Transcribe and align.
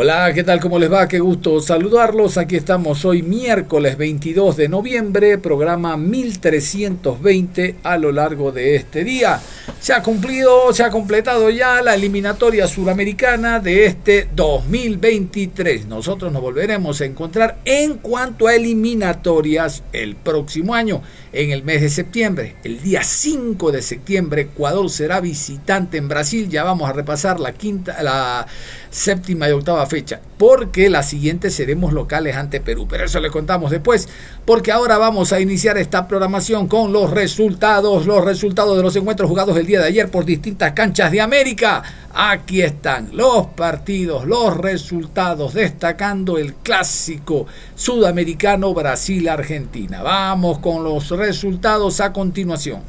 Hola, 0.00 0.32
¿qué 0.32 0.44
tal? 0.44 0.60
¿Cómo 0.60 0.78
les 0.78 0.92
va? 0.92 1.08
Qué 1.08 1.18
gusto 1.18 1.60
saludarlos. 1.60 2.38
Aquí 2.38 2.54
estamos 2.54 3.04
hoy 3.04 3.22
miércoles 3.22 3.98
22 3.98 4.56
de 4.56 4.68
noviembre, 4.68 5.38
programa 5.38 5.96
1320 5.96 7.78
a 7.82 7.98
lo 7.98 8.12
largo 8.12 8.52
de 8.52 8.76
este 8.76 9.02
día. 9.02 9.40
Se 9.80 9.92
ha 9.92 10.00
cumplido, 10.00 10.72
se 10.72 10.84
ha 10.84 10.90
completado 10.90 11.50
ya 11.50 11.82
la 11.82 11.96
eliminatoria 11.96 12.68
suramericana 12.68 13.58
de 13.58 13.86
este 13.86 14.28
2023. 14.36 15.86
Nosotros 15.86 16.32
nos 16.32 16.42
volveremos 16.42 17.00
a 17.00 17.04
encontrar 17.04 17.58
en 17.64 17.94
cuanto 17.94 18.46
a 18.46 18.54
eliminatorias 18.54 19.82
el 19.92 20.14
próximo 20.14 20.76
año, 20.76 21.02
en 21.32 21.50
el 21.50 21.62
mes 21.62 21.82
de 21.82 21.88
septiembre. 21.90 22.56
El 22.64 22.80
día 22.82 23.02
5 23.02 23.72
de 23.72 23.82
septiembre, 23.82 24.42
Ecuador 24.42 24.88
será 24.90 25.20
visitante 25.20 25.98
en 25.98 26.08
Brasil. 26.08 26.48
Ya 26.48 26.64
vamos 26.64 26.88
a 26.88 26.92
repasar 26.92 27.40
la 27.40 27.52
quinta, 27.52 28.02
la 28.02 28.46
séptima 28.90 29.48
y 29.48 29.52
octava 29.52 29.84
fecha, 29.86 30.20
porque 30.38 30.88
la 30.88 31.02
siguiente 31.02 31.50
seremos 31.50 31.92
locales 31.92 32.36
ante 32.36 32.60
Perú, 32.60 32.86
pero 32.88 33.04
eso 33.04 33.20
le 33.20 33.30
contamos 33.30 33.70
después, 33.70 34.08
porque 34.44 34.72
ahora 34.72 34.98
vamos 34.98 35.32
a 35.32 35.40
iniciar 35.40 35.76
esta 35.78 36.08
programación 36.08 36.68
con 36.68 36.92
los 36.92 37.10
resultados, 37.10 38.06
los 38.06 38.24
resultados 38.24 38.76
de 38.76 38.82
los 38.82 38.96
encuentros 38.96 39.28
jugados 39.28 39.56
el 39.56 39.66
día 39.66 39.80
de 39.80 39.88
ayer 39.88 40.10
por 40.10 40.24
distintas 40.24 40.72
canchas 40.72 41.12
de 41.12 41.20
América. 41.20 41.82
Aquí 42.14 42.62
están 42.62 43.10
los 43.12 43.48
partidos, 43.48 44.24
los 44.26 44.56
resultados, 44.56 45.54
destacando 45.54 46.38
el 46.38 46.54
clásico 46.54 47.46
sudamericano 47.78 48.74
Brasil-Argentina. 48.74 50.02
Vamos 50.02 50.58
con 50.58 50.82
los 50.82 51.10
resultados 51.10 52.00
a 52.00 52.12
continuación. 52.12 52.82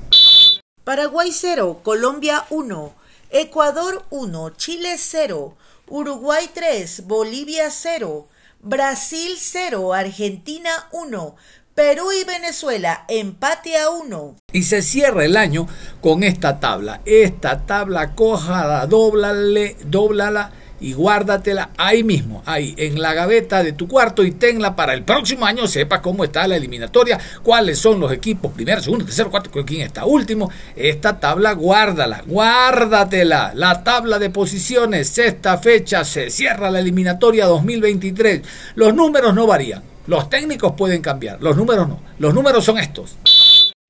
Paraguay 0.83 1.29
0, 1.31 1.81
Colombia 1.83 2.45
1, 2.49 2.93
Ecuador 3.29 4.03
1, 4.09 4.49
Chile 4.57 4.95
0, 4.97 5.55
Uruguay 5.87 6.49
3, 6.51 7.05
Bolivia 7.05 7.69
0, 7.69 8.28
Brasil 8.61 9.33
0, 9.38 9.94
Argentina 9.94 10.72
1, 10.91 11.35
Perú 11.75 12.11
y 12.11 12.25
Venezuela 12.25 13.05
empate 13.07 13.78
a 13.78 13.91
1. 13.91 14.38
Y 14.51 14.63
se 14.63 14.81
cierra 14.81 15.23
el 15.23 15.38
año 15.38 15.67
con 16.01 16.23
esta 16.23 16.59
tabla. 16.59 17.01
Esta 17.05 17.67
tabla 17.67 18.16
cójala, 18.16 18.88
dóblale, 18.88 19.78
dóblala 19.85 20.51
y 20.79 20.94
guárdatela 20.94 21.69
ahí 21.78 22.03
mismo, 22.03 22.41
ahí 22.45 22.73
en 22.78 23.01
la 23.01 23.13
gaveta 23.13 23.63
de 23.63 23.73
tu 23.73 23.88
cuarto 23.88 24.23
y 24.23 24.31
tenla 24.31 24.75
para 24.75 24.94
el 24.94 25.03
próximo 25.03 25.45
año, 25.45 25.67
sepa 25.67 26.01
cómo 26.01 26.23
está 26.23 26.47
la 26.47 26.56
eliminatoria, 26.56 27.19
cuáles 27.44 27.79
son 27.79 28.00
los 28.00 28.12
equipos, 28.12 28.51
primero, 28.51 28.81
segundo, 28.81 29.06
tercero, 29.06 29.29
cuarto, 29.29 29.50
quién 29.66 29.81
está 29.81 30.06
último. 30.06 30.50
Esta 30.75 31.19
tabla 31.19 31.53
guárdala, 31.53 32.23
guárdatela. 32.25 33.53
La 33.56 33.84
tabla 33.84 34.19
de 34.19 34.29
posiciones, 34.29 35.09
sexta 35.09 35.57
fecha, 35.57 36.03
se 36.03 36.29
cierra 36.29 36.72
la 36.72 36.79
eliminatoria 36.79 37.46
2023. 37.46 38.41
Los 38.75 38.94
números 38.94 39.34
no 39.34 39.47
varían, 39.47 39.84
los 40.07 40.29
técnicos 40.29 40.73
pueden 40.78 41.01
cambiar, 41.01 41.41
los 41.41 41.56
números 41.56 41.88
no. 41.88 42.01
Los 42.19 42.34
números 42.34 42.66
son 42.66 42.78
estos. 42.78 43.17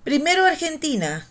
Primero 0.04 0.46
Argentina, 0.46 1.28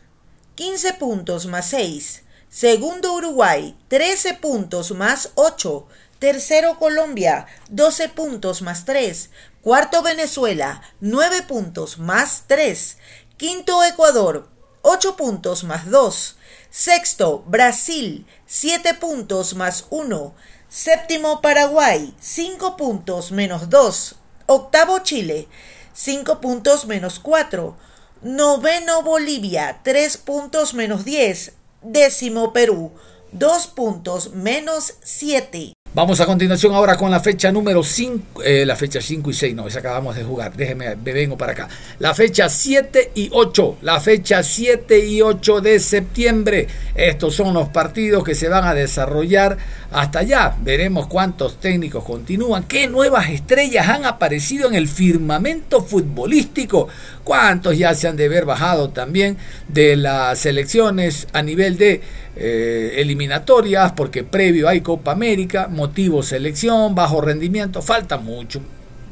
15 0.55 0.95
puntos 0.95 1.47
más 1.47 1.69
6. 1.71 2.25
Segundo 2.51 3.13
Uruguay, 3.13 3.77
13 3.89 4.35
puntos 4.35 4.93
más 4.93 5.31
8. 5.35 5.87
Tercero 6.19 6.79
Colombia, 6.79 7.47
12 7.69 8.09
puntos 8.09 8.63
más 8.63 8.87
3. 8.87 9.29
Cuarto 9.61 10.03
Venezuela, 10.03 10.81
9 11.01 11.43
puntos 11.43 11.99
más 11.99 12.45
3. 12.47 12.97
Quinto 13.37 13.85
Ecuador, 13.85 14.49
8 14.81 15.17
puntos 15.17 15.63
más 15.65 15.91
2. 15.91 16.37
Sexto 16.71 17.41
Brasil, 17.47 18.27
7 18.47 18.95
puntos 18.95 19.55
más 19.55 19.85
1. 19.91 20.35
Séptimo 20.71 21.43
Paraguay, 21.43 22.15
5 22.19 22.79
puntos 22.79 23.31
menos 23.31 23.69
2. 23.69 24.15
Octavo 24.47 25.01
Chile, 25.01 25.49
5 25.93 26.41
puntos 26.41 26.87
menos 26.87 27.19
4. 27.19 27.77
Noveno 28.23 29.03
Bolivia, 29.03 29.81
3 29.85 30.17
puntos 30.17 30.73
menos 30.73 31.05
10. 31.05 31.58
Décimo 31.83 32.53
Perú, 32.53 32.91
dos 33.31 33.69
puntos 33.69 34.33
menos 34.35 34.95
siete. 35.01 35.75
Vamos 35.95 36.21
a 36.21 36.27
continuación 36.27 36.75
ahora 36.75 36.97
con 36.97 37.11
la 37.11 37.19
fecha 37.19 37.51
número 37.51 37.83
5, 37.83 38.43
eh, 38.43 38.67
la 38.67 38.77
fecha 38.77 39.01
5 39.01 39.31
y 39.31 39.33
6, 39.33 39.55
no, 39.55 39.67
esa 39.67 39.79
acabamos 39.79 40.17
de 40.17 40.23
jugar, 40.23 40.55
déjeme, 40.55 40.97
me 40.97 41.13
vengo 41.13 41.39
para 41.39 41.53
acá. 41.53 41.69
La 41.99 42.15
fecha 42.15 42.49
7 42.49 43.13
y 43.15 43.31
8, 43.33 43.79
la 43.83 43.99
fecha 43.99 44.43
7 44.43 45.07
y 45.07 45.23
8 45.23 45.61
de 45.63 45.81
septiembre. 45.81 46.69
Estos 46.95 47.35
son 47.35 47.55
los 47.55 47.69
partidos 47.71 48.23
que 48.23 48.35
se 48.35 48.49
van 48.49 48.65
a 48.65 48.75
desarrollar 48.75 49.57
hasta 49.91 50.21
allá. 50.21 50.55
Veremos 50.63 51.07
cuántos 51.07 51.61
técnicos 51.61 52.05
continúan, 52.05 52.65
qué 52.65 52.89
nuevas 52.89 53.31
estrellas 53.31 53.89
han 53.89 54.05
aparecido 54.05 54.69
en 54.69 54.75
el 54.75 54.89
firmamento 54.89 55.83
futbolístico, 55.83 56.89
cuántos 57.25 57.77
ya 57.79 57.95
se 57.95 58.09
han 58.09 58.17
de 58.17 58.29
ver 58.29 58.45
bajado 58.45 58.91
también 58.91 59.37
de 59.69 59.97
las 59.97 60.39
selecciones 60.39 61.27
a 61.33 61.43
nivel 61.43 61.79
de 61.79 62.03
eh, 62.37 62.95
eliminatorias, 62.97 63.93
porque 63.93 64.25
previo 64.25 64.69
hay 64.69 64.81
Copa 64.81 65.13
América, 65.13 65.69
motivo 65.69 66.23
selección, 66.23 66.95
bajo 66.95 67.21
rendimiento, 67.21 67.83
falta 67.83 68.19
mucho. 68.19 68.61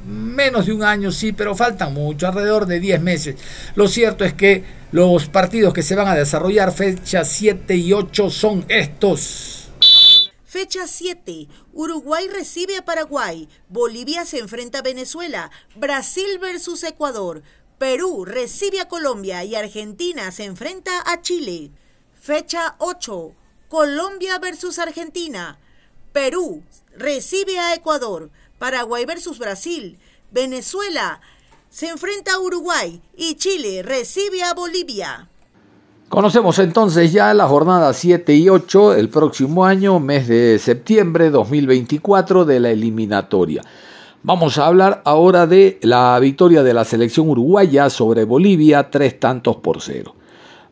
Menos 0.07 0.67
de 0.67 0.73
un 0.73 0.85
año 0.85 1.11
sí, 1.11 1.33
pero 1.33 1.57
falta 1.57 1.89
mucho, 1.89 2.29
alrededor 2.29 2.67
de 2.67 2.79
10 2.79 3.01
meses. 3.01 3.37
Lo 3.75 3.89
cierto 3.89 4.25
es 4.25 4.35
que 4.35 4.63
los 4.93 5.27
partidos 5.27 5.75
que 5.75 5.83
se 5.83 5.97
van 5.97 6.07
a 6.07 6.15
desarrollar 6.15 6.73
fecha 6.73 7.25
7 7.25 7.75
y 7.75 7.93
8 7.93 8.31
son 8.31 8.65
estos. 8.69 9.56
Fecha 10.56 10.87
7. 10.87 11.49
Uruguay 11.75 12.28
recibe 12.28 12.78
a 12.78 12.83
Paraguay. 12.87 13.47
Bolivia 13.69 14.25
se 14.25 14.39
enfrenta 14.39 14.78
a 14.78 14.83
Venezuela. 14.83 15.50
Brasil 15.75 16.39
versus 16.39 16.83
Ecuador. 16.83 17.43
Perú 17.77 18.25
recibe 18.25 18.81
a 18.81 18.89
Colombia 18.89 19.45
y 19.45 19.55
Argentina 19.55 20.33
se 20.33 20.45
enfrenta 20.45 21.03
a 21.12 21.21
Chile. 21.21 21.72
Fecha 22.19 22.75
8. 22.78 23.34
Colombia 23.69 24.39
versus 24.39 24.78
Argentina. 24.78 25.59
Perú 26.15 26.63
recibe 26.97 27.59
a 27.59 27.75
Ecuador. 27.75 28.31
Paraguay 28.59 29.04
versus 29.04 29.39
Brasil. 29.39 29.98
Venezuela 30.31 31.21
se 31.69 31.89
enfrenta 31.89 32.33
a 32.33 32.39
Uruguay 32.39 33.03
y 33.15 33.34
Chile 33.34 33.83
recibe 33.83 34.42
a 34.42 34.54
Bolivia. 34.54 35.28
Conocemos 36.09 36.61
entonces 36.61 37.13
ya 37.13 37.35
la 37.35 37.49
jornada 37.49 37.93
7 37.93 38.33
y 38.37 38.49
8 38.49 38.95
el 38.95 39.09
próximo 39.09 39.65
año, 39.65 39.99
mes 39.99 40.29
de 40.29 40.57
septiembre 40.61 41.31
2024 41.31 42.45
de 42.45 42.61
la 42.61 42.71
eliminatoria. 42.71 43.63
Vamos 44.23 44.57
a 44.57 44.67
hablar 44.67 45.03
ahora 45.05 45.49
de 45.49 45.81
la 45.83 46.17
victoria 46.21 46.63
de 46.63 46.75
la 46.75 46.85
selección 46.85 47.29
uruguaya 47.29 47.91
sobre 47.91 48.23
Bolivia, 48.23 48.89
tres 48.89 49.19
tantos 49.19 49.57
por 49.57 49.83
cero. 49.83 50.15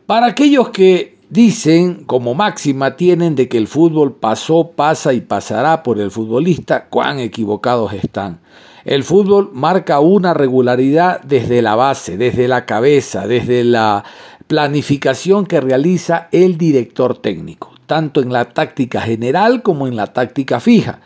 Para 0.05 0.27
aquellos 0.27 0.69
que 0.69 1.15
Dicen, 1.29 2.03
como 2.05 2.35
máxima 2.35 2.95
tienen, 2.95 3.33
de 3.35 3.49
que 3.49 3.57
el 3.57 3.67
fútbol 3.67 4.13
pasó, 4.13 4.71
pasa 4.75 5.11
y 5.11 5.21
pasará 5.21 5.81
por 5.81 5.99
el 5.99 6.11
futbolista, 6.11 6.85
cuán 6.85 7.17
equivocados 7.17 7.93
están. 7.93 8.41
El 8.85 9.03
fútbol 9.03 9.49
marca 9.51 9.99
una 9.99 10.35
regularidad 10.35 11.21
desde 11.23 11.63
la 11.63 11.73
base, 11.73 12.17
desde 12.17 12.47
la 12.47 12.67
cabeza, 12.67 13.25
desde 13.25 13.63
la 13.63 14.03
planificación 14.47 15.45
que 15.45 15.61
realiza 15.61 16.27
el 16.31 16.57
director 16.57 17.17
técnico, 17.17 17.71
tanto 17.85 18.21
en 18.21 18.31
la 18.31 18.45
táctica 18.53 19.01
general 19.01 19.63
como 19.63 19.87
en 19.87 19.95
la 19.95 20.07
táctica 20.07 20.59
fija. 20.59 20.99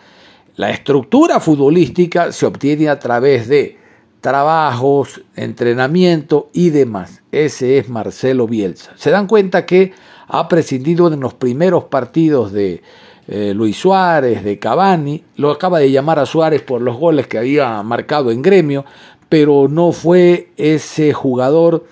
La 0.56 0.70
estructura 0.72 1.40
futbolística 1.40 2.32
se 2.32 2.46
obtiene 2.46 2.90
a 2.90 3.00
través 3.00 3.48
de 3.48 3.78
trabajos, 4.20 5.22
entrenamiento 5.36 6.50
y 6.52 6.70
demás. 6.70 7.22
Ese 7.32 7.78
es 7.78 7.88
Marcelo 7.88 8.48
Bielsa. 8.48 8.92
Se 8.98 9.12
dan 9.12 9.28
cuenta 9.28 9.66
que 9.66 9.94
ha 10.28 10.48
prescindido 10.48 11.12
en 11.12 11.22
los 11.22 11.34
primeros 11.34 11.86
partidos 11.86 12.52
de 12.52 12.82
eh, 13.28 13.54
Luis 13.56 13.78
Suárez, 13.78 14.44
de 14.44 14.60
Cavani, 14.60 15.24
lo 15.36 15.52
acaba 15.52 15.80
de 15.80 15.92
llamar 15.92 16.20
a 16.20 16.26
Suárez 16.26 16.62
por 16.62 16.82
los 16.82 16.98
goles 16.98 17.28
que 17.28 17.38
había 17.38 17.82
marcado 17.84 18.32
en 18.32 18.42
gremio, 18.42 18.86
pero 19.30 19.68
no 19.70 19.92
fue 19.92 20.50
ese 20.58 21.14
jugador 21.14 21.86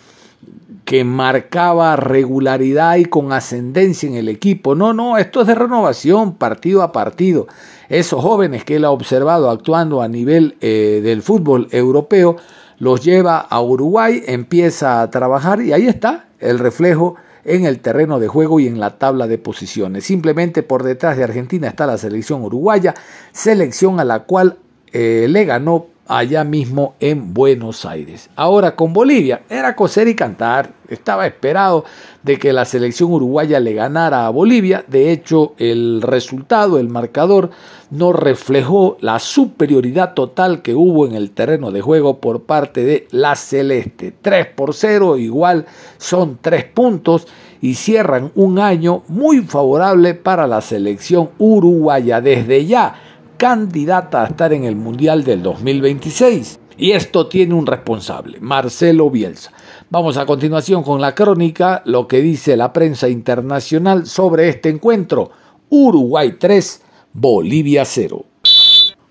que 0.88 1.04
marcaba 1.04 1.98
regularidad 1.98 2.96
y 2.96 3.04
con 3.04 3.34
ascendencia 3.34 4.08
en 4.08 4.16
el 4.16 4.30
equipo. 4.30 4.74
No, 4.74 4.94
no, 4.94 5.18
esto 5.18 5.42
es 5.42 5.48
de 5.48 5.54
renovación, 5.54 6.36
partido 6.36 6.82
a 6.82 6.94
partido. 6.94 7.46
Esos 7.90 8.22
jóvenes 8.22 8.64
que 8.64 8.78
él 8.78 8.86
ha 8.86 8.92
observado 8.92 9.50
actuando 9.50 10.02
a 10.02 10.08
nivel 10.08 10.56
eh, 10.62 11.02
del 11.04 11.24
fútbol 11.24 11.68
europeo, 11.72 12.38
los 12.80 13.04
lleva 13.04 13.40
a 13.40 13.62
Uruguay, 13.62 14.24
empieza 14.28 15.02
a 15.02 15.12
trabajar 15.12 15.62
y 15.62 15.74
ahí 15.74 15.88
está 15.88 16.30
el 16.40 16.58
reflejo 16.58 17.16
en 17.44 17.66
el 17.66 17.82
terreno 17.82 18.18
de 18.22 18.30
juego 18.30 18.62
y 18.62 18.68
en 18.68 18.80
la 18.80 18.98
tabla 18.98 19.28
de 19.28 19.38
posiciones. 19.38 20.06
Simplemente 20.06 20.64
por 20.64 20.84
detrás 20.84 21.18
de 21.18 21.26
Argentina 21.26 21.68
está 21.68 21.86
la 21.86 21.98
selección 21.98 22.46
uruguaya, 22.46 22.96
selección 23.34 24.00
a 24.00 24.06
la 24.06 24.24
cual 24.24 24.60
eh, 24.94 25.26
le 25.28 25.44
ganó 25.44 25.88
allá 26.08 26.44
mismo 26.44 26.96
en 27.00 27.34
Buenos 27.34 27.86
Aires. 27.86 28.30
Ahora 28.36 28.76
con 28.76 28.94
Bolivia 28.94 29.42
era 29.50 29.76
coser 29.76 30.08
y 30.08 30.16
cantar. 30.16 30.72
Estaba 30.88 31.28
esperado 31.28 31.84
de 32.24 32.38
que 32.38 32.54
la 32.54 32.66
selección 32.66 33.12
uruguaya 33.12 33.60
le 33.60 33.74
ganara 33.74 34.26
a 34.26 34.30
Bolivia. 34.30 34.86
De 34.88 35.12
hecho, 35.12 35.54
el 35.58 36.02
resultado, 36.02 36.80
el 36.80 36.88
marcador, 36.90 37.52
no 37.90 38.14
reflejó 38.14 38.98
la 39.02 39.20
superioridad 39.20 40.14
total 40.14 40.62
que 40.62 40.76
hubo 40.76 41.06
en 41.06 41.14
el 41.14 41.32
terreno 41.32 41.72
de 41.72 41.82
juego 41.82 42.20
por 42.20 42.44
parte 42.44 42.84
de 42.84 43.08
la 43.12 43.36
Celeste. 43.36 44.14
3 44.22 44.48
por 44.56 44.74
0, 44.74 45.18
igual 45.18 45.66
son 45.98 46.40
3 46.42 46.66
puntos 46.66 47.28
y 47.62 47.74
cierran 47.74 48.32
un 48.36 48.60
año 48.60 49.04
muy 49.08 49.42
favorable 49.42 50.14
para 50.14 50.48
la 50.48 50.62
selección 50.62 51.30
uruguaya. 51.38 52.22
Desde 52.22 52.66
ya 52.66 52.96
candidata 53.38 54.24
a 54.24 54.28
estar 54.28 54.52
en 54.54 54.64
el 54.64 54.76
Mundial 54.76 55.24
del 55.24 55.44
2026. 55.44 56.60
Y 56.78 56.92
esto 56.92 57.28
tiene 57.28 57.56
un 57.56 57.66
responsable, 57.66 58.40
Marcelo 58.40 59.10
Bielsa. 59.10 59.52
Vamos 59.90 60.18
a 60.18 60.26
continuación 60.26 60.84
con 60.84 61.02
la 61.02 61.16
crónica, 61.16 61.82
lo 61.86 62.08
que 62.08 62.22
dice 62.22 62.58
la 62.58 62.74
prensa 62.74 63.10
internacional 63.10 64.06
sobre 64.06 64.50
este 64.50 64.70
encuentro. 64.70 65.32
Uruguay 65.70 66.36
3, 66.38 66.82
Bolivia 67.14 67.84
0. 67.84 68.26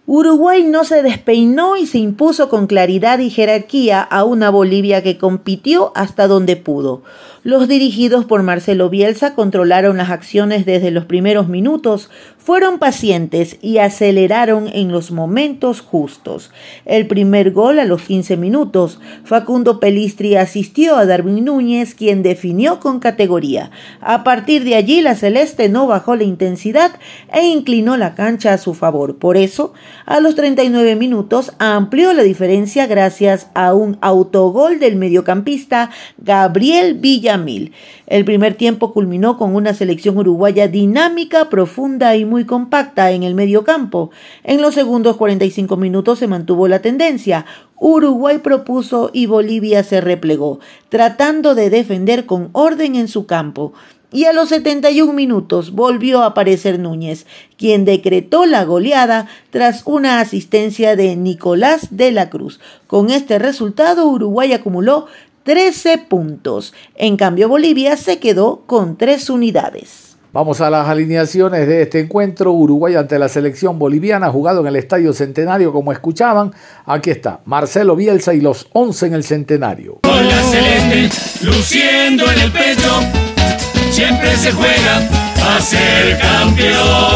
Uruguay 0.09 0.63
no 0.63 0.85
se 0.85 1.03
despeinó 1.03 1.77
y 1.77 1.87
se 1.87 1.99
impuso 1.99 2.49
con 2.49 2.69
claridad 2.69 3.19
y 3.19 3.31
jerarquía 3.31 4.01
a 4.01 4.23
una 4.23 4.51
Bolivia 4.51 5.03
que 5.03 5.19
compitió 5.19 5.91
hasta 5.97 6.29
donde 6.29 6.55
pudo. 6.55 7.03
Los 7.47 7.69
dirigidos 7.69 8.25
por 8.25 8.43
Marcelo 8.43 8.91
Bielsa 8.91 9.37
controlaron 9.37 9.99
las 9.99 10.11
acciones 10.11 10.67
desde 10.67 10.91
los 10.91 11.05
primeros 11.05 11.47
minutos, 11.47 12.11
fueron 12.39 12.81
pacientes 12.81 13.57
y 13.63 13.79
aceleraron 13.79 14.67
en 14.67 14.91
los 14.91 15.13
momentos 15.13 15.81
justos. 15.81 16.51
El 16.87 17.07
primer 17.07 17.53
gol 17.53 17.79
a 17.79 17.85
los 17.85 18.03
15 18.03 18.37
minutos, 18.37 18.99
Facundo 19.23 19.79
Pelistri 19.79 20.35
asistió 20.35 20.97
a 20.97 21.07
Darwin 21.07 21.45
Núñez, 21.45 21.95
quien 21.95 22.25
definió 22.25 22.81
con 22.81 22.99
categoría. 22.99 23.71
A 24.01 24.25
partir 24.25 24.65
de 24.65 24.75
allí 24.75 25.01
la 25.01 25.15
Celeste 25.15 25.69
no 25.69 25.87
bajó 25.87 26.17
la 26.17 26.25
intensidad 26.25 26.99
e 27.33 27.47
inclinó 27.47 27.97
la 27.97 28.17
cancha 28.17 28.55
a 28.55 28.59
su 28.59 28.75
favor. 28.75 29.19
Por 29.19 29.37
eso, 29.37 29.73
a 30.05 30.19
los 30.19 30.35
39 30.35 30.97
minutos 30.97 31.53
amplió 31.61 32.13
la 32.13 32.25
diferencia 32.25 32.89
gracias 32.89 33.51
a 33.55 33.73
un 33.73 33.99
autogol 34.01 34.81
del 34.81 34.97
mediocampista 34.97 35.91
Gabriel 36.19 36.95
Villa 36.95 37.36
el 38.07 38.25
primer 38.25 38.55
tiempo 38.55 38.93
culminó 38.93 39.37
con 39.37 39.55
una 39.55 39.75
selección 39.75 40.17
uruguaya 40.17 40.69
dinámica, 40.69 41.49
profunda 41.49 42.17
y 42.17 42.25
muy 42.25 42.45
compacta 42.45 43.11
en 43.11 43.23
el 43.23 43.35
medio 43.35 43.65
campo. 43.65 44.11
En 44.45 44.63
los 44.63 44.75
segundos 44.75 45.17
45 45.17 45.77
minutos 45.77 46.19
se 46.19 46.27
mantuvo 46.27 46.69
la 46.69 46.81
tendencia. 46.81 47.47
Uruguay 47.79 48.39
propuso 48.39 49.11
y 49.13 49.27
Bolivia 49.27 49.83
se 49.85 50.01
replegó, 50.01 50.61
tratando 50.89 51.55
de 51.55 51.69
defender 51.69 52.25
con 52.25 52.49
orden 52.53 52.95
en 52.95 53.09
su 53.09 53.27
campo. 53.27 53.73
Y 54.13 54.25
a 54.25 54.33
los 54.33 54.51
71 54.51 55.13
minutos 55.13 55.73
volvió 55.73 56.23
a 56.23 56.27
aparecer 56.27 56.79
Núñez, 56.79 57.27
quien 57.59 57.85
decretó 57.85 58.47
la 58.47 58.65
goleada 58.65 59.27
tras 59.51 59.83
una 59.85 60.21
asistencia 60.21 60.95
de 60.95 61.17
Nicolás 61.17 61.89
de 61.91 62.13
la 62.13 62.31
Cruz. 62.31 62.61
Con 62.87 63.11
este 63.11 63.41
resultado, 63.41 64.07
Uruguay 64.07 64.53
acumuló 64.53 65.07
13 65.47 65.99
puntos. 65.99 66.75
En 66.97 67.17
cambio, 67.17 67.49
Bolivia 67.49 67.97
se 67.97 68.19
quedó 68.19 68.65
con 68.67 68.97
3 68.99 69.31
unidades. 69.31 70.17
Vamos 70.33 70.61
a 70.61 70.69
las 70.71 70.89
alineaciones 70.89 71.69
de 71.69 71.83
este 71.83 72.01
encuentro. 72.01 72.51
Uruguay 72.51 72.97
ante 72.97 73.17
la 73.17 73.29
selección 73.29 73.79
boliviana, 73.79 74.29
jugado 74.29 74.63
en 74.63 74.67
el 74.67 74.75
Estadio 74.75 75.13
Centenario, 75.13 75.73
como 75.73 75.93
escuchaban. 75.93 76.53
Aquí 76.85 77.11
está, 77.11 77.43
Marcelo 77.45 77.95
Bielsa 77.95 78.35
y 78.35 78.41
los 78.41 78.67
11 78.73 79.07
en 79.07 79.15
el 79.15 79.23
Centenario. 79.23 80.01
Con 80.03 80.29
la 80.29 80.43
celeste, 80.43 81.47
luciendo 81.47 82.25
en 82.29 82.41
el 82.41 82.51
pecho, 82.51 83.01
siempre 83.93 84.37
se 84.37 84.51
juega 84.51 85.09
a 85.57 85.61
ser 85.61 86.19
campeón. 86.19 87.16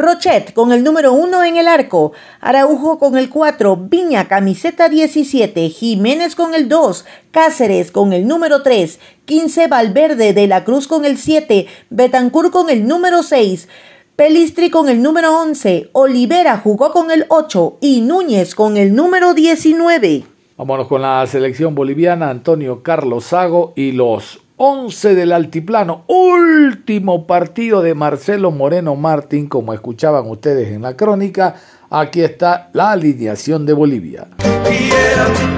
Rochet 0.00 0.52
con 0.54 0.72
el 0.72 0.82
número 0.82 1.12
1 1.12 1.44
en 1.44 1.56
el 1.56 1.68
arco, 1.68 2.12
Araujo 2.40 2.98
con 2.98 3.18
el 3.18 3.28
4, 3.28 3.76
Viña 3.76 4.28
camiseta 4.28 4.88
17, 4.88 5.68
Jiménez 5.68 6.34
con 6.34 6.54
el 6.54 6.68
2, 6.68 7.04
Cáceres 7.30 7.92
con 7.92 8.12
el 8.12 8.26
número 8.26 8.62
3, 8.62 8.98
15 9.26 9.68
Valverde 9.68 10.32
de 10.32 10.46
la 10.46 10.64
Cruz 10.64 10.88
con 10.88 11.04
el 11.04 11.18
7, 11.18 11.66
Betancur 11.90 12.50
con 12.50 12.70
el 12.70 12.86
número 12.86 13.22
6, 13.22 13.68
Pelistri 14.16 14.70
con 14.70 14.88
el 14.88 15.02
número 15.02 15.38
11, 15.38 15.90
Olivera 15.92 16.58
jugó 16.58 16.92
con 16.92 17.10
el 17.10 17.26
8 17.28 17.78
y 17.80 18.00
Núñez 18.00 18.54
con 18.54 18.76
el 18.76 18.94
número 18.94 19.34
19. 19.34 20.24
Vámonos 20.56 20.88
con 20.88 21.00
la 21.00 21.26
selección 21.26 21.74
boliviana, 21.74 22.28
Antonio 22.28 22.82
Carlos 22.82 23.24
Sago 23.24 23.72
y 23.76 23.92
los 23.92 24.40
11 24.62 25.14
del 25.14 25.32
Altiplano, 25.32 26.04
último 26.06 27.26
partido 27.26 27.80
de 27.80 27.94
Marcelo 27.94 28.50
Moreno 28.50 28.94
Martín, 28.94 29.48
como 29.48 29.72
escuchaban 29.72 30.28
ustedes 30.28 30.68
en 30.68 30.82
la 30.82 30.98
crónica. 30.98 31.54
Aquí 31.88 32.20
está 32.20 32.68
la 32.74 32.90
alineación 32.90 33.64
de 33.64 33.72
Bolivia. 33.72 34.26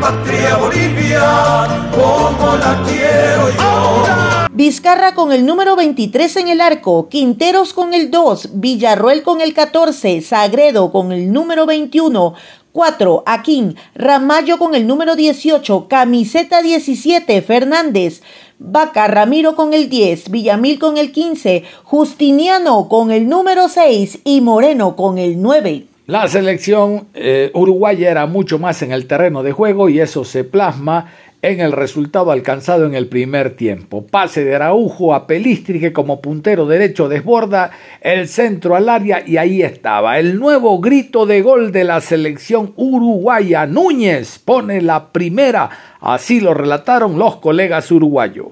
patria 0.00 0.56
Bolivia, 0.56 1.90
como 1.90 2.56
la 2.56 2.80
quiero 2.86 3.50
yo. 3.50 4.42
Vizcarra 4.52 5.16
con 5.16 5.32
el 5.32 5.46
número 5.46 5.74
23 5.74 6.36
en 6.36 6.48
el 6.48 6.60
arco, 6.60 7.08
Quinteros 7.08 7.72
con 7.72 7.94
el 7.94 8.08
2, 8.08 8.60
Villarroel 8.60 9.24
con 9.24 9.40
el 9.40 9.52
14, 9.52 10.20
Sagredo 10.20 10.92
con 10.92 11.10
el 11.10 11.32
número 11.32 11.66
21, 11.66 12.34
4. 12.72 13.22
Aquín, 13.26 13.76
Ramallo 13.94 14.58
con 14.58 14.74
el 14.74 14.86
número 14.86 15.16
18, 15.16 15.88
camiseta 15.88 16.62
17, 16.62 17.42
Fernández, 17.42 18.22
Vaca, 18.64 19.08
Ramiro 19.08 19.56
con 19.56 19.74
el 19.74 19.88
10, 19.88 20.30
Villamil 20.30 20.78
con 20.78 20.96
el 20.96 21.10
15, 21.10 21.64
Justiniano 21.82 22.88
con 22.88 23.10
el 23.10 23.28
número 23.28 23.68
6 23.68 24.20
y 24.24 24.40
Moreno 24.40 24.94
con 24.94 25.18
el 25.18 25.42
9. 25.42 25.86
La 26.06 26.28
selección 26.28 27.08
eh, 27.12 27.50
uruguaya 27.54 28.10
era 28.10 28.26
mucho 28.26 28.60
más 28.60 28.80
en 28.82 28.92
el 28.92 29.06
terreno 29.06 29.42
de 29.42 29.50
juego 29.50 29.88
y 29.88 29.98
eso 29.98 30.24
se 30.24 30.44
plasma 30.44 31.12
en 31.42 31.60
el 31.60 31.72
resultado 31.72 32.30
alcanzado 32.30 32.86
en 32.86 32.94
el 32.94 33.08
primer 33.08 33.56
tiempo. 33.56 34.06
Pase 34.06 34.44
de 34.44 34.54
Araujo 34.54 35.12
a 35.12 35.26
Pelistri 35.26 35.80
que 35.80 35.92
como 35.92 36.22
puntero 36.22 36.66
derecho 36.66 37.08
desborda 37.08 37.72
el 38.00 38.28
centro 38.28 38.76
al 38.76 38.88
área 38.88 39.22
y 39.26 39.36
ahí 39.36 39.62
estaba 39.62 40.20
el 40.20 40.38
nuevo 40.38 40.80
grito 40.80 41.26
de 41.26 41.42
gol 41.42 41.72
de 41.72 41.82
la 41.82 42.00
selección 42.00 42.72
uruguaya. 42.76 43.66
Núñez 43.66 44.38
pone 44.38 44.80
la 44.80 45.10
primera, 45.10 45.68
así 46.00 46.40
lo 46.40 46.54
relataron 46.54 47.18
los 47.18 47.36
colegas 47.36 47.90
uruguayos. 47.90 48.46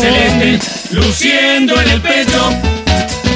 Celeste 0.00 0.58
luciendo 0.92 1.80
en 1.80 1.88
el 1.88 2.00
pecho, 2.00 2.50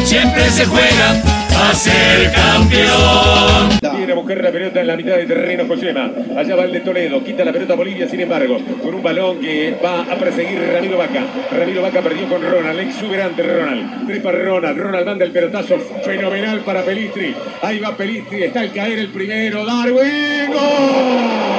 siempre 0.05 0.51
se 0.51 0.67
juega 0.67 1.38
a 1.59 1.75
ser 1.75 2.33
campeón. 2.33 3.97
Viene 3.97 4.13
a 4.13 4.15
buscar 4.15 4.43
la 4.43 4.53
pelota 4.53 4.81
en 4.81 4.87
la 4.87 4.97
mitad 4.97 5.17
del 5.17 5.27
terreno 5.27 5.67
Josema. 5.67 6.11
Allá 6.37 6.57
va 6.57 6.65
el 6.65 6.73
de 6.73 6.81
Toledo. 6.81 7.23
Quita 7.25 7.45
la 7.45 7.53
pelota 7.53 7.73
a 7.73 7.77
Bolivia, 7.77 8.09
sin 8.09 8.21
embargo, 8.21 8.59
con 8.83 8.95
un 8.95 9.03
balón 9.03 9.41
que 9.41 9.77
va 9.85 10.03
a 10.03 10.17
perseguir 10.17 10.61
Ramiro 10.73 10.99
Vaca. 10.99 11.25
Ramiro 11.51 11.83
Vaca 11.83 12.01
perdió 12.01 12.29
con 12.29 12.43
Ronald, 12.43 12.81
exuberante 12.81 13.43
Ronald. 13.43 14.07
Trepa 14.07 14.33
Ronald. 14.33 14.79
Ronald 14.79 15.07
manda 15.07 15.25
el 15.25 15.33
pelotazo 15.33 15.79
fenomenal 16.05 16.61
para 16.61 16.83
Pelistri. 16.83 17.35
Ahí 17.63 17.79
va 17.79 17.97
Pelistri. 17.97 18.45
Está 18.45 18.61
al 18.61 18.73
caer 18.73 18.99
el 18.99 19.09
primero. 19.09 19.65
Darwin. 19.65 20.53
¡Gol! 20.53 21.58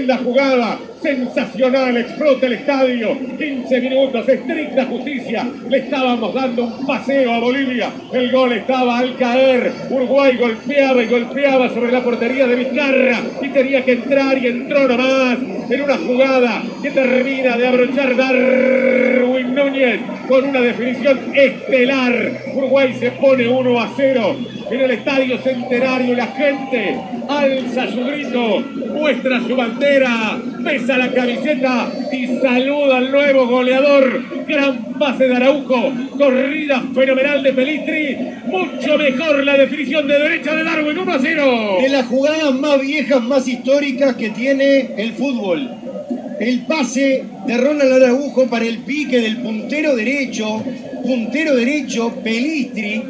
Estupenda 0.00 0.24
jugada, 0.24 0.78
sensacional, 1.02 1.94
explota 1.94 2.46
el 2.46 2.54
estadio. 2.54 3.18
15 3.36 3.80
minutos, 3.82 4.26
estricta 4.26 4.86
justicia. 4.86 5.46
Le 5.68 5.76
estábamos 5.76 6.32
dando 6.32 6.64
un 6.64 6.86
paseo 6.86 7.34
a 7.34 7.38
Bolivia. 7.38 7.90
El 8.10 8.32
gol 8.32 8.52
estaba 8.52 8.98
al 8.98 9.14
caer. 9.16 9.70
Uruguay 9.90 10.38
golpeaba 10.38 11.02
y 11.02 11.06
golpeaba 11.06 11.68
sobre 11.68 11.92
la 11.92 12.02
portería 12.02 12.46
de 12.46 12.56
Vizcarra 12.56 13.20
y 13.42 13.48
tenía 13.48 13.84
que 13.84 13.92
entrar 13.92 14.38
y 14.38 14.46
entró 14.46 14.88
nomás 14.88 15.38
en 15.68 15.82
una 15.82 15.98
jugada 15.98 16.62
que 16.82 16.90
termina 16.92 17.58
de 17.58 17.66
abrochar 17.66 18.16
Darwin 18.16 19.54
Núñez 19.54 20.00
con 20.26 20.48
una 20.48 20.62
definición 20.62 21.18
estelar. 21.34 22.32
Uruguay 22.54 22.94
se 22.98 23.10
pone 23.10 23.46
1 23.46 23.80
a 23.80 23.92
0 23.94 24.36
en 24.70 24.80
el 24.80 24.90
estadio 24.92 25.38
centenario. 25.38 26.14
La 26.14 26.26
gente 26.28 26.96
alza 27.28 27.90
su 27.90 28.04
grito, 28.04 28.60
muestra 28.94 29.40
su 29.46 29.56
bandera, 29.56 30.40
besa 30.58 30.96
la 30.96 31.10
camiseta 31.12 31.92
y 32.12 32.26
saluda 32.38 32.98
al 32.98 33.10
nuevo 33.10 33.46
goleador. 33.46 34.46
Gran 34.46 34.92
pase 34.98 35.28
de 35.28 35.36
Araujo, 35.36 35.92
corrida 36.16 36.82
fenomenal 36.94 37.42
de 37.42 37.52
Pelistri. 37.52 38.16
Mucho 38.46 38.98
mejor 38.98 39.44
la 39.44 39.56
definición 39.56 40.06
de 40.06 40.18
derecha 40.18 40.54
de 40.54 40.64
Darwin, 40.64 40.98
1 40.98 41.12
a 41.12 41.18
0. 41.20 41.78
De 41.82 41.88
las 41.88 42.06
jugadas 42.06 42.54
más 42.54 42.80
viejas, 42.80 43.22
más 43.22 43.46
históricas 43.46 44.16
que 44.16 44.30
tiene 44.30 44.90
el 44.96 45.12
fútbol. 45.12 45.68
El 46.40 46.60
pase 46.60 47.24
de 47.46 47.56
Ronald 47.58 47.92
Araujo 47.92 48.46
para 48.46 48.64
el 48.64 48.78
pique 48.78 49.20
del 49.20 49.38
puntero 49.38 49.94
derecho, 49.94 50.64
puntero 51.02 51.54
derecho, 51.54 52.14
Pelistri, 52.24 53.02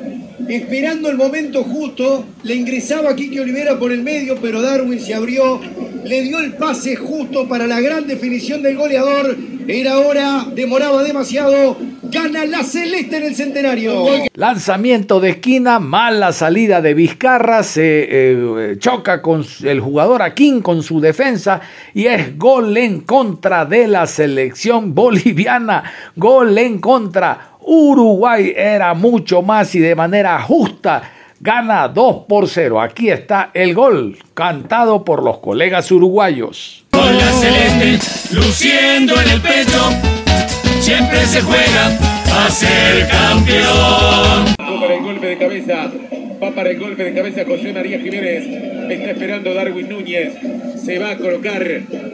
esperando 0.55 1.09
el 1.09 1.17
momento 1.17 1.63
justo, 1.63 2.25
le 2.43 2.55
ingresaba 2.55 3.15
Quique 3.15 3.41
Olivera 3.41 3.79
por 3.79 3.93
el 3.93 4.03
medio, 4.03 4.37
pero 4.41 4.61
Darwin 4.61 5.01
se 5.01 5.15
abrió, 5.15 5.61
le 6.05 6.23
dio 6.23 6.41
el 6.41 6.55
pase 6.55 6.97
justo 6.97 7.49
para 7.49 7.67
la 7.67 7.81
gran 7.81 8.07
definición 8.07 8.63
del 8.63 8.77
goleador, 8.77 9.37
era 9.69 9.99
hora, 9.99 10.47
demoraba 10.53 11.05
demasiado, 11.05 11.77
gana 12.03 12.45
la 12.45 12.65
celeste 12.65 13.19
en 13.19 13.23
el 13.23 13.35
centenario. 13.37 14.05
Lanzamiento 14.35 15.21
de 15.21 15.31
esquina, 15.31 15.79
mala 15.79 16.33
salida 16.33 16.81
de 16.81 16.95
Vizcarra, 16.95 17.63
se 17.63 18.09
eh, 18.11 18.77
choca 18.79 19.23
con 19.23 19.45
el 19.63 19.81
jugador 19.81 20.23
Aquín 20.23 20.63
con 20.63 20.83
su 20.83 21.01
defensa 21.01 21.61
y 21.95 22.07
es 22.07 22.37
gol 22.37 22.77
en 22.77 23.03
contra 23.03 23.65
de 23.65 23.87
la 23.87 24.07
selección 24.07 24.95
boliviana, 24.95 25.85
gol 26.17 26.59
en 26.59 26.81
contra. 26.81 27.50
Uruguay 27.63 28.53
era 28.57 28.95
mucho 28.95 29.43
más 29.43 29.75
y 29.75 29.79
de 29.81 29.95
manera 29.95 30.41
justa 30.43 31.03
gana 31.41 31.89
2 31.89 32.25
por 32.29 32.49
0. 32.49 32.81
Aquí 32.81 33.11
está 33.11 33.51
el 33.55 33.75
gol 33.75 34.19
cantado 34.35 35.05
por 35.05 35.23
los 35.23 35.39
colegas 35.39 35.91
uruguayos. 35.91 36.85
Con 36.91 37.17
la 37.17 37.33
celeste 37.33 37.99
luciendo 38.35 39.21
en 39.21 39.31
el 39.31 39.41
pecho, 39.41 39.91
siempre 40.81 41.25
se 41.27 41.41
juega 41.41 41.99
a 42.33 42.51
ser 42.51 43.09
campeón. 43.09 44.55
Va 44.61 44.81
para 44.81 44.95
el 44.95 45.03
golpe 45.03 45.27
de 45.27 45.39
cabeza, 45.39 45.91
va 46.43 46.51
para 46.55 46.71
el 46.71 46.79
golpe 46.79 47.05
de 47.05 47.15
cabeza 47.15 47.43
José 47.47 47.73
María 47.73 47.99
Jiménez, 47.99 48.45
está 48.95 49.11
esperando 49.11 49.55
Darwin 49.55 49.89
Núñez, 49.89 50.35
se 50.77 50.99
va 50.99 51.11
a 51.11 51.17
colocar 51.17 51.67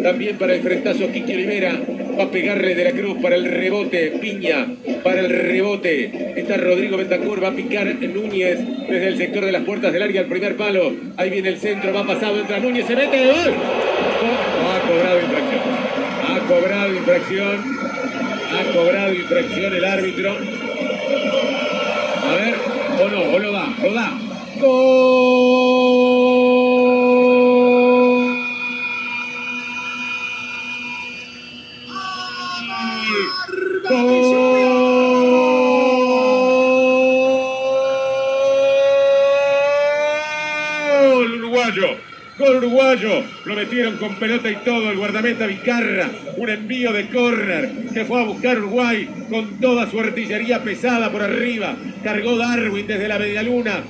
también 0.03 0.37
para 0.37 0.55
el 0.55 0.63
frentazo 0.63 1.11
Kiki 1.13 1.33
Olivera, 1.33 1.81
va 2.19 2.25
a 2.25 2.31
pegarle 2.31 2.75
de 2.75 2.85
la 2.85 2.93
cruz 2.93 3.19
para 3.23 3.37
el 3.37 3.45
rebote, 3.45 4.13
Piña 4.21 4.67
para 5.03 5.21
el 5.21 5.31
rebote, 5.31 6.33
está 6.37 6.57
Rodrigo 6.57 6.97
Bentancur, 6.97 7.43
va 7.43 7.49
a 7.49 7.53
picar 7.53 7.87
Núñez 7.87 8.59
desde 8.89 9.09
el 9.09 9.17
sector 9.17 9.45
de 9.45 9.53
las 9.53 9.63
puertas 9.65 9.93
del 9.93 10.03
área 10.03 10.23
al 10.23 10.27
primer 10.27 10.57
palo, 10.57 10.93
ahí 11.17 11.31
viene 11.31 11.49
el 11.49 11.59
centro, 11.59 11.93
va 11.93 12.07
pasado, 12.07 12.39
entra 12.41 12.59
Núñez, 12.59 12.87
se 12.87 12.97
mete, 12.97 13.25
¡gol! 13.27 13.55
Ha 14.65 14.81
cobrado 14.89 15.21
infracción, 15.21 15.61
ha 16.27 16.39
cobrado 16.49 16.95
infracción, 16.95 17.77
ha 18.53 18.73
cobrado 18.73 19.15
infracción 19.15 19.75
el 19.75 19.85
árbitro. 19.85 20.37
A 22.23 22.35
ver, 22.35 22.55
o 23.01 23.09
no, 23.09 23.21
o 23.35 23.39
lo 23.39 23.53
da, 23.53 23.75
lo 23.83 23.93
da. 23.93 24.19
¡Gol! 24.61 26.36
¡Gol 33.89 33.99
uruguayo! 41.35 41.87
Gol 42.37 42.57
uruguayo, 42.57 43.23
lo 43.45 43.55
metieron 43.55 43.97
con 43.99 44.17
pelota 44.17 44.51
y 44.51 44.57
todo, 44.57 44.91
el 44.91 44.99
guardameta 44.99 45.47
Vizcarra, 45.47 46.11
un 46.37 46.49
envío 46.51 46.93
de 46.93 47.09
córner 47.09 47.71
que 47.95 48.05
fue 48.05 48.21
a 48.21 48.25
buscar 48.25 48.59
Uruguay 48.59 49.09
con 49.31 49.61
toda 49.61 49.89
su 49.89 50.01
artillería 50.01 50.63
pesada 50.65 51.11
por 51.13 51.23
arriba, 51.23 51.77
cargó 52.03 52.37
Darwin 52.37 52.87
desde 52.87 53.09
la 53.09 53.19
media 53.21 53.43
luna, 53.43 53.85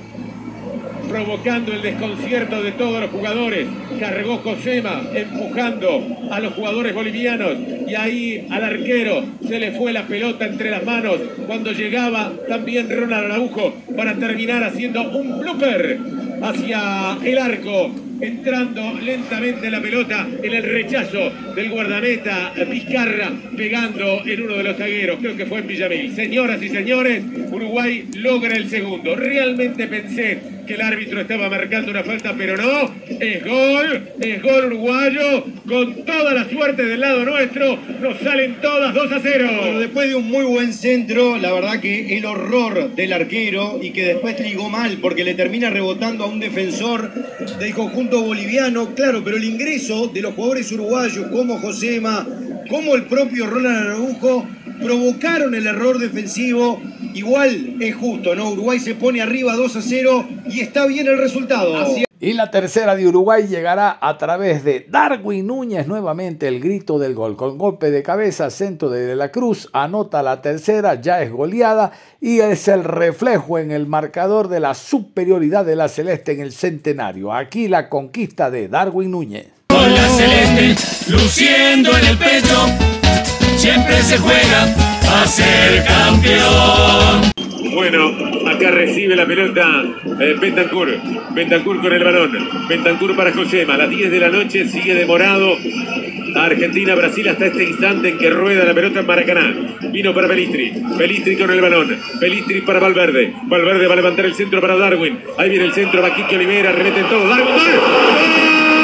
provocando 1.09 1.73
el 1.73 1.81
desconcierto 1.81 2.61
de 2.61 2.73
todos 2.73 3.01
los 3.01 3.09
jugadores. 3.09 3.67
Cargó 3.99 4.37
Josema 4.37 5.01
empujando 5.13 6.29
a 6.29 6.39
los 6.39 6.53
jugadores 6.53 6.93
bolivianos 6.93 7.57
y 7.87 7.95
ahí 7.95 8.47
al 8.49 8.63
arquero 8.63 9.23
se 9.47 9.59
le 9.59 9.71
fue 9.71 9.93
la 9.93 10.07
pelota 10.07 10.45
entre 10.45 10.69
las 10.69 10.83
manos 10.83 11.17
cuando 11.45 11.71
llegaba 11.71 12.33
también 12.47 12.89
Ronald 12.89 13.31
Araujo 13.31 13.73
para 13.95 14.15
terminar 14.15 14.63
haciendo 14.63 15.09
un 15.11 15.39
blooper 15.39 15.99
hacia 16.41 17.17
el 17.23 17.37
arco. 17.37 17.95
Entrando 18.19 18.93
lentamente 18.99 19.69
la 19.69 19.79
pelota 19.79 20.27
en 20.41 20.51
el 20.51 20.63
rechazo 20.63 21.31
del 21.55 21.69
guardameta 21.69 22.51
Vizcarra, 22.67 23.31
pegando 23.55 24.23
en 24.25 24.41
uno 24.41 24.55
de 24.55 24.63
los 24.63 24.75
zagueros, 24.75 25.19
creo 25.19 25.37
que 25.37 25.45
fue 25.45 25.59
en 25.59 25.67
Villamil. 25.67 26.15
Señoras 26.15 26.59
y 26.63 26.69
señores, 26.69 27.23
Uruguay 27.51 28.05
logra 28.15 28.55
el 28.55 28.69
segundo. 28.69 29.15
Realmente 29.15 29.85
pensé 29.85 30.39
que 30.67 30.73
el 30.73 30.81
árbitro 30.81 31.21
estaba 31.21 31.49
marcando 31.49 31.91
una 31.91 32.03
falta, 32.03 32.35
pero 32.37 32.57
no. 32.57 32.93
Es 33.19 33.43
gol, 33.43 34.09
es 34.19 34.41
gol 34.43 34.65
uruguayo, 34.65 35.45
con 35.67 36.05
toda 36.05 36.33
la 36.33 36.49
suerte 36.49 36.85
del 36.85 36.99
lado 36.99 37.25
nuestro. 37.25 37.79
Nos 38.01 38.19
salen 38.19 38.57
todas 38.61 38.93
2 38.93 39.11
a 39.11 39.19
0. 39.21 39.49
Bueno, 39.61 39.79
después 39.79 40.09
de 40.09 40.15
un 40.15 40.27
muy 40.27 40.43
buen 40.43 40.73
centro, 40.73 41.37
la 41.37 41.53
verdad 41.53 41.79
que 41.79 42.17
el 42.17 42.25
horror 42.25 42.93
del 42.93 43.13
arquero 43.13 43.79
y 43.81 43.91
que 43.91 44.05
después 44.05 44.39
ligó 44.41 44.69
mal 44.69 44.97
porque 45.01 45.23
le 45.23 45.33
termina 45.33 45.69
rebotando 45.69 46.25
a 46.25 46.27
un 46.27 46.39
defensor 46.39 47.11
del 47.59 47.73
conjunto 47.73 48.21
boliviano, 48.21 48.93
claro, 48.93 49.23
pero 49.23 49.37
el 49.37 49.45
ingreso 49.45 50.07
de 50.07 50.21
los 50.21 50.33
jugadores 50.33 50.71
uruguayos 50.71 51.27
como 51.27 51.59
Josema, 51.59 52.27
como 52.69 52.95
el 52.95 53.03
propio 53.03 53.47
Ronald 53.47 53.87
Araujo, 53.87 54.45
provocaron 54.81 55.55
el 55.55 55.67
error 55.67 55.97
defensivo. 55.97 56.81
Igual 57.17 57.77
es 57.79 57.95
justo, 57.95 58.35
¿no? 58.35 58.51
Uruguay 58.51 58.79
se 58.79 58.93
pone 58.93 59.23
arriba 59.23 59.55
2 59.55 59.75
a 59.75 59.81
0 59.81 60.27
y 60.51 60.59
está 60.59 60.85
bien 60.85 61.07
el 61.07 61.17
resultado. 61.17 61.73
Y 62.19 62.33
la 62.33 62.51
tercera 62.51 62.95
de 62.95 63.07
Uruguay 63.07 63.47
llegará 63.47 63.97
a 63.99 64.19
través 64.19 64.63
de 64.63 64.85
Darwin 64.87 65.47
Núñez 65.47 65.87
nuevamente 65.87 66.47
el 66.47 66.59
grito 66.59 66.99
del 66.99 67.15
gol. 67.15 67.35
Con 67.35 67.57
golpe 67.57 67.89
de 67.89 68.03
cabeza, 68.03 68.51
centro 68.51 68.91
de, 68.91 69.07
de 69.07 69.15
la 69.15 69.31
Cruz, 69.31 69.67
anota 69.73 70.21
la 70.21 70.43
tercera, 70.43 71.01
ya 71.01 71.23
es 71.23 71.31
goleada 71.31 71.91
y 72.21 72.39
es 72.39 72.67
el 72.67 72.83
reflejo 72.83 73.57
en 73.57 73.71
el 73.71 73.87
marcador 73.87 74.47
de 74.47 74.59
la 74.59 74.75
superioridad 74.75 75.65
de 75.65 75.75
la 75.75 75.89
Celeste 75.89 76.33
en 76.33 76.41
el 76.41 76.51
centenario. 76.51 77.33
Aquí 77.33 77.67
la 77.67 77.89
conquista 77.89 78.51
de 78.51 78.67
Darwin 78.67 79.09
Núñez. 79.09 79.47
Con 79.69 79.91
la 79.91 80.07
celeste 80.09 80.75
luciendo 81.11 81.97
en 81.97 82.05
el 82.05 82.17
pecho, 82.19 82.67
siempre 83.57 84.03
se 84.03 84.19
juega 84.19 84.96
campeón. 85.85 87.31
Bueno, 87.73 88.11
acá 88.47 88.71
recibe 88.71 89.15
la 89.15 89.25
pelota 89.25 89.83
eh, 90.19 90.35
Bentancur. 90.39 90.87
Con 91.81 91.93
el 91.93 92.03
balón. 92.03 92.31
Bentancur 92.67 93.15
para 93.15 93.31
Josema. 93.31 93.75
A 93.75 93.77
las 93.77 93.89
10 93.89 94.11
de 94.11 94.19
la 94.19 94.29
noche 94.29 94.67
sigue 94.67 94.93
demorado. 94.93 95.57
Argentina-Brasil 96.35 97.27
hasta 97.29 97.47
este 97.47 97.63
instante 97.63 98.09
en 98.09 98.17
que 98.17 98.29
rueda 98.29 98.63
la 98.63 98.73
pelota 98.73 98.99
en 98.99 99.07
Maracaná. 99.07 99.55
Vino 99.91 100.13
para 100.13 100.27
Pelistri. 100.27 100.73
Pelistri 100.97 101.35
con 101.35 101.49
el 101.49 101.61
balón. 101.61 101.97
Pelistri 102.19 102.61
para 102.61 102.79
Valverde. 102.79 103.33
Valverde 103.43 103.87
va 103.87 103.93
a 103.93 103.97
levantar 103.97 104.25
el 104.25 104.35
centro 104.35 104.61
para 104.61 104.77
Darwin. 104.77 105.19
Ahí 105.37 105.49
viene 105.49 105.65
el 105.65 105.73
centro. 105.73 106.01
Va 106.01 106.09
Olivera. 106.09 106.71
Remeten 106.71 107.05
todo. 107.07 107.27
Darwin. 107.27 108.76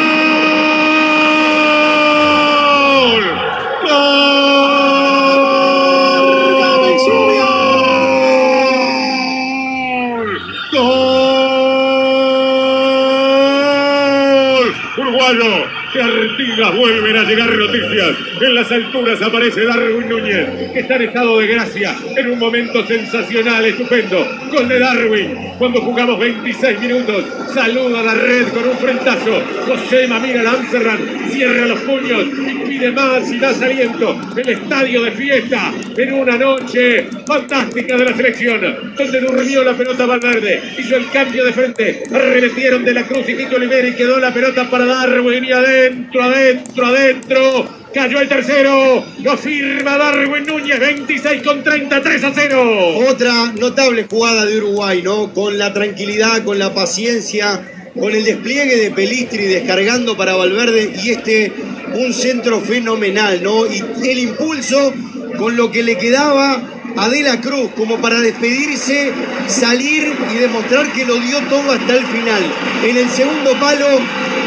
Vuelven 16.71 17.17
a 17.17 17.23
llegar 17.23 17.57
noticias. 17.57 18.15
En 18.41 18.55
las 18.55 18.71
alturas 18.71 19.21
aparece 19.21 19.65
Darwin 19.65 20.07
Núñez, 20.07 20.71
que 20.71 20.79
está 20.79 20.95
en 20.95 21.01
estado 21.03 21.39
de 21.39 21.47
gracia, 21.47 21.95
en 22.15 22.31
un 22.31 22.39
momento 22.39 22.85
sensacional, 22.85 23.65
estupendo. 23.65 24.25
Gol 24.49 24.67
de 24.67 24.79
Darwin, 24.79 25.35
cuando 25.57 25.81
jugamos 25.81 26.19
26 26.19 26.79
minutos. 26.79 27.25
Saluda 27.53 27.99
a 27.99 28.03
la 28.03 28.13
red 28.15 28.47
con 28.47 28.67
un 28.67 28.77
frentazo. 28.77 29.41
José 29.67 30.07
mira 30.07 30.49
a 30.49 30.53
Amsterdam, 30.53 30.97
cierra 31.29 31.65
los 31.65 31.79
puños 31.81 32.25
y 32.37 32.67
pide 32.67 32.91
más 32.91 33.31
y 33.31 33.37
más 33.37 33.61
aliento. 33.61 34.19
El 34.35 34.49
estadio 34.49 35.03
de 35.03 35.11
fiesta, 35.11 35.71
en 35.97 36.13
una 36.13 36.37
noche 36.37 37.07
fantástica 37.25 37.97
de 37.97 38.05
la 38.05 38.15
selección, 38.15 38.93
donde 38.95 39.19
durmió 39.21 39.63
la 39.63 39.73
pelota 39.73 40.05
Valverde, 40.05 40.61
hizo 40.77 40.95
el 40.95 41.09
cambio 41.09 41.45
de 41.45 41.53
frente, 41.53 42.03
arremetieron 42.13 42.83
de 42.85 42.93
la 42.93 43.03
cruz 43.03 43.27
y 43.27 43.35
Tito 43.35 43.55
Olivera 43.55 43.87
y 43.87 43.93
quedó 43.93 44.19
la 44.19 44.33
pelota 44.33 44.69
para 44.69 44.85
Darwin 44.85 45.45
y 45.45 45.51
adentro, 45.51 46.23
adentro, 46.23 46.52
adentro. 46.85 47.83
Cayó 47.93 48.19
el 48.21 48.27
tercero, 48.27 49.05
lo 49.21 49.37
firma 49.37 49.97
Darwin 49.97 50.45
Núñez, 50.45 50.79
26 50.79 51.43
con 51.43 51.63
33 51.63 52.23
a 52.23 52.31
0. 52.33 52.97
Otra 53.07 53.53
notable 53.59 54.07
jugada 54.09 54.45
de 54.47 54.57
Uruguay, 54.57 55.03
¿no? 55.03 55.31
Con 55.31 55.59
la 55.59 55.73
tranquilidad, 55.73 56.43
con 56.43 56.57
la 56.57 56.73
paciencia, 56.73 57.91
con 57.93 58.15
el 58.15 58.25
despliegue 58.25 58.77
de 58.77 58.89
Pelistri 58.89 59.45
descargando 59.45 60.17
para 60.17 60.35
Valverde 60.35 60.95
y 61.03 61.11
este 61.11 61.53
un 61.93 62.13
centro 62.13 62.61
fenomenal, 62.61 63.43
¿no? 63.43 63.67
Y 63.67 63.83
el 64.09 64.19
impulso 64.19 64.91
con 65.37 65.55
lo 65.55 65.69
que 65.69 65.83
le 65.83 65.95
quedaba 65.97 66.82
a 66.95 67.09
De 67.09 67.23
la 67.23 67.41
Cruz 67.41 67.71
como 67.75 67.97
para 67.97 68.19
despedirse, 68.21 69.11
salir 69.47 70.13
y 70.33 70.37
demostrar 70.37 70.91
que 70.93 71.05
lo 71.05 71.15
dio 71.15 71.39
todo 71.49 71.71
hasta 71.71 71.95
el 71.95 72.05
final. 72.05 72.43
En 72.83 72.97
el 72.97 73.09
segundo 73.09 73.51
palo 73.59 73.85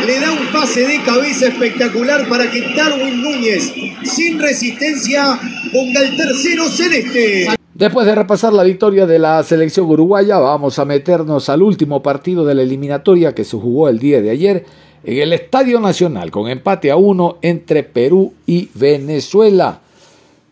le 0.06 0.20
da 0.20 0.32
un 0.32 0.46
pase 0.52 0.86
de 0.86 1.02
cabeza 1.02 1.48
espectacular 1.48 2.28
para 2.28 2.50
que 2.50 2.60
Darwin 2.74 3.22
Núñez, 3.22 3.72
sin 4.04 4.38
resistencia, 4.40 5.38
ponga 5.72 6.00
el 6.00 6.16
tercero 6.16 6.68
celeste. 6.68 7.48
Después 7.74 8.06
de 8.06 8.14
repasar 8.14 8.52
la 8.52 8.62
victoria 8.62 9.04
de 9.06 9.18
la 9.18 9.42
selección 9.42 9.86
uruguaya, 9.86 10.38
vamos 10.38 10.78
a 10.78 10.84
meternos 10.84 11.48
al 11.48 11.62
último 11.62 12.02
partido 12.02 12.44
de 12.44 12.54
la 12.54 12.62
eliminatoria 12.62 13.34
que 13.34 13.44
se 13.44 13.56
jugó 13.56 13.88
el 13.88 13.98
día 13.98 14.22
de 14.22 14.30
ayer 14.30 14.64
en 15.04 15.18
el 15.18 15.32
Estadio 15.32 15.78
Nacional 15.78 16.30
con 16.30 16.48
empate 16.48 16.90
a 16.90 16.96
uno 16.96 17.36
entre 17.42 17.82
Perú 17.82 18.32
y 18.46 18.70
Venezuela. 18.74 19.80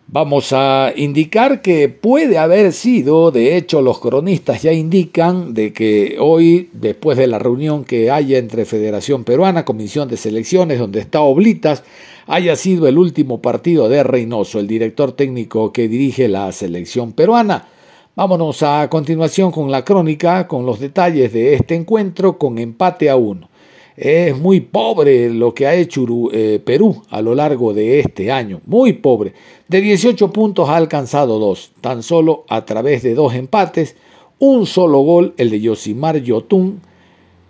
Vamos 0.06 0.52
a 0.52 0.92
indicar 0.94 1.62
que 1.62 1.88
puede 1.88 2.38
haber 2.38 2.72
sido, 2.72 3.30
de 3.30 3.56
hecho 3.56 3.80
los 3.80 4.00
cronistas 4.00 4.62
ya 4.62 4.72
indican 4.72 5.54
de 5.54 5.72
que 5.72 6.18
hoy, 6.20 6.68
después 6.74 7.16
de 7.16 7.26
la 7.26 7.38
reunión 7.38 7.84
que 7.84 8.10
haya 8.10 8.38
entre 8.38 8.66
Federación 8.66 9.24
Peruana, 9.24 9.64
Comisión 9.64 10.08
de 10.08 10.18
Selecciones, 10.18 10.78
donde 10.78 11.00
está 11.00 11.22
Oblitas, 11.22 11.82
haya 12.26 12.54
sido 12.54 12.86
el 12.86 12.98
último 12.98 13.40
partido 13.40 13.88
de 13.88 14.02
Reynoso, 14.02 14.60
el 14.60 14.66
director 14.66 15.12
técnico 15.12 15.72
que 15.72 15.88
dirige 15.88 16.28
la 16.28 16.52
selección 16.52 17.12
peruana. 17.12 17.68
Vámonos 18.14 18.62
a 18.62 18.88
continuación 18.90 19.50
con 19.50 19.70
la 19.70 19.84
crónica, 19.84 20.46
con 20.46 20.66
los 20.66 20.80
detalles 20.80 21.32
de 21.32 21.54
este 21.54 21.74
encuentro 21.74 22.38
con 22.38 22.58
empate 22.58 23.10
a 23.10 23.16
uno. 23.16 23.48
Es 23.96 24.36
muy 24.36 24.60
pobre 24.60 25.30
lo 25.30 25.54
que 25.54 25.68
ha 25.68 25.74
hecho 25.74 26.04
eh, 26.32 26.60
Perú 26.64 27.02
a 27.10 27.22
lo 27.22 27.34
largo 27.34 27.72
de 27.72 28.00
este 28.00 28.32
año, 28.32 28.60
muy 28.66 28.94
pobre. 28.94 29.34
De 29.68 29.80
18 29.80 30.32
puntos 30.32 30.68
ha 30.68 30.76
alcanzado 30.76 31.38
dos, 31.38 31.70
tan 31.80 32.02
solo 32.02 32.44
a 32.48 32.64
través 32.64 33.02
de 33.04 33.14
dos 33.14 33.34
empates, 33.34 33.94
un 34.40 34.66
solo 34.66 35.00
gol, 35.00 35.34
el 35.36 35.50
de 35.50 35.60
Yosimar 35.60 36.18
Yotun. 36.18 36.80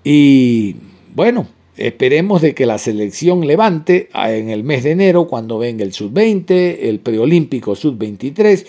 Y 0.04 0.76
bueno, 1.14 1.46
esperemos 1.78 2.42
de 2.42 2.54
que 2.54 2.66
la 2.66 2.76
selección 2.76 3.46
levante 3.46 4.10
en 4.14 4.50
el 4.50 4.64
mes 4.64 4.84
de 4.84 4.90
enero 4.90 5.26
cuando 5.26 5.58
venga 5.58 5.82
el 5.82 5.94
sub-20, 5.94 6.76
el 6.82 7.00
preolímpico 7.00 7.74
sub-23 7.74 8.66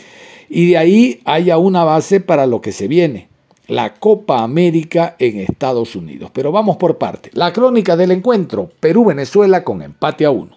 y 0.48 0.70
de 0.70 0.77
ahí 0.77 1.20
haya 1.25 1.58
una 1.58 1.84
base 1.84 2.21
para 2.21 2.45
lo 2.45 2.62
que 2.62 2.71
se 2.71 2.88
viene 2.88 3.35
la 3.67 3.93
Copa 3.95 4.43
América 4.43 5.15
en 5.19 5.39
Estados 5.39 5.95
Unidos. 5.95 6.32
Pero 6.34 6.51
vamos 6.51 6.78
por 6.78 6.97
parte. 6.97 7.30
La 7.34 7.54
crónica 7.54 7.95
del 7.95 8.12
encuentro, 8.12 8.69
Perú-Venezuela 8.80 9.63
con 9.63 9.82
empate 9.82 10.25
a 10.25 10.32
uno. 10.32 10.55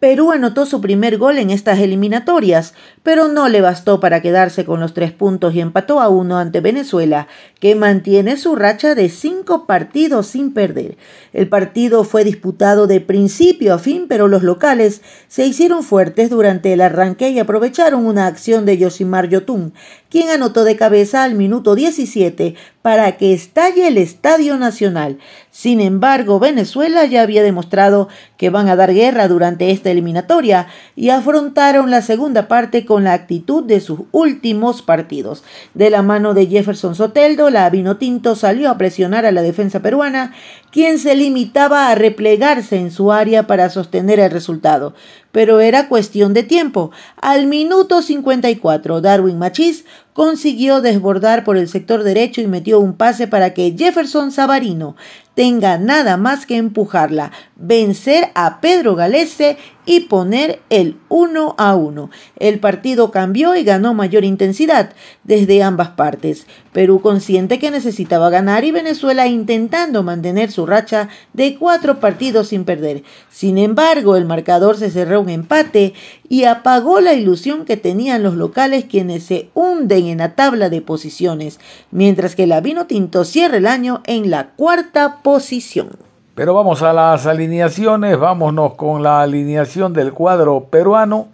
Perú 0.00 0.32
anotó 0.32 0.64
su 0.64 0.80
primer 0.80 1.18
gol 1.18 1.36
en 1.36 1.50
estas 1.50 1.78
eliminatorias, 1.78 2.72
pero 3.02 3.28
no 3.28 3.50
le 3.50 3.60
bastó 3.60 4.00
para 4.00 4.22
quedarse 4.22 4.64
con 4.64 4.80
los 4.80 4.94
tres 4.94 5.12
puntos 5.12 5.54
y 5.54 5.60
empató 5.60 6.00
a 6.00 6.08
uno 6.08 6.38
ante 6.38 6.62
Venezuela, 6.62 7.28
que 7.60 7.74
mantiene 7.74 8.38
su 8.38 8.56
racha 8.56 8.94
de 8.94 9.10
cinco 9.10 9.66
partidos 9.66 10.26
sin 10.26 10.54
perder. 10.54 10.96
El 11.34 11.50
partido 11.50 12.04
fue 12.04 12.24
disputado 12.24 12.86
de 12.86 13.02
principio 13.02 13.74
a 13.74 13.78
fin, 13.78 14.06
pero 14.08 14.26
los 14.26 14.42
locales 14.42 15.02
se 15.28 15.44
hicieron 15.44 15.82
fuertes 15.82 16.30
durante 16.30 16.72
el 16.72 16.80
arranque 16.80 17.28
y 17.28 17.38
aprovecharon 17.38 18.06
una 18.06 18.26
acción 18.26 18.64
de 18.64 18.78
Yosimar 18.78 19.28
Yotun, 19.28 19.74
quien 20.08 20.30
anotó 20.30 20.64
de 20.64 20.76
cabeza 20.76 21.24
al 21.24 21.34
minuto 21.34 21.74
17 21.74 22.54
para 22.80 23.18
que 23.18 23.34
estalle 23.34 23.86
el 23.86 23.98
Estadio 23.98 24.56
Nacional. 24.56 25.18
Sin 25.50 25.80
embargo, 25.80 26.38
Venezuela 26.38 27.04
ya 27.06 27.22
había 27.22 27.42
demostrado 27.42 28.08
que 28.36 28.50
van 28.50 28.68
a 28.68 28.76
dar 28.76 28.94
guerra 28.94 29.26
durante 29.26 29.72
esta 29.72 29.90
eliminatoria 29.90 30.68
y 30.94 31.10
afrontaron 31.10 31.90
la 31.90 32.02
segunda 32.02 32.46
parte 32.46 32.86
con 32.86 33.02
la 33.02 33.14
actitud 33.14 33.64
de 33.64 33.80
sus 33.80 34.02
últimos 34.12 34.82
partidos. 34.82 35.42
De 35.74 35.90
la 35.90 36.02
mano 36.02 36.34
de 36.34 36.46
Jefferson 36.46 36.94
Soteldo, 36.94 37.50
la 37.50 37.68
Vinotinto 37.68 38.36
salió 38.36 38.70
a 38.70 38.78
presionar 38.78 39.26
a 39.26 39.32
la 39.32 39.42
defensa 39.42 39.80
peruana, 39.80 40.34
quien 40.70 41.00
se 41.00 41.16
limitaba 41.16 41.88
a 41.88 41.96
replegarse 41.96 42.76
en 42.76 42.92
su 42.92 43.10
área 43.10 43.48
para 43.48 43.70
sostener 43.70 44.20
el 44.20 44.30
resultado 44.30 44.94
pero 45.32 45.60
era 45.60 45.88
cuestión 45.88 46.34
de 46.34 46.42
tiempo. 46.42 46.90
Al 47.20 47.46
minuto 47.46 48.02
54, 48.02 49.00
Darwin 49.00 49.38
Machís 49.38 49.84
consiguió 50.20 50.82
desbordar 50.82 51.44
por 51.44 51.56
el 51.56 51.66
sector 51.66 52.02
derecho 52.02 52.42
y 52.42 52.46
metió 52.46 52.78
un 52.78 52.92
pase 52.92 53.26
para 53.26 53.54
que 53.54 53.74
Jefferson 53.74 54.32
Savarino 54.32 54.94
tenga 55.32 55.78
nada 55.78 56.18
más 56.18 56.44
que 56.44 56.58
empujarla, 56.58 57.32
vencer 57.56 58.28
a 58.34 58.60
Pedro 58.60 58.96
Galese 58.96 59.56
y 59.90 59.98
poner 59.98 60.60
el 60.70 60.98
1 61.08 61.56
a 61.58 61.74
1. 61.74 62.10
El 62.36 62.60
partido 62.60 63.10
cambió 63.10 63.56
y 63.56 63.64
ganó 63.64 63.92
mayor 63.92 64.24
intensidad 64.24 64.92
desde 65.24 65.64
ambas 65.64 65.88
partes. 65.88 66.46
Perú 66.72 67.00
consciente 67.00 67.58
que 67.58 67.72
necesitaba 67.72 68.30
ganar 68.30 68.62
y 68.62 68.70
Venezuela 68.70 69.26
intentando 69.26 70.04
mantener 70.04 70.52
su 70.52 70.64
racha 70.64 71.08
de 71.32 71.56
cuatro 71.56 71.98
partidos 71.98 72.46
sin 72.46 72.64
perder. 72.64 73.02
Sin 73.30 73.58
embargo, 73.58 74.14
el 74.14 74.26
marcador 74.26 74.76
se 74.76 74.92
cerró 74.92 75.22
un 75.22 75.28
empate 75.28 75.92
y 76.28 76.44
apagó 76.44 77.00
la 77.00 77.14
ilusión 77.14 77.64
que 77.64 77.76
tenían 77.76 78.22
los 78.22 78.36
locales 78.36 78.84
quienes 78.84 79.24
se 79.24 79.48
hunden 79.54 80.06
en 80.06 80.18
la 80.18 80.36
tabla 80.36 80.70
de 80.70 80.82
posiciones, 80.82 81.58
mientras 81.90 82.36
que 82.36 82.46
la 82.46 82.60
Vino 82.60 82.86
Tinto 82.86 83.24
cierra 83.24 83.56
el 83.56 83.66
año 83.66 84.02
en 84.06 84.30
la 84.30 84.50
cuarta 84.50 85.20
posición. 85.24 86.09
Pero 86.40 86.54
vamos 86.54 86.80
a 86.80 86.94
las 86.94 87.26
alineaciones, 87.26 88.18
vámonos 88.18 88.72
con 88.72 89.02
la 89.02 89.20
alineación 89.20 89.92
del 89.92 90.14
cuadro 90.14 90.68
peruano. 90.70 91.28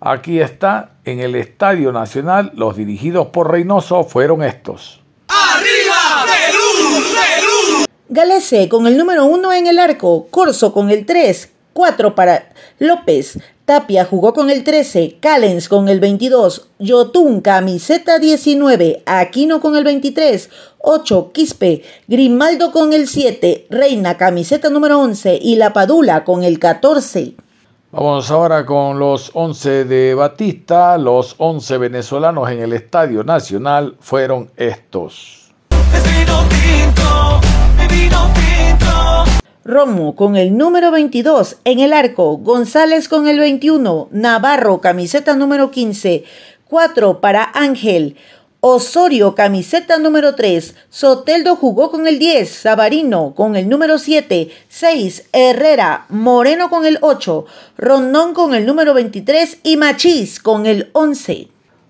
Aquí 0.00 0.38
está, 0.38 0.90
en 1.04 1.18
el 1.18 1.34
Estadio 1.34 1.90
Nacional, 1.90 2.52
los 2.54 2.76
dirigidos 2.76 3.26
por 3.26 3.50
Reynoso 3.50 4.04
fueron 4.04 4.44
estos. 4.44 5.00
¡Arriba, 5.26 6.26
Perú! 6.26 7.02
¡Perú! 7.12 7.86
Galese 8.08 8.68
con 8.68 8.86
el 8.86 8.96
número 8.96 9.24
1 9.24 9.52
en 9.52 9.66
el 9.66 9.80
arco, 9.80 10.28
Corso 10.30 10.72
con 10.72 10.90
el 10.90 11.06
3, 11.06 11.50
4 11.72 12.14
para 12.14 12.50
López, 12.78 13.40
Tapia 13.72 14.04
jugó 14.04 14.34
con 14.34 14.50
el 14.50 14.64
13, 14.64 15.16
Callens 15.18 15.66
con 15.66 15.88
el 15.88 15.98
22, 15.98 16.68
Yotun 16.78 17.40
camiseta 17.40 18.18
19, 18.18 19.02
Aquino 19.06 19.62
con 19.62 19.78
el 19.78 19.84
23, 19.84 20.50
8 20.80 21.30
Quispe, 21.32 21.82
Grimaldo 22.06 22.70
con 22.70 22.92
el 22.92 23.08
7, 23.08 23.68
Reina 23.70 24.18
camiseta 24.18 24.68
número 24.68 25.00
11 25.00 25.38
y 25.40 25.56
La 25.56 25.72
Padula 25.72 26.22
con 26.22 26.44
el 26.44 26.58
14. 26.58 27.32
Vamos 27.92 28.30
ahora 28.30 28.66
con 28.66 28.98
los 28.98 29.30
11 29.32 29.86
de 29.86 30.12
Batista. 30.12 30.98
Los 30.98 31.34
11 31.38 31.78
venezolanos 31.78 32.50
en 32.50 32.58
el 32.58 32.74
Estadio 32.74 33.24
Nacional 33.24 33.96
fueron 34.00 34.50
estos. 34.58 35.41
Romo 39.64 40.16
con 40.16 40.34
el 40.34 40.56
número 40.56 40.90
22 40.90 41.58
en 41.64 41.78
el 41.78 41.92
arco, 41.92 42.36
González 42.38 43.08
con 43.08 43.28
el 43.28 43.38
21, 43.38 44.08
Navarro 44.10 44.80
camiseta 44.80 45.36
número 45.36 45.70
15, 45.70 46.24
4 46.66 47.20
para 47.20 47.48
Ángel, 47.54 48.16
Osorio 48.58 49.36
camiseta 49.36 49.98
número 49.98 50.34
3, 50.34 50.74
Soteldo 50.90 51.54
jugó 51.54 51.92
con 51.92 52.08
el 52.08 52.18
10, 52.18 52.50
Sabarino 52.50 53.34
con 53.36 53.54
el 53.54 53.68
número 53.68 53.98
7, 53.98 54.50
6 54.68 55.28
Herrera, 55.32 56.06
Moreno 56.08 56.68
con 56.68 56.84
el 56.84 56.98
8, 57.00 57.46
Rondón 57.78 58.34
con 58.34 58.54
el 58.54 58.66
número 58.66 58.94
23 58.94 59.58
y 59.62 59.76
Machís 59.76 60.40
con 60.40 60.66
el 60.66 60.90
11. 60.92 61.48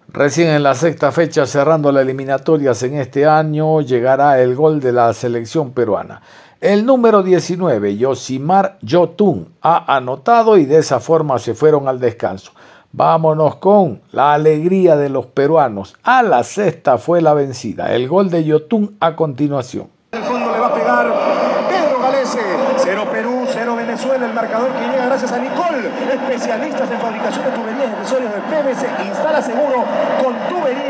Recién 0.09 0.49
en 0.49 0.63
la 0.63 0.75
sexta 0.75 1.11
fecha, 1.11 1.47
cerrando 1.47 1.91
las 1.91 2.03
eliminatorias 2.03 2.83
en 2.83 2.97
este 2.97 3.25
año, 3.25 3.81
llegará 3.81 4.43
el 4.43 4.55
gol 4.55 4.79
de 4.79 4.93
la 4.93 5.15
selección 5.15 5.73
peruana. 5.73 6.21
El 6.62 6.87
número 6.87 7.25
19, 7.25 7.96
Yosimar 7.96 8.79
Yotun, 8.83 9.53
ha 9.62 9.96
anotado 9.96 10.57
y 10.57 10.64
de 10.64 10.79
esa 10.79 11.01
forma 11.01 11.40
se 11.40 11.55
fueron 11.55 11.88
al 11.88 11.98
descanso. 11.98 12.53
Vámonos 12.92 13.57
con 13.57 14.01
la 14.12 14.35
alegría 14.35 14.94
de 14.94 15.09
los 15.09 15.27
peruanos. 15.27 15.96
A 16.05 16.22
la 16.22 16.44
sexta 16.44 16.98
fue 16.98 17.20
la 17.20 17.35
vencida. 17.35 17.92
El 17.92 18.07
gol 18.07 18.31
de 18.31 18.44
Yotun 18.44 18.96
a 19.01 19.16
continuación. 19.16 19.88
El 20.12 20.22
fondo 20.22 20.53
le 20.53 20.61
va 20.61 20.68
a 20.68 20.75
pegar 20.75 21.12
Pedro 21.68 21.98
Galese. 22.01 22.38
Cero 22.77 23.09
Perú, 23.11 23.44
cero 23.53 23.75
Venezuela. 23.75 24.25
El 24.25 24.33
marcador 24.33 24.70
que 24.70 24.87
llega 24.87 25.07
gracias 25.07 25.33
a 25.33 25.38
Nicole, 25.38 25.88
especialistas 26.12 26.88
en 26.88 27.01
fabricación 27.01 27.44
de 27.44 27.51
tuberías 27.51 27.88
y 27.90 27.92
accesorios 27.92 28.33
de 28.35 28.40
PVC. 28.40 28.87
Instala 29.09 29.42
seguro 29.42 29.85
con 30.22 30.33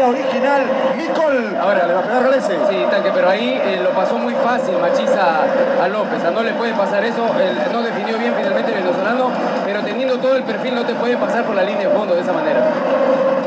tubería 0.03 0.09
original. 0.09 0.63
Nicole. 0.97 1.59
Ahora 1.59 1.87
le 1.87 1.95
va 1.95 2.01
a 2.01 2.03
pegar 2.03 2.23
Galese. 2.25 2.59
Sí, 2.69 2.87
tanque, 2.91 3.11
pero 3.15 3.29
ahí 3.29 3.61
eh, 3.65 3.81
lo 3.83 3.91
pasó 3.91 4.19
muy 4.19 4.35
fácil 4.35 4.77
Machiza 4.79 5.45
a 5.83 5.89
López. 5.89 6.19
No 6.33 6.43
le 6.43 6.53
puede 6.53 6.73
pasar 6.75 7.05
eso. 7.05 7.27
No 7.73 7.83
definió 7.83 8.19
bien 8.19 8.35
finalmente 8.37 8.73
el 8.73 8.83
venezolano, 8.83 9.31
pero 9.65 9.83
teniendo 9.83 10.19
todo 10.19 10.37
el 10.37 10.43
perfil 10.43 10.75
no 10.75 10.85
te 10.85 10.95
puede 10.95 11.17
pasar 11.17 11.45
por 11.45 11.55
la 11.55 11.63
línea 11.63 11.89
de 11.89 11.95
fondo 11.95 12.15
de 12.15 12.23
esa 12.23 12.33
manera. 12.33 12.61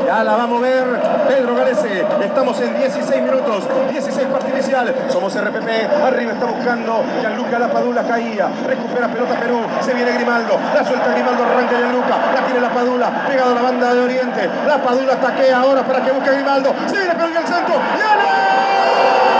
Ya 0.06 0.22
la 0.22 0.36
va 0.36 0.44
a 0.44 0.46
mover 0.46 0.84
Pedro 1.26 1.56
Galese. 1.56 2.06
Estamos 2.22 2.60
en 2.60 2.76
16 2.78 3.22
minutos, 3.22 3.64
16 3.90 4.26
parte 4.28 4.50
inicial. 4.52 4.94
Somos 5.08 5.34
RPP. 5.34 5.68
Arriba 6.06 6.32
está 6.32 6.46
buscando 6.46 7.02
Gianluca 7.20 7.58
Lapadula. 7.58 8.02
Caía. 8.04 8.48
Recupera 8.66 9.08
pelota 9.08 9.34
Perú. 9.34 9.58
Se 9.80 9.92
viene 9.94 10.12
Grimaldo. 10.12 10.58
La 10.74 10.84
suelta 10.84 11.10
Grimaldo. 11.10 11.42
Arranca 11.44 11.76
Gianluca. 11.76 12.16
La 12.34 12.40
tiene 12.46 12.60
la 12.60 12.70
Padula. 12.70 13.10
Pegado 13.26 13.50
a 13.50 13.54
la 13.54 13.62
banda 13.62 13.94
de 13.94 14.00
Oriente. 14.00 14.48
La 14.66 14.78
Padula 14.80 15.16
taquea 15.16 15.58
ahora 15.58 15.82
para 15.82 16.00
que 16.04 16.12
busque 16.12 16.30
Grimaldo. 16.30 16.72
Se 16.86 16.96
viene 16.98 17.14
Perú 17.14 17.28
en 17.32 17.36
el 17.38 17.46
centro. 17.46 17.74
¡Gana! 17.74 19.36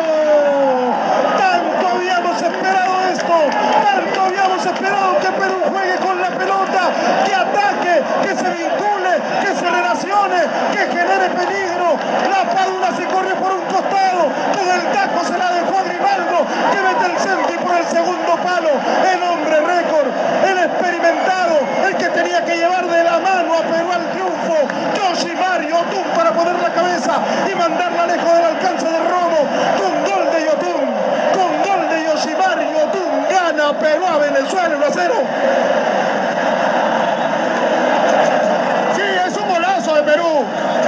¡Peruano! 0.00 0.94
Tanto 1.38 1.88
habíamos 1.94 2.36
esperado 2.42 2.92
esto, 3.12 3.36
tanto 3.84 4.20
habíamos 4.22 4.64
esperado 4.66 5.18
que 5.20 5.28
Perú 5.40 5.56
juegue 5.70 5.96
con 5.96 6.20
la 6.20 6.28
pelota, 6.30 6.80
que 7.26 7.34
ataque, 7.34 7.94
que 8.22 8.28
se 8.36 8.48
vincule, 8.50 9.12
que 9.42 9.54
se 9.54 9.66
relacione, 9.68 10.40
que 10.72 10.78
genere 10.96 11.28
peligro. 11.30 11.96
La 12.30 12.42
Padula 12.50 12.88
se 12.96 13.04
corre 13.06 13.34
por 13.34 13.52
un 13.52 13.64
costado, 13.66 14.22
desde 14.56 14.74
el 14.80 14.92
taco 14.92 15.24
se 15.24 15.36
la 15.38 15.50
dejó 15.52 15.78
a 15.78 15.82
Grimaldo, 15.82 16.38
que 16.72 16.78
mete 16.80 17.06
el 17.12 17.18
centro 17.18 17.54
y 17.54 17.58
por 17.58 17.74
el 17.76 17.84
segundo 17.86 18.32
palo. 18.42 18.70
El 19.12 19.22
hombre 19.22 19.56
récord, 19.60 20.08
el 20.48 20.58
experimentado, 20.58 21.54
el 21.86 21.96
que 21.96 22.08
tenía 22.08 22.44
que 22.44 22.56
llevar 22.56 22.86
de 22.86 23.04
la 23.04 23.18
mano 23.18 23.54
a 23.54 23.62
Perú 23.62 23.88
al 23.92 24.06
triunfo. 24.12 24.56
Yoshimar 24.96 25.60
Yotun 25.62 26.04
para 26.14 26.30
poner 26.32 26.54
la 26.62 26.70
cabeza 26.70 27.14
y 27.50 27.54
mandarla 27.54 28.06
lejos 28.06 28.32
del 28.34 28.44
alcance 28.44 28.86
de 28.86 28.98
Romo. 28.98 29.40
Con 29.78 29.92
gol 30.04 30.30
de 30.32 30.44
Yotun, 30.44 30.80
con 31.34 31.50
gol 31.66 31.88
de 31.90 32.04
Yoshimar 32.04 32.58
Yotun, 32.60 33.26
gana 33.30 33.78
Perú 33.78 34.04
a 34.06 34.18
Venezuela 34.18 34.76
1 34.76 34.86
a 34.86 34.90
0. 34.92 35.14
Sí, 38.94 39.02
es 39.26 39.36
un 39.36 39.48
golazo 39.48 39.94
de 39.96 40.02
Perú, 40.02 40.44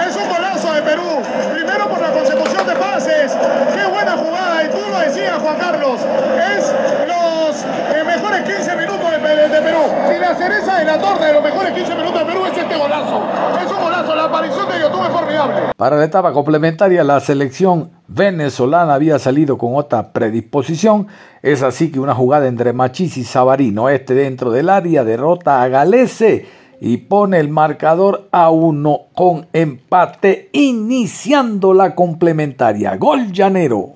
es 0.08 0.16
un 0.16 0.28
golazo 0.28 0.72
de 0.74 0.82
Perú. 0.82 1.22
Primero 1.52 1.88
por 1.88 2.00
la 2.00 2.10
consecución 2.12 2.66
de 2.66 2.74
pases, 2.76 3.32
qué 3.74 3.84
buena 3.86 4.12
jugada, 4.16 4.62
y 4.64 4.68
tú 4.68 4.80
lo 4.90 4.98
decías 5.00 5.38
Juan 5.42 5.56
Carlos, 5.56 6.00
es 6.00 6.74
los 7.06 7.64
eh, 7.96 8.04
mejores 8.04 8.42
15 8.42 8.76
minutos 8.76 9.10
de, 9.10 9.18
Pe- 9.18 9.48
de 9.48 9.60
Perú. 9.60 9.82
Y 10.14 10.18
la 10.18 10.34
cereza 10.34 10.76
de 10.78 10.84
la 10.84 10.98
torta 10.98 11.26
de 11.26 11.32
los 11.34 11.42
mejores 11.42 11.72
15 11.72 11.94
minutos 11.94 12.18
de 12.20 12.24
Perú 12.26 12.46
es 12.46 12.56
este 12.58 12.76
golazo. 12.76 13.22
Es 13.64 13.70
un 13.70 13.80
golazo, 13.82 14.14
la 14.14 14.24
aparición 14.24 14.68
de 14.68 14.80
Yotun 14.80 15.06
es 15.06 15.12
formidable. 15.12 15.54
Para 15.76 15.96
la 15.96 16.01
etapa 16.12 16.34
complementaria, 16.34 17.02
la 17.04 17.20
selección 17.20 17.90
venezolana 18.06 18.92
había 18.92 19.18
salido 19.18 19.56
con 19.56 19.76
otra 19.76 20.12
predisposición. 20.12 21.06
Es 21.40 21.62
así 21.62 21.90
que 21.90 22.00
una 22.00 22.14
jugada 22.14 22.48
entre 22.48 22.74
Machís 22.74 23.16
y 23.16 23.24
Sabarino, 23.24 23.88
este 23.88 24.12
dentro 24.12 24.50
del 24.50 24.68
área, 24.68 25.04
derrota 25.04 25.62
a 25.62 25.68
Galese 25.68 26.44
y 26.82 26.98
pone 26.98 27.40
el 27.40 27.48
marcador 27.48 28.28
a 28.30 28.50
uno 28.50 29.06
con 29.14 29.46
empate, 29.54 30.50
iniciando 30.52 31.72
la 31.72 31.94
complementaria. 31.94 32.94
Gol 32.96 33.32
llanero. 33.32 33.92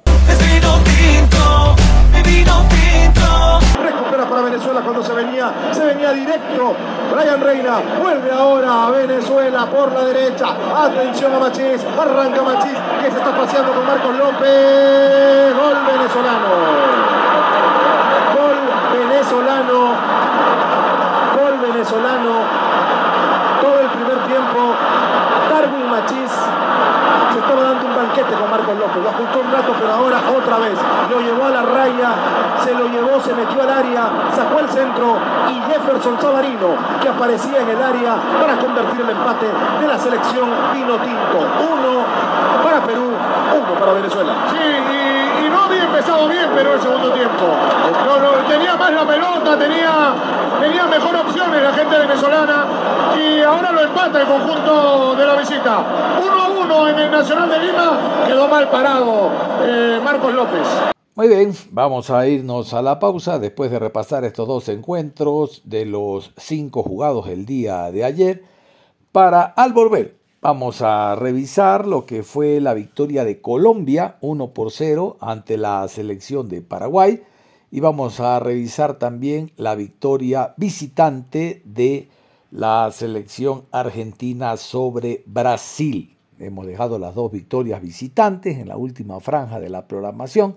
Recupera 3.97 4.27
para 4.27 4.43
Venezuela 4.43 4.83
cuando 4.83 5.03
se 5.03 5.15
venía, 5.15 5.51
se 5.73 5.85
venía 5.87 6.13
directo. 6.13 6.75
Brian 7.15 7.41
Reina 7.41 7.81
vuelve 7.99 8.31
ahora 8.31 8.85
a 8.85 8.91
Venezuela 8.91 9.65
por 9.65 9.91
la 9.91 10.05
derecha. 10.05 10.49
Atención 10.77 11.33
a 11.35 11.39
Machís, 11.39 11.83
arranca 11.99 12.43
Machís 12.43 12.77
que 13.01 13.11
se 13.11 13.17
está 13.17 13.35
paseando 13.35 13.73
con 13.73 13.87
Marcos 13.87 14.15
López. 14.17 15.57
Gol 15.57 15.77
venezolano. 15.87 16.53
Gol 18.37 18.59
venezolano. 18.93 19.79
Gol 21.37 21.73
venezolano. 21.73 22.33
Todo 23.63 23.81
el 23.81 23.89
primer 23.89 24.19
tiempo. 24.27 24.75
Darwin 25.49 25.91
Machís 25.91 26.33
se 27.33 27.39
estaba 27.39 27.71
banquete 28.27 28.41
con 28.41 28.51
Marcos 28.51 28.79
López. 28.79 29.03
Lo 29.03 29.11
ajustó 29.11 29.41
un 29.41 29.53
rato, 29.53 29.73
pero 29.79 29.93
ahora 29.93 30.19
otra 30.37 30.59
vez. 30.59 30.79
Lo 31.11 31.21
llevó 31.21 31.45
a 31.47 31.51
la 31.51 31.63
raya, 31.63 32.11
se 32.63 32.75
lo 32.75 32.89
llevó, 32.89 33.21
se 33.21 33.35
metió 33.35 33.63
al 33.63 33.71
área, 33.71 34.09
sacó 34.35 34.61
el 34.61 34.69
centro 34.69 35.17
y 35.49 35.73
Jefferson 35.73 36.21
Sabarino, 36.21 36.75
que 37.01 37.09
aparecía 37.09 37.61
en 37.61 37.69
el 37.69 37.83
área 37.83 38.17
para 38.41 38.57
convertir 38.57 39.01
el 39.01 39.11
empate 39.11 39.47
de 39.81 39.87
la 39.87 39.99
selección 39.99 40.49
Vino 40.75 40.97
Tinto. 40.99 41.39
Uno 41.39 42.05
para 42.63 42.81
Perú, 42.81 43.13
uno 43.55 43.81
para 43.81 43.93
Venezuela. 43.93 44.33
No 45.67 45.73
había 45.73 45.85
empezado 45.85 46.29
bien 46.29 46.49
Perú 46.55 46.71
el 46.75 46.81
segundo 46.81 47.13
tiempo. 47.13 47.45
No, 48.07 48.49
tenía 48.49 48.77
más 48.77 48.93
la 48.93 49.07
pelota, 49.07 49.59
tenía, 49.59 50.15
tenía 50.61 50.87
mejor 50.87 51.17
opciones 51.17 51.63
la 51.63 51.73
gente 51.73 51.99
venezolana 51.99 52.67
y 53.19 53.43
ahora 53.43 53.73
lo 53.73 53.83
empata 53.83 54.21
el 54.21 54.27
conjunto 54.29 55.15
de 55.17 55.27
la 55.27 55.37
visita. 55.37 55.85
Uno 56.23 56.43
a 56.43 56.49
uno 56.49 56.89
en 56.89 56.99
el 56.99 57.11
Nacional 57.11 57.51
de 57.51 57.59
Lima, 57.59 57.99
quedó 58.27 58.49
mal 58.49 58.69
parado 58.69 59.31
eh, 59.63 60.01
Marcos 60.03 60.33
López. 60.35 60.67
Muy 61.15 61.29
bien, 61.29 61.53
vamos 61.71 62.11
a 62.11 62.27
irnos 62.29 62.75
a 62.75 62.83
la 62.83 62.99
pausa 62.99 63.39
después 63.39 63.71
de 63.71 63.79
repasar 63.79 64.25
estos 64.25 64.47
dos 64.47 64.69
encuentros 64.69 65.63
de 65.65 65.87
los 65.87 66.33
cinco 66.37 66.83
jugados 66.83 67.27
el 67.29 67.47
día 67.47 67.91
de 67.91 68.05
ayer. 68.05 68.45
Para 69.13 69.43
al 69.43 69.73
volver, 69.73 70.15
vamos 70.41 70.83
a 70.83 71.15
revisar 71.17 71.87
lo 71.87 72.07
que 72.07 72.23
fue 72.23 72.61
la 72.61 72.75
victoria 72.75 73.25
de 73.25 73.41
Colombia 73.41 74.17
1 74.21 74.51
por 74.51 74.71
0 74.71 75.17
ante 75.21 75.57
la 75.57 75.87
selección 75.89 76.49
de 76.49 76.63
Paraguay. 76.63 77.23
Y 77.71 77.81
vamos 77.81 78.21
a 78.21 78.39
revisar 78.39 78.99
también 78.99 79.51
la 79.57 79.75
victoria 79.75 80.55
visitante 80.57 81.63
de 81.65 82.09
la 82.51 82.91
selección 82.93 83.65
argentina 83.73 84.57
sobre 84.57 85.23
Brasil. 85.27 86.17
Hemos 86.39 86.67
dejado 86.67 86.99
las 86.99 87.15
dos 87.15 87.33
victorias 87.33 87.83
visitantes 87.83 88.59
en 88.59 88.69
la 88.69 88.77
última 88.77 89.19
franja 89.21 89.59
de 89.59 89.69
la 89.69 89.87
programación 89.87 90.57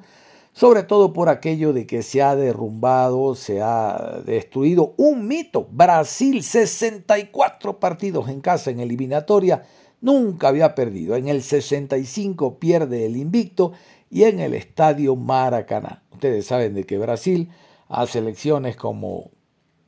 sobre 0.60 0.84
todo 0.84 1.13
por 1.13 1.30
aquello 1.30 1.72
de 1.72 1.88
que 1.88 2.04
se 2.04 2.22
ha 2.22 2.36
derrumbado, 2.36 3.34
se 3.34 3.62
ha 3.62 4.19
destruido 4.26 4.93
un 4.98 5.26
mito. 5.26 5.65
Brasil, 5.72 6.43
64 6.43 7.80
partidos 7.80 8.28
en 8.28 8.41
casa 8.41 8.69
en 8.69 8.82
eliminatoria, 8.82 9.63
nunca 10.02 10.50
había 10.50 10.76
perdido. 10.76 11.15
En 11.15 11.30
el 11.30 11.43
65 11.43 12.60
pierde 12.60 13.06
el 13.06 13.15
invicto 13.15 13.72
y 14.12 14.24
en 14.24 14.41
el 14.41 14.54
estadio 14.54 15.15
Maracaná. 15.15 16.04
Ustedes 16.12 16.48
saben 16.48 16.74
de 16.74 16.84
que 16.84 16.98
Brasil 16.98 17.50
a 17.88 18.06
selecciones 18.06 18.76
como 18.76 19.32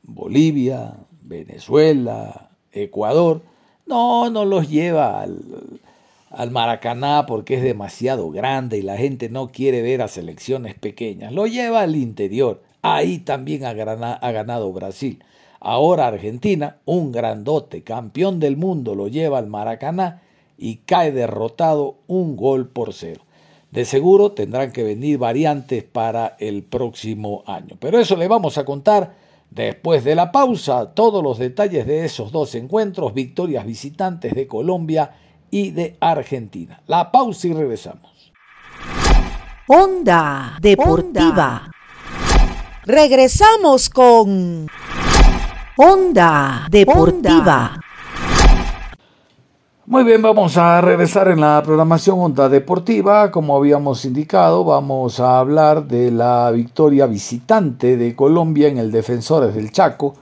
Bolivia, 0.03 0.95
Venezuela, 1.21 2.51
Ecuador, 2.71 3.41
no, 3.85 4.29
no 4.29 4.45
los 4.45 4.69
lleva 4.69 5.19
al, 5.21 5.81
al 6.31 6.49
Maracaná 6.51 7.25
porque 7.25 7.55
es 7.55 7.63
demasiado 7.63 8.31
grande 8.31 8.77
y 8.77 8.81
la 8.81 8.97
gente 8.97 9.29
no 9.29 9.51
quiere 9.51 9.81
ver 9.81 10.01
a 10.01 10.07
selecciones 10.07 10.75
pequeñas. 10.75 11.33
Lo 11.33 11.45
lleva 11.45 11.81
al 11.81 11.95
interior. 11.95 12.61
Ahí 12.81 13.19
también 13.19 13.65
ha, 13.65 13.73
ganado 13.73 14.71
Brasil. 14.71 15.23
Ahora 15.59 16.07
Argentina, 16.07 16.77
un 16.85 17.11
grandote, 17.11 17.83
campeón 17.83 18.39
del 18.39 18.57
mundo, 18.57 18.95
lo 18.95 19.07
lleva 19.07 19.37
al 19.37 19.47
Maracaná 19.47 20.21
y 20.57 20.77
cae 20.77 21.11
derrotado 21.11 21.97
un 22.07 22.35
gol 22.35 22.67
por 22.69 22.93
cero. 22.93 23.21
De 23.69 23.85
seguro 23.85 24.31
tendrán 24.31 24.71
que 24.71 24.83
venir 24.83 25.17
variantes 25.17 25.83
para 25.83 26.35
el 26.39 26.63
próximo 26.63 27.43
año. 27.45 27.77
Pero 27.79 27.99
eso 27.99 28.15
le 28.15 28.27
vamos 28.27 28.57
a 28.57 28.65
contar 28.65 29.13
después 29.49 30.03
de 30.03 30.15
la 30.15 30.31
pausa. 30.31 30.93
Todos 30.93 31.23
los 31.23 31.37
detalles 31.37 31.85
de 31.85 32.05
esos 32.05 32.31
dos 32.31 32.55
encuentros, 32.55 33.13
victorias 33.13 33.65
visitantes 33.65 34.33
de 34.33 34.47
Colombia 34.47 35.11
y 35.51 35.71
de 35.71 35.97
Argentina. 35.99 36.81
La 36.87 37.11
pausa 37.11 37.47
y 37.47 37.53
regresamos. 37.53 38.31
Onda 39.67 40.57
Deportiva. 40.59 41.69
Regresamos 42.85 43.89
con 43.89 44.67
Onda 45.77 46.65
Deportiva. 46.69 47.79
Muy 49.85 50.05
bien, 50.05 50.21
vamos 50.21 50.55
a 50.57 50.79
regresar 50.79 51.27
en 51.27 51.41
la 51.41 51.61
programación 51.65 52.17
Onda 52.19 52.47
Deportiva. 52.47 53.29
Como 53.29 53.57
habíamos 53.57 54.05
indicado, 54.05 54.63
vamos 54.63 55.19
a 55.19 55.39
hablar 55.39 55.85
de 55.85 56.11
la 56.11 56.49
victoria 56.51 57.07
visitante 57.07 57.97
de 57.97 58.15
Colombia 58.15 58.69
en 58.69 58.77
el 58.77 58.89
Defensores 58.89 59.53
del 59.53 59.71
Chaco, 59.71 60.15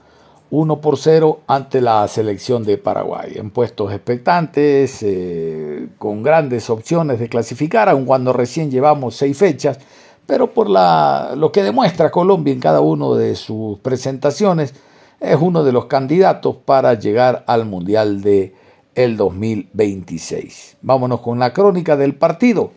1 0.50 0.80
por 0.80 0.98
0 0.98 1.40
ante 1.46 1.80
la 1.80 2.06
selección 2.08 2.64
de 2.64 2.76
Paraguay. 2.76 3.34
En 3.36 3.50
puestos 3.50 3.92
expectantes, 3.92 4.98
eh, 5.02 5.88
con 5.98 6.22
grandes 6.22 6.68
opciones 6.70 7.20
de 7.20 7.28
clasificar, 7.28 7.88
aun 7.88 8.04
cuando 8.04 8.32
recién 8.32 8.70
llevamos 8.70 9.16
seis 9.16 9.36
fechas, 9.38 9.78
pero 10.26 10.52
por 10.52 10.68
lo 10.68 11.52
que 11.52 11.62
demuestra 11.62 12.10
Colombia 12.10 12.52
en 12.52 12.60
cada 12.60 12.80
una 12.80 13.16
de 13.16 13.34
sus 13.36 13.78
presentaciones, 13.78 14.74
es 15.20 15.36
uno 15.40 15.62
de 15.64 15.72
los 15.72 15.86
candidatos 15.86 16.56
para 16.64 16.94
llegar 16.94 17.44
al 17.46 17.66
Mundial 17.66 18.22
de 18.22 18.54
el 18.94 19.16
2026. 19.16 20.78
Vámonos 20.82 21.20
con 21.20 21.38
la 21.38 21.52
crónica 21.52 21.96
del 21.96 22.14
partido. 22.14 22.72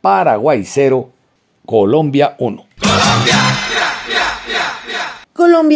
Paraguay 0.00 0.64
0, 0.64 1.08
Colombia 1.64 2.36
1. 2.38 2.66
Colombia 2.80 3.45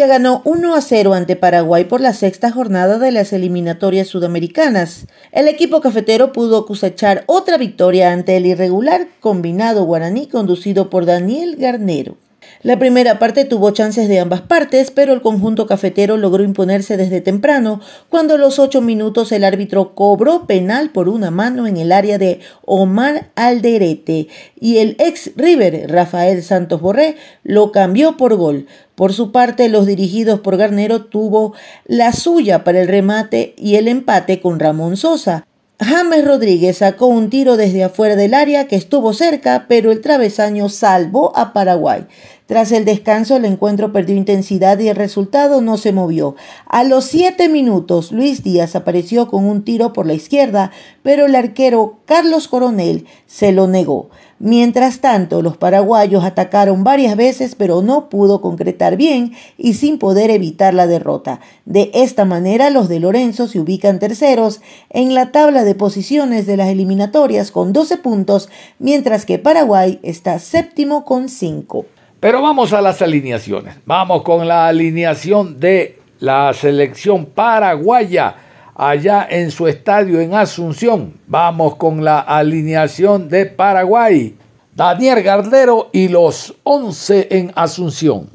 ganó 0.06 0.40
1 0.44 0.74
a 0.74 0.80
0 0.80 1.12
ante 1.12 1.36
Paraguay 1.36 1.84
por 1.84 2.00
la 2.00 2.14
sexta 2.14 2.50
jornada 2.50 2.98
de 2.98 3.12
las 3.12 3.32
eliminatorias 3.32 4.08
sudamericanas. 4.08 5.06
El 5.32 5.48
equipo 5.48 5.80
cafetero 5.80 6.32
pudo 6.32 6.64
cosechar 6.64 7.24
otra 7.26 7.58
victoria 7.58 8.12
ante 8.12 8.38
el 8.38 8.46
irregular 8.46 9.08
combinado 9.20 9.84
guaraní 9.84 10.28
conducido 10.28 10.88
por 10.88 11.04
Daniel 11.04 11.56
Garnero. 11.56 12.16
La 12.62 12.78
primera 12.78 13.18
parte 13.18 13.46
tuvo 13.46 13.70
chances 13.70 14.06
de 14.06 14.20
ambas 14.20 14.42
partes, 14.42 14.90
pero 14.90 15.14
el 15.14 15.22
conjunto 15.22 15.66
cafetero 15.66 16.18
logró 16.18 16.44
imponerse 16.44 16.98
desde 16.98 17.22
temprano, 17.22 17.80
cuando 18.10 18.34
a 18.34 18.36
los 18.36 18.58
ocho 18.58 18.82
minutos 18.82 19.32
el 19.32 19.44
árbitro 19.44 19.94
cobró 19.94 20.46
penal 20.46 20.90
por 20.90 21.08
una 21.08 21.30
mano 21.30 21.66
en 21.66 21.78
el 21.78 21.90
área 21.90 22.18
de 22.18 22.40
Omar 22.66 23.30
Alderete 23.34 24.28
y 24.60 24.76
el 24.76 24.94
ex 24.98 25.30
River 25.36 25.90
Rafael 25.90 26.42
Santos 26.42 26.82
Borré 26.82 27.16
lo 27.44 27.72
cambió 27.72 28.18
por 28.18 28.36
gol. 28.36 28.66
Por 28.94 29.14
su 29.14 29.32
parte, 29.32 29.70
los 29.70 29.86
dirigidos 29.86 30.40
por 30.40 30.58
Garnero 30.58 31.06
tuvo 31.06 31.54
la 31.86 32.12
suya 32.12 32.62
para 32.62 32.82
el 32.82 32.88
remate 32.88 33.54
y 33.56 33.76
el 33.76 33.88
empate 33.88 34.42
con 34.42 34.60
Ramón 34.60 34.98
Sosa. 34.98 35.46
James 35.82 36.26
Rodríguez 36.26 36.76
sacó 36.76 37.06
un 37.06 37.30
tiro 37.30 37.56
desde 37.56 37.82
afuera 37.82 38.14
del 38.14 38.34
área 38.34 38.68
que 38.68 38.76
estuvo 38.76 39.14
cerca, 39.14 39.64
pero 39.66 39.90
el 39.90 40.02
travesaño 40.02 40.68
salvó 40.68 41.34
a 41.34 41.54
Paraguay. 41.54 42.06
Tras 42.44 42.70
el 42.72 42.84
descanso, 42.84 43.36
el 43.36 43.46
encuentro 43.46 43.90
perdió 43.90 44.14
intensidad 44.14 44.78
y 44.78 44.88
el 44.88 44.96
resultado 44.96 45.62
no 45.62 45.78
se 45.78 45.92
movió. 45.92 46.36
A 46.66 46.84
los 46.84 47.06
siete 47.06 47.48
minutos, 47.48 48.12
Luis 48.12 48.42
Díaz 48.42 48.76
apareció 48.76 49.28
con 49.28 49.46
un 49.46 49.64
tiro 49.64 49.94
por 49.94 50.06
la 50.06 50.12
izquierda, 50.12 50.70
pero 51.02 51.24
el 51.24 51.34
arquero 51.34 52.00
Carlos 52.04 52.46
Coronel 52.46 53.06
se 53.26 53.52
lo 53.52 53.66
negó. 53.66 54.10
Mientras 54.42 55.00
tanto, 55.00 55.42
los 55.42 55.58
paraguayos 55.58 56.24
atacaron 56.24 56.82
varias 56.82 57.14
veces, 57.14 57.54
pero 57.54 57.82
no 57.82 58.08
pudo 58.08 58.40
concretar 58.40 58.96
bien 58.96 59.34
y 59.58 59.74
sin 59.74 59.98
poder 59.98 60.30
evitar 60.30 60.72
la 60.72 60.86
derrota. 60.86 61.40
De 61.66 61.90
esta 61.92 62.24
manera, 62.24 62.70
los 62.70 62.88
de 62.88 63.00
Lorenzo 63.00 63.48
se 63.48 63.60
ubican 63.60 63.98
terceros 63.98 64.62
en 64.88 65.14
la 65.14 65.30
tabla 65.30 65.62
de 65.62 65.74
posiciones 65.74 66.46
de 66.46 66.56
las 66.56 66.68
eliminatorias 66.68 67.50
con 67.50 67.74
12 67.74 67.98
puntos, 67.98 68.48
mientras 68.78 69.26
que 69.26 69.38
Paraguay 69.38 70.00
está 70.02 70.38
séptimo 70.38 71.04
con 71.04 71.28
5. 71.28 71.84
Pero 72.18 72.40
vamos 72.40 72.72
a 72.72 72.80
las 72.80 73.02
alineaciones. 73.02 73.74
Vamos 73.84 74.22
con 74.22 74.48
la 74.48 74.68
alineación 74.68 75.60
de 75.60 75.98
la 76.18 76.54
selección 76.54 77.26
paraguaya 77.26 78.36
allá 78.74 79.26
en 79.28 79.50
su 79.50 79.68
estadio 79.68 80.20
en 80.20 80.34
Asunción. 80.34 81.14
Vamos 81.26 81.76
con 81.76 82.04
la 82.04 82.20
alineación 82.20 83.28
de 83.28 83.46
Paraguay. 83.46 84.36
Daniel 84.74 85.22
Gardero 85.22 85.90
y 85.92 86.08
los 86.08 86.54
11 86.62 87.28
en 87.30 87.52
Asunción. 87.54 88.30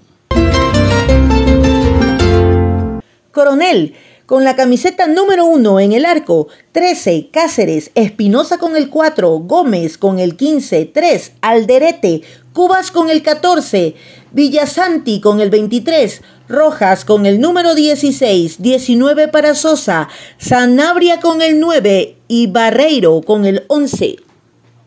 Coronel, 3.32 3.96
con 4.26 4.44
la 4.44 4.56
camiseta 4.56 5.08
número 5.08 5.46
1 5.46 5.80
en 5.82 5.92
el 5.92 6.06
arco, 6.06 6.48
13 6.72 7.30
Cáceres, 7.32 7.92
Espinosa 7.96 8.58
con 8.58 8.76
el 8.76 8.90
4, 8.90 9.30
Gómez 9.40 9.98
con 9.98 10.20
el 10.20 10.36
15, 10.36 10.86
3 10.86 11.34
Alderete, 11.42 12.22
Cubas 12.54 12.92
con 12.92 13.10
el 13.10 13.22
14, 13.22 13.96
Villasanti 14.32 15.20
con 15.20 15.42
el 15.42 15.50
23, 15.50 16.22
Rojas 16.48 17.06
con 17.06 17.26
el 17.26 17.40
número 17.40 17.74
16, 17.74 18.62
19 18.62 19.30
para 19.30 19.56
Sosa, 19.56 20.10
Sanabria 20.38 21.20
con 21.20 21.42
el 21.42 21.60
9 21.60 22.18
y 22.28 22.48
Barreiro 22.48 23.22
con 23.22 23.46
el 23.46 23.64
11. 23.68 24.18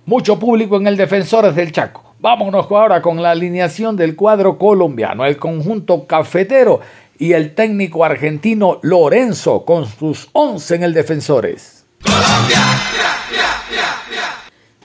Mucho 0.06 0.38
público 0.38 0.76
en 0.76 0.86
el 0.86 0.96
Defensores 0.96 1.56
del 1.56 1.72
Chaco. 1.72 2.14
Vámonos 2.20 2.66
ahora 2.70 3.02
con 3.02 3.22
la 3.22 3.32
alineación 3.32 3.96
del 3.96 4.14
cuadro 4.14 4.56
colombiano, 4.56 5.24
el 5.24 5.36
conjunto 5.36 6.06
cafetero 6.06 6.80
y 7.18 7.32
el 7.32 7.54
técnico 7.54 8.04
argentino 8.04 8.78
Lorenzo 8.82 9.64
con 9.64 9.86
sus 9.86 10.28
11 10.32 10.76
en 10.76 10.82
el 10.84 10.94
Defensores. 10.94 11.84
Colombia. 12.02 12.58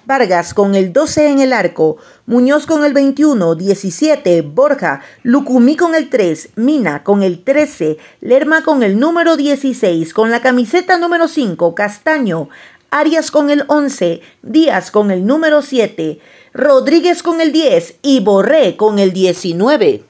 Vargas 0.06 0.54
con 0.54 0.76
el 0.76 0.92
12 0.92 1.30
en 1.30 1.40
el 1.40 1.54
arco, 1.54 1.98
Muñoz 2.26 2.66
con 2.66 2.86
el 2.86 2.94
21, 2.94 3.56
17, 3.56 4.44
Borja, 4.44 5.02
Lucumí 5.24 5.76
con 5.76 5.94
el 5.94 6.10
3, 6.10 6.52
Mina 6.56 7.04
con 7.04 7.22
el 7.22 7.44
13, 7.44 7.98
Lerma 8.22 8.64
con 8.64 8.82
el 8.82 8.98
número 8.98 9.36
16, 9.36 10.14
con 10.14 10.32
la 10.32 10.42
camiseta 10.42 10.98
número 10.98 11.28
5, 11.28 11.76
Castaño, 11.76 12.48
Arias 12.92 13.30
con 13.30 13.50
el 13.50 13.66
11, 13.68 14.22
Díaz 14.42 14.90
con 14.90 15.12
el 15.12 15.26
número 15.26 15.62
7, 15.62 16.20
Rodríguez 16.54 17.24
con 17.24 17.42
el 17.42 17.52
10 17.52 17.98
y 18.02 18.22
Borré 18.22 18.78
con 18.78 19.00
el 19.00 19.12
19. 19.12 20.04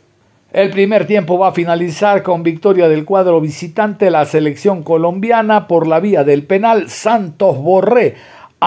El 0.51 0.69
primer 0.69 1.07
tiempo 1.07 1.39
va 1.39 1.47
a 1.47 1.53
finalizar 1.53 2.21
con 2.21 2.43
victoria 2.43 2.87
del 2.87 3.05
cuadro 3.05 3.41
visitante 3.41 4.11
la 4.11 4.23
selección 4.25 4.83
colombiana 4.83 5.67
por 5.67 5.87
la 5.87 5.99
vía 5.99 6.23
del 6.23 6.45
penal 6.45 6.91
Santos 6.91 7.57
Borré 7.57 8.17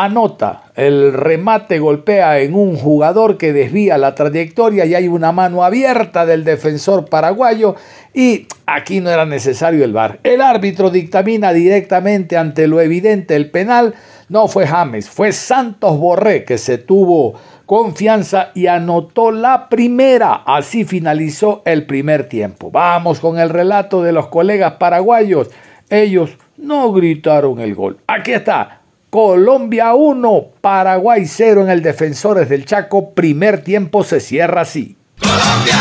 anota, 0.05 0.65
el 0.75 1.15
remate 1.15 1.79
golpea 1.79 2.41
en 2.41 2.55
un 2.55 2.77
jugador 2.77 3.39
que 3.39 3.55
desvía 3.55 3.97
la 3.97 4.15
trayectoria 4.15 4.85
y 4.85 4.95
hay 4.95 5.09
una 5.09 5.33
mano 5.33 5.65
abierta 5.65 6.27
del 6.27 6.45
defensor 6.45 7.07
paraguayo 7.07 7.77
y 8.13 8.47
aquí 8.67 9.01
no 9.01 9.09
era 9.09 9.25
necesario 9.25 9.85
el 9.85 9.95
VAR. 9.95 10.21
El 10.23 10.43
árbitro 10.43 10.91
dictamina 10.91 11.53
directamente 11.55 12.37
ante 12.37 12.67
lo 12.67 12.81
evidente 12.81 13.37
el 13.37 13.51
penal, 13.51 13.95
no 14.29 14.49
fue 14.49 14.67
James, 14.67 15.09
fue 15.09 15.33
Santos 15.33 15.99
Borré 15.99 16.45
que 16.45 16.59
se 16.59 16.77
tuvo 16.77 17.35
confianza 17.65 18.51
y 18.55 18.67
anotó 18.67 19.31
la 19.31 19.71
primera. 19.71 20.43
Así 20.45 20.85
finalizó 20.85 21.63
el 21.65 21.87
primer 21.87 22.29
tiempo. 22.29 22.71
Vamos 22.71 23.21
con 23.21 23.39
el 23.39 23.49
relato 23.49 24.03
de 24.03 24.13
los 24.13 24.27
colegas 24.27 24.75
paraguayos. 24.75 25.49
Ellos 25.89 26.37
no 26.59 26.93
gritaron 26.93 27.61
el 27.61 27.75
gol. 27.75 27.99
Aquí 28.09 28.33
está. 28.33 28.83
Colombia 29.17 29.95
1, 29.95 30.47
Paraguay 30.61 31.25
0 31.25 31.63
en 31.63 31.71
el 31.71 31.83
Defensores 31.83 32.51
del 32.51 32.67
Chaco. 32.67 33.15
Primer 33.15 33.65
tiempo 33.65 34.05
se 34.05 34.21
cierra 34.21 34.61
así. 34.61 34.95
Colombia. 35.19 35.75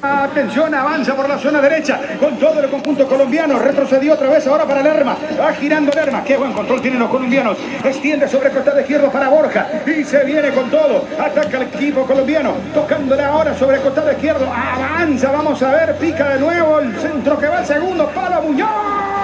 Atención, 0.00 0.72
avanza 0.72 1.16
por 1.16 1.28
la 1.28 1.38
zona 1.38 1.60
derecha 1.60 2.00
con 2.20 2.38
todo 2.38 2.60
el 2.60 2.70
conjunto 2.70 3.08
colombiano. 3.08 3.58
Retrocedió 3.58 4.14
otra 4.14 4.28
vez 4.28 4.46
ahora 4.46 4.64
para 4.64 4.80
Lerma. 4.80 5.16
Va 5.40 5.52
girando 5.54 5.90
Lerma. 5.92 6.22
Qué 6.22 6.36
buen 6.36 6.52
control 6.52 6.80
tienen 6.80 7.00
los 7.00 7.10
colombianos. 7.10 7.58
Extiende 7.84 8.28
sobre 8.28 8.50
costado 8.50 8.78
izquierdo 8.78 9.10
para 9.10 9.28
Borja. 9.28 9.66
Y 9.84 10.04
se 10.04 10.22
viene 10.24 10.50
con 10.50 10.70
todo. 10.70 11.04
Ataca 11.18 11.56
el 11.56 11.64
equipo 11.64 12.06
colombiano. 12.06 12.54
Tocándole 12.72 13.24
ahora 13.24 13.58
sobre 13.58 13.80
costado 13.80 14.12
izquierdo. 14.12 14.46
Avanza. 14.46 15.32
Vamos 15.32 15.60
a 15.64 15.72
ver. 15.72 15.96
Pica 15.96 16.28
de 16.28 16.38
nuevo 16.38 16.78
el 16.78 16.96
centro 16.96 17.36
que 17.40 17.48
va 17.48 17.58
al 17.58 17.66
segundo. 17.66 18.08
Para 18.14 18.40
Muñoz. 18.40 19.19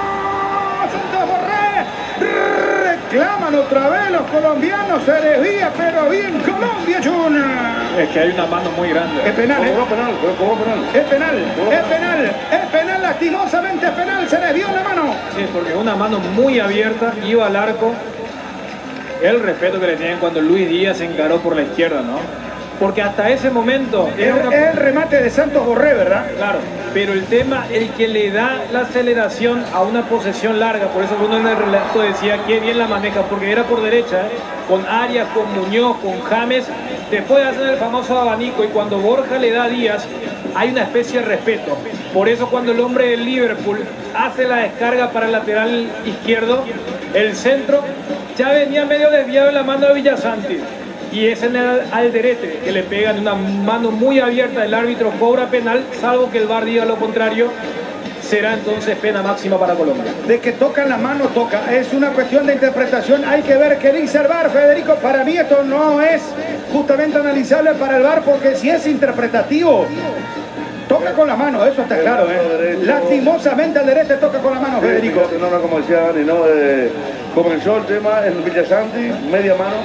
Reclaman 3.16 3.54
otra 3.54 3.88
vez 3.88 4.10
los 4.10 4.22
colombianos, 4.30 5.02
se 5.02 5.12
desvía, 5.12 5.72
pero 5.74 6.10
bien 6.10 6.38
Colombia 6.40 7.00
Junior. 7.02 7.46
Es 7.98 8.10
que 8.10 8.20
hay 8.20 8.28
una 8.28 8.44
mano 8.44 8.70
muy 8.72 8.90
grande. 8.90 9.26
Es 9.26 9.32
penal, 9.32 9.64
¿eh? 9.64 9.70
Cobró 9.70 9.86
penal, 9.86 10.12
cobró 10.38 10.54
penal. 10.56 10.78
Es 10.92 11.04
penal, 11.04 11.38
es 11.38 11.84
penal, 11.84 12.36
es 12.52 12.66
penal, 12.70 13.02
lastimosamente 13.02 13.86
es 13.86 13.92
penal, 13.92 14.28
se 14.28 14.36
desvió 14.36 14.66
la 14.66 14.82
mano. 14.82 15.14
Sí, 15.34 15.46
porque 15.50 15.74
una 15.74 15.96
mano 15.96 16.18
muy 16.18 16.60
abierta, 16.60 17.14
iba 17.26 17.46
al 17.46 17.56
arco. 17.56 17.94
El 19.22 19.40
respeto 19.40 19.80
que 19.80 19.86
le 19.86 19.96
tienen 19.96 20.18
cuando 20.18 20.42
Luis 20.42 20.68
Díaz 20.68 20.98
se 20.98 21.06
encaró 21.06 21.38
por 21.38 21.56
la 21.56 21.62
izquierda, 21.62 22.02
¿no? 22.02 22.18
Porque 22.78 23.00
hasta 23.00 23.30
ese 23.30 23.50
momento 23.50 24.08
Es 24.18 24.32
una- 24.32 24.54
el 24.70 24.76
remate 24.76 25.22
de 25.22 25.30
Santos 25.30 25.64
Borré, 25.64 25.94
¿verdad? 25.94 26.26
Claro, 26.36 26.58
pero 26.92 27.14
el 27.14 27.24
tema, 27.24 27.66
el 27.72 27.88
que 27.90 28.06
le 28.06 28.30
da 28.30 28.64
la 28.70 28.80
aceleración 28.80 29.64
a 29.72 29.80
una 29.82 30.02
posesión 30.02 30.60
larga, 30.60 30.88
por 30.88 31.02
eso 31.02 31.16
uno 31.24 31.38
en 31.38 31.46
el 31.46 31.56
relato 31.56 32.00
decía 32.02 32.38
que 32.46 32.60
bien 32.60 32.78
la 32.78 32.86
maneja, 32.86 33.22
porque 33.22 33.50
era 33.50 33.62
por 33.64 33.82
derecha, 33.82 34.26
¿eh? 34.26 34.30
con 34.68 34.84
Arias, 34.86 35.26
con 35.32 35.52
Muñoz, 35.54 35.96
con 35.98 36.20
James, 36.22 36.66
después 37.10 37.46
hacen 37.46 37.66
el 37.68 37.76
famoso 37.76 38.18
abanico 38.18 38.62
y 38.62 38.68
cuando 38.68 38.98
Borja 38.98 39.38
le 39.38 39.52
da 39.52 39.64
a 39.64 39.68
Díaz, 39.68 40.04
hay 40.54 40.70
una 40.70 40.82
especie 40.82 41.20
de 41.20 41.26
respeto. 41.26 41.78
Por 42.12 42.28
eso 42.28 42.48
cuando 42.48 42.72
el 42.72 42.80
hombre 42.80 43.08
del 43.10 43.24
Liverpool 43.24 43.84
hace 44.14 44.44
la 44.44 44.56
descarga 44.56 45.10
para 45.12 45.26
el 45.26 45.32
lateral 45.32 45.86
izquierdo, 46.04 46.64
el 47.14 47.34
centro 47.34 47.82
ya 48.36 48.50
venía 48.50 48.84
medio 48.84 49.10
desviado 49.10 49.48
en 49.48 49.54
la 49.54 49.62
mano 49.62 49.86
de 49.88 49.94
Villasanti. 49.94 50.58
Y 51.16 51.28
es 51.28 51.42
en 51.42 51.56
el 51.56 51.80
Alderete 51.92 52.60
que 52.62 52.70
le 52.72 52.82
pegan 52.82 53.18
una 53.18 53.32
mano 53.34 53.90
muy 53.90 54.20
abierta. 54.20 54.66
El 54.66 54.74
árbitro 54.74 55.10
cobra 55.18 55.46
penal, 55.46 55.82
salvo 55.98 56.30
que 56.30 56.36
el 56.36 56.46
VAR 56.46 56.66
diga 56.66 56.84
lo 56.84 56.96
contrario. 56.96 57.50
Será 58.20 58.52
entonces 58.52 58.98
pena 58.98 59.22
máxima 59.22 59.58
para 59.58 59.72
Colombia. 59.72 60.12
De 60.28 60.40
que 60.40 60.52
tocan 60.52 60.90
la 60.90 60.98
mano, 60.98 61.24
toca. 61.28 61.72
Es 61.74 61.94
una 61.94 62.10
cuestión 62.10 62.46
de 62.46 62.52
interpretación. 62.52 63.24
Hay 63.24 63.40
que 63.40 63.56
ver 63.56 63.78
qué 63.78 63.94
dice 63.94 64.18
el 64.18 64.26
VAR, 64.26 64.50
Federico. 64.50 64.96
Para 64.96 65.24
mí 65.24 65.38
esto 65.38 65.62
no 65.64 66.02
es 66.02 66.20
justamente 66.70 67.16
analizable 67.16 67.72
para 67.72 67.96
el 67.96 68.02
VAR 68.02 68.20
porque 68.20 68.54
si 68.54 68.68
es 68.68 68.86
interpretativo, 68.86 69.86
toca 70.86 71.12
con 71.14 71.28
la 71.28 71.36
mano, 71.36 71.64
eso 71.64 71.80
está 71.80 71.98
claro. 71.98 72.26
¿eh? 72.30 72.78
Lastimosamente 72.82 73.78
el 73.80 73.86
derecho 73.86 74.16
toca 74.16 74.38
con 74.40 74.52
la 74.52 74.60
mano, 74.60 74.80
Sí, 74.82 74.86
Federico. 74.86 75.22
no, 75.40 75.48
no, 75.48 75.62
como 75.62 75.80
decía 75.80 76.00
Dani, 76.12 76.24
¿no? 76.26 76.40
Eh, 76.46 76.90
comenzó 77.34 77.78
el 77.78 77.86
tema 77.86 78.26
en 78.26 78.44
Villasanti, 78.44 79.12
media 79.32 79.54
mano, 79.54 79.76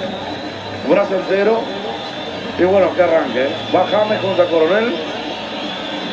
brazo 0.89 1.15
entero. 1.15 1.61
Y 2.57 2.63
bueno, 2.63 2.93
que 2.93 3.01
arranque. 3.01 3.47
Va 3.73 3.87
James 3.87 4.19
contra 4.19 4.45
Coronel. 4.45 4.95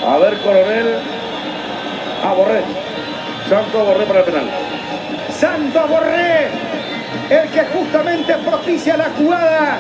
A 0.07 0.19
ver, 0.19 0.39
Coronel. 0.39 0.99
A. 2.25 2.35
Santo 3.49 3.85
Borré 3.85 4.05
para 4.05 4.19
el 4.21 4.25
penal. 4.27 4.51
Santo 5.39 5.87
Borré, 5.89 6.49
el 7.31 7.49
que 7.49 7.65
justamente 7.67 8.35
propicia 8.45 8.97
la 8.97 9.11
jugada 9.17 9.79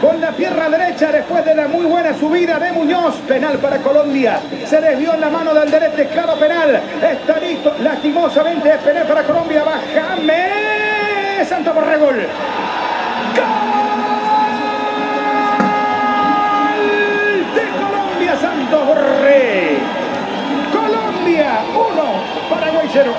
con 0.00 0.20
la 0.20 0.30
pierna 0.30 0.68
derecha 0.68 1.10
después 1.10 1.44
de 1.44 1.54
la 1.54 1.66
muy 1.66 1.86
buena 1.86 2.16
subida 2.16 2.58
de 2.58 2.72
Muñoz. 2.72 3.16
Penal 3.26 3.58
para 3.58 3.78
Colombia. 3.78 4.40
Se 4.66 4.80
desvió 4.80 5.14
en 5.14 5.20
la 5.20 5.30
mano 5.30 5.52
del 5.52 5.70
derecho, 5.70 6.08
claro 6.12 6.34
penal. 6.34 6.80
Está 7.02 7.40
listo. 7.40 7.74
Lastimosamente 7.80 8.70
es 8.70 8.78
penal 8.78 9.06
para 9.06 9.22
Colombia. 9.24 9.64
Va 9.64 9.80
James. 9.92 11.48
Santo 11.48 11.72
Borré, 11.72 11.96
gol. 11.96 12.26
Gol 13.34 13.77
Santos 18.40 18.86
Borré. 18.86 19.78
Colombia 20.72 21.60
1, 21.74 22.50
Paraguay 22.50 22.88
0. 22.92 23.12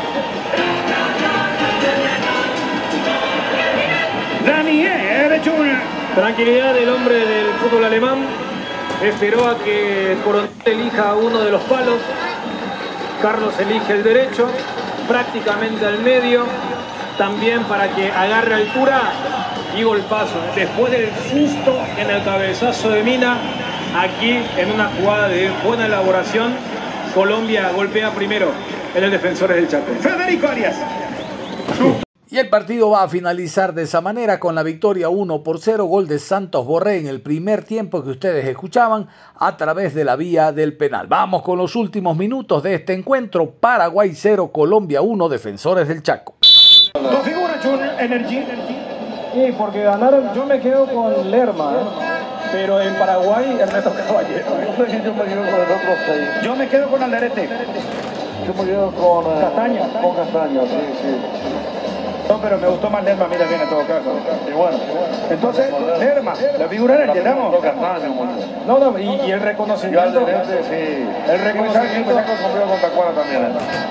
Daniel 4.46 5.42
Chun. 5.44 5.80
Tranquilidad 6.16 6.74
del 6.74 6.90
hombre 6.90 7.26
del 7.26 7.48
fútbol 7.56 7.86
alemán. 7.86 8.20
Esperó 9.04 9.48
a 9.48 9.58
que 9.58 10.18
Coronel 10.24 10.50
elija 10.66 11.16
uno 11.16 11.40
de 11.40 11.52
los 11.52 11.62
palos. 11.64 11.98
Carlos 13.22 13.54
elige 13.60 13.94
el 13.94 14.04
derecho, 14.04 14.50
prácticamente 15.08 15.86
al 15.86 16.00
medio. 16.00 16.46
También 17.18 17.64
para 17.64 17.90
que 17.90 18.10
agarre 18.12 18.56
altura 18.56 19.02
y 19.78 19.84
golpazo. 19.84 20.40
Después 20.56 20.92
del 20.92 21.10
susto 21.30 21.78
en 21.98 22.10
el 22.10 22.24
cabezazo 22.24 22.90
de 22.90 23.04
Mina, 23.04 23.38
aquí 23.96 24.40
en 24.58 24.72
una 24.72 24.90
jugada 24.90 25.28
de 25.28 25.50
buena 25.66 25.86
elaboración, 25.86 26.54
Colombia 27.14 27.72
golpea 27.76 28.12
primero 28.12 28.52
en 28.96 29.04
el 29.04 29.12
Defensores 29.12 29.58
del 29.58 29.68
Chaco. 29.68 29.86
Federico 30.00 30.48
Arias. 30.48 30.76
Y 32.32 32.38
el 32.38 32.48
partido 32.48 32.92
va 32.92 33.02
a 33.02 33.10
finalizar 33.10 33.74
de 33.74 33.84
esa 33.84 34.02
manera 34.02 34.40
con 34.40 34.54
la 34.54 34.62
victoria 34.62 35.10
1 35.10 35.42
por 35.42 35.60
0, 35.60 35.86
gol 35.86 36.08
de 36.08 36.20
Santos 36.20 36.64
Borré 36.64 37.00
en 37.00 37.08
el 37.08 37.22
primer 37.22 37.64
tiempo 37.64 38.04
que 38.04 38.12
ustedes 38.12 38.46
escuchaban 38.46 39.08
a 39.36 39.58
través 39.58 39.96
de 39.96 40.06
la 40.06 40.16
vía 40.16 40.52
del 40.52 40.78
penal. 40.78 41.08
Vamos 41.08 41.42
con 41.42 41.58
los 41.58 41.76
últimos 41.76 42.16
minutos 42.16 42.62
de 42.62 42.76
este 42.76 42.94
encuentro. 42.94 43.50
Paraguay 43.50 44.12
0, 44.14 44.52
Colombia 44.52 45.02
1, 45.02 45.28
Defensores 45.28 45.88
del 45.88 46.04
Chaco. 46.04 46.36
Dos 46.94 47.24
figuras. 47.24 47.50
Energy. 48.00 48.46
Sí, 49.34 49.54
porque 49.58 49.84
ganaron, 49.84 50.34
yo 50.34 50.46
me 50.46 50.60
quedo 50.60 50.86
con 50.86 51.30
Lerma, 51.30 51.74
¿eh? 51.74 52.09
Pero 52.52 52.82
en 52.82 52.96
Paraguay 52.96 53.58
Ernesto 53.60 53.94
Caballero. 53.94 54.46
Yo 54.78 54.86
me 54.86 54.88
quedo 54.88 55.14
con 55.16 55.30
el 55.30 55.72
otro 55.72 55.96
seis. 56.06 56.28
Yo 56.44 56.56
me 56.56 56.68
quedo 56.68 56.90
con 56.90 57.04
Alderete. 57.04 57.50
Yo 58.48 58.54
me 58.54 58.70
quedo 58.70 58.92
con 58.92 59.26
eh, 59.26 59.42
Castaño. 59.42 59.82
Con 60.02 60.16
Castaño, 60.16 60.62
sí, 60.66 60.80
sí. 61.02 61.39
No, 62.30 62.38
pero 62.40 62.60
me 62.60 62.68
gustó 62.68 62.92
más 62.92 63.04
Lerma, 63.04 63.28
mira 63.28 63.48
bien 63.48 63.60
en 63.60 63.70
todo 63.70 63.80
caso. 63.88 64.12
Y 64.48 64.52
bueno, 64.54 64.78
Entonces, 65.32 65.66
Lerma, 65.98 66.36
la 66.60 66.68
figura 66.68 67.04
en 67.04 67.10
el 67.10 67.24
bueno. 68.14 68.32
No, 68.68 68.78
no, 68.78 69.00
y, 69.00 69.04
y 69.26 69.32
el 69.32 69.42
reconocimiento. 69.42 70.28
sí. 70.28 71.08
El 71.28 71.40
reconocimiento. 71.40 72.14
Me 72.14 72.22
saco 72.22 72.32
el 72.32 72.38
sombrero 72.38 72.68
con 72.68 72.82
Tacuara 72.82 73.12
también. 73.14 73.42
¿eh? 73.46 73.48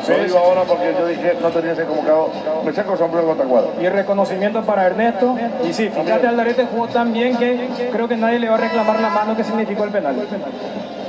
Sí, 0.07 0.12
Lo 0.12 0.22
digo 0.22 0.38
ahora 0.38 0.62
porque 0.62 0.94
yo 0.96 1.07
dije 1.07 1.37
no 1.42 1.48
tenía 1.48 1.70
que 1.70 1.77
ser 1.77 1.87
convocado. 1.87 2.31
Me 2.64 2.72
saco 2.72 2.92
el 2.92 2.98
sombrero 2.98 3.27
con 3.27 3.38
Tacuara. 3.38 3.66
Y 3.81 3.87
el 3.87 3.92
reconocimiento 3.92 4.62
para 4.62 4.87
Ernesto. 4.87 5.37
Y 5.68 5.72
sí, 5.72 5.88
fíjate, 5.88 6.29
Aldarete 6.29 6.66
jugó 6.70 6.87
tan 6.87 7.12
bien 7.12 7.37
que 7.37 7.68
creo 7.90 8.07
que 8.07 8.16
nadie 8.16 8.38
le 8.38 8.48
va 8.48 8.55
a 8.55 8.59
reclamar 8.59 9.01
la 9.01 9.09
mano 9.09 9.37
que 9.37 9.42
significó 9.42 9.83
el 9.83 9.90
penal. 9.90 10.14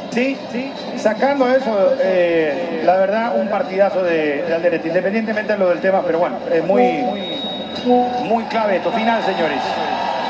Sí, 0.09 0.35
sí, 0.51 0.71
sacando 0.99 1.49
eso, 1.49 1.93
eh, 2.01 2.81
la 2.85 2.97
verdad, 2.97 3.39
un 3.39 3.47
partidazo 3.47 4.03
de, 4.03 4.43
de 4.43 4.53
Alderete, 4.53 4.87
independientemente 4.89 5.53
de 5.53 5.59
lo 5.59 5.69
del 5.69 5.79
tema, 5.79 6.01
pero 6.05 6.19
bueno, 6.19 6.37
es 6.51 6.63
muy, 6.63 7.03
muy 8.25 8.43
clave 8.45 8.77
esto. 8.77 8.91
Final, 8.91 9.23
señores. 9.23 9.61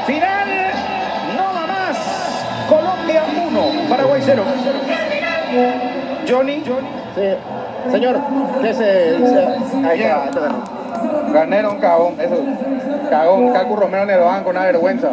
Final, 0.05 0.47
no 1.35 1.43
va 1.43 1.67
más. 1.67 1.97
Colombia 2.69 3.23
1, 3.47 3.89
Paraguay 3.89 4.21
0. 4.23 4.43
Johnny. 6.27 6.63
Sí. 7.15 7.91
Señor, 7.91 8.19
¿qué 8.61 8.73
se 8.73 9.17
dice? 9.17 9.47
Ahí 9.89 10.01
está, 10.01 11.69
un 11.69 11.79
cagón, 11.79 12.15
eso. 12.19 12.37
Cagón, 13.09 13.53
Cacu 13.53 13.75
Romero 13.75 14.03
en 14.03 14.09
el 14.11 14.19
banco, 14.19 14.49
una 14.51 14.65
vergüenza. 14.65 15.09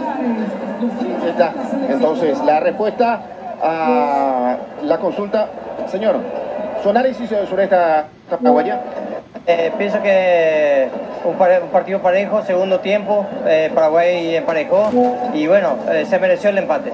Está. 1.27 1.53
Entonces, 1.89 2.39
la 2.45 2.61
respuesta 2.61 3.21
a 3.63 4.57
la 4.83 4.99
consulta, 4.99 5.49
señor, 5.91 6.17
su 6.83 6.91
análisis 6.91 7.29
sobre 7.49 7.65
esta 7.65 8.05
paraguaya. 8.31 8.81
Eh, 9.47 9.71
pienso 9.79 10.03
que 10.03 10.89
un, 11.25 11.35
pare- 11.37 11.61
un 11.63 11.69
partido 11.69 12.01
parejo, 12.01 12.43
segundo 12.43 12.81
tiempo, 12.81 13.25
eh, 13.47 13.71
Paraguay 13.75 14.35
emparejó 14.37 14.91
y 15.35 15.47
bueno, 15.47 15.77
eh, 15.91 16.05
se 16.09 16.19
mereció 16.19 16.51
el 16.51 16.59
empate. 16.59 16.91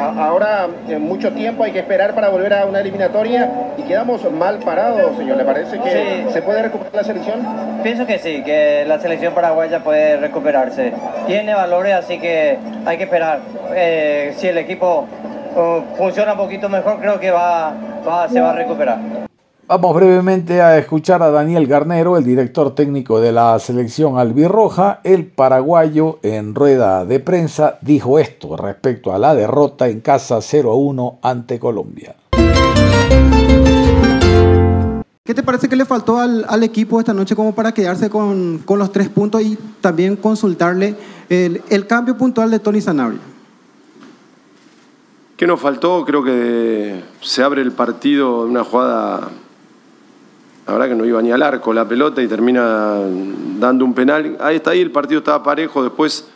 A- 0.00 0.24
Ahora, 0.26 0.66
en 0.88 1.02
mucho 1.02 1.32
tiempo 1.32 1.64
hay 1.64 1.72
que 1.72 1.80
esperar 1.80 2.14
para 2.14 2.28
volver 2.28 2.54
a 2.54 2.64
una 2.64 2.80
eliminatoria 2.80 3.50
y 3.76 3.82
quedamos 3.82 4.30
mal 4.32 4.58
parados, 4.58 5.16
señor. 5.16 5.36
¿Le 5.36 5.44
parece 5.44 5.78
que 5.78 5.90
Sí. 6.26 6.32
se 6.32 6.42
puede 6.42 6.62
recuperar 6.62 6.94
la 6.94 7.04
selección? 7.04 7.40
Pienso 7.82 8.06
que 8.06 8.18
sí, 8.18 8.42
que 8.44 8.84
la 8.86 8.98
selección 8.98 9.34
paraguaya 9.34 9.80
puede 9.80 10.16
recuperarse. 10.16 10.92
Tiene 11.26 11.54
valores, 11.54 11.94
así 11.94 12.18
que 12.18 12.58
hay 12.86 12.96
que 12.96 13.04
esperar. 13.04 13.40
Eh, 13.74 14.32
si 14.36 14.48
el 14.48 14.58
equipo 14.58 15.06
uh, 15.56 15.96
funciona 15.96 16.32
un 16.32 16.38
poquito 16.38 16.68
mejor, 16.68 17.00
creo 17.00 17.18
que 17.20 17.30
va, 17.30 17.72
va- 18.08 18.28
se 18.28 18.40
va 18.40 18.50
a 18.50 18.54
recuperar. 18.54 19.19
Vamos 19.70 19.94
brevemente 19.94 20.60
a 20.62 20.78
escuchar 20.78 21.22
a 21.22 21.30
Daniel 21.30 21.68
Garnero, 21.68 22.16
el 22.16 22.24
director 22.24 22.74
técnico 22.74 23.20
de 23.20 23.30
la 23.30 23.56
selección 23.60 24.18
albirroja. 24.18 24.98
El 25.04 25.26
paraguayo 25.26 26.18
en 26.24 26.56
rueda 26.56 27.04
de 27.04 27.20
prensa 27.20 27.78
dijo 27.80 28.18
esto 28.18 28.56
respecto 28.56 29.12
a 29.12 29.18
la 29.20 29.32
derrota 29.32 29.86
en 29.86 30.00
casa 30.00 30.40
0 30.40 30.72
a 30.72 30.74
1 30.74 31.18
ante 31.22 31.60
Colombia. 31.60 32.16
¿Qué 35.22 35.34
te 35.34 35.44
parece 35.44 35.68
que 35.68 35.76
le 35.76 35.84
faltó 35.84 36.18
al, 36.18 36.44
al 36.48 36.64
equipo 36.64 36.98
esta 36.98 37.14
noche 37.14 37.36
como 37.36 37.54
para 37.54 37.70
quedarse 37.70 38.10
con, 38.10 38.62
con 38.64 38.76
los 38.76 38.90
tres 38.90 39.08
puntos 39.08 39.40
y 39.40 39.56
también 39.80 40.16
consultarle 40.16 40.96
el, 41.28 41.62
el 41.68 41.86
cambio 41.86 42.18
puntual 42.18 42.50
de 42.50 42.58
Tony 42.58 42.80
Sanabria? 42.80 43.20
¿Qué 45.36 45.46
nos 45.46 45.60
faltó? 45.60 46.04
Creo 46.04 46.24
que 46.24 47.04
se 47.20 47.44
abre 47.44 47.62
el 47.62 47.70
partido 47.70 48.42
de 48.42 48.50
una 48.50 48.64
jugada, 48.64 49.30
la 50.70 50.74
verdad 50.78 50.88
que 50.90 50.94
no 50.94 51.04
iba 51.04 51.20
ni 51.20 51.32
al 51.32 51.42
arco 51.42 51.72
la 51.72 51.84
pelota 51.88 52.22
y 52.22 52.28
termina 52.28 52.94
dando 53.58 53.84
un 53.84 53.92
penal. 53.92 54.36
Ahí 54.38 54.54
está 54.56 54.70
ahí, 54.70 54.80
el 54.80 54.92
partido 54.92 55.18
estaba 55.18 55.42
parejo, 55.42 55.82
después 55.82 56.28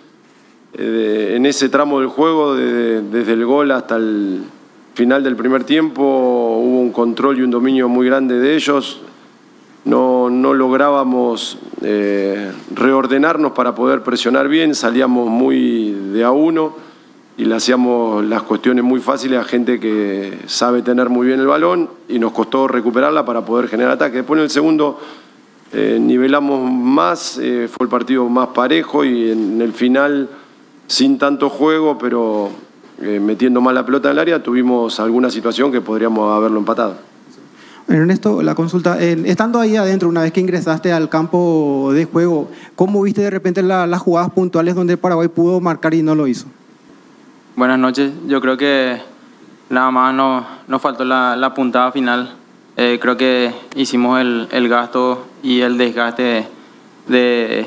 eh, 0.72 1.34
en 1.36 1.46
ese 1.46 1.68
tramo 1.68 2.00
del 2.00 2.08
juego, 2.08 2.56
de- 2.56 3.00
desde 3.02 3.34
el 3.34 3.46
gol 3.46 3.70
hasta 3.70 3.94
el 3.94 4.40
final 4.94 5.22
del 5.22 5.36
primer 5.36 5.62
tiempo, 5.62 6.02
hubo 6.02 6.80
un 6.80 6.90
control 6.90 7.38
y 7.38 7.42
un 7.42 7.52
dominio 7.52 7.88
muy 7.88 8.06
grande 8.06 8.40
de 8.40 8.56
ellos. 8.56 9.02
No, 9.84 10.28
no 10.30 10.52
lográbamos 10.52 11.58
eh, 11.82 12.50
reordenarnos 12.74 13.52
para 13.52 13.76
poder 13.76 14.02
presionar 14.02 14.48
bien, 14.48 14.74
salíamos 14.74 15.28
muy 15.28 15.92
de 16.12 16.24
a 16.24 16.32
uno 16.32 16.74
y 17.36 17.44
le 17.46 17.54
hacíamos 17.56 18.24
las 18.24 18.42
cuestiones 18.42 18.84
muy 18.84 19.00
fáciles 19.00 19.40
a 19.40 19.44
gente 19.44 19.80
que 19.80 20.38
sabe 20.46 20.82
tener 20.82 21.08
muy 21.08 21.26
bien 21.26 21.40
el 21.40 21.46
balón 21.46 21.88
y 22.08 22.18
nos 22.18 22.32
costó 22.32 22.68
recuperarla 22.68 23.24
para 23.24 23.44
poder 23.44 23.68
generar 23.68 23.92
ataque. 23.92 24.18
Después 24.18 24.38
en 24.38 24.44
el 24.44 24.50
segundo 24.50 25.00
eh, 25.72 25.98
nivelamos 26.00 26.70
más, 26.70 27.38
eh, 27.42 27.68
fue 27.70 27.86
el 27.86 27.90
partido 27.90 28.28
más 28.28 28.48
parejo 28.48 29.04
y 29.04 29.32
en 29.32 29.60
el 29.60 29.72
final, 29.72 30.28
sin 30.86 31.18
tanto 31.18 31.50
juego, 31.50 31.98
pero 31.98 32.50
eh, 33.02 33.18
metiendo 33.18 33.60
más 33.60 33.74
la 33.74 33.84
pelota 33.84 34.08
en 34.08 34.12
el 34.12 34.18
área, 34.20 34.40
tuvimos 34.42 35.00
alguna 35.00 35.28
situación 35.28 35.72
que 35.72 35.80
podríamos 35.80 36.32
haberlo 36.36 36.58
empatado. 36.60 36.94
Ernesto, 37.88 38.40
la 38.42 38.54
consulta, 38.54 38.98
estando 39.02 39.58
ahí 39.58 39.76
adentro, 39.76 40.08
una 40.08 40.22
vez 40.22 40.32
que 40.32 40.40
ingresaste 40.40 40.90
al 40.92 41.08
campo 41.10 41.90
de 41.92 42.04
juego, 42.06 42.48
¿cómo 42.76 43.02
viste 43.02 43.20
de 43.20 43.28
repente 43.30 43.62
la- 43.62 43.86
las 43.86 44.00
jugadas 44.00 44.30
puntuales 44.30 44.74
donde 44.74 44.96
Paraguay 44.96 45.28
pudo 45.28 45.60
marcar 45.60 45.92
y 45.92 46.02
no 46.02 46.14
lo 46.14 46.26
hizo? 46.26 46.46
Buenas 47.56 47.78
noches. 47.78 48.12
Yo 48.26 48.40
creo 48.40 48.56
que 48.56 49.00
nada 49.70 49.90
más 49.90 50.14
no- 50.14 50.46
nos 50.66 50.82
faltó 50.82 51.04
la, 51.04 51.36
la 51.36 51.54
puntada 51.54 51.92
final. 51.92 52.34
Eh, 52.76 52.98
creo 53.00 53.16
que 53.16 53.52
hicimos 53.76 54.20
el, 54.20 54.48
el 54.50 54.68
gasto 54.68 55.26
y 55.42 55.60
el 55.60 55.78
desgaste 55.78 56.48
de, 57.06 57.66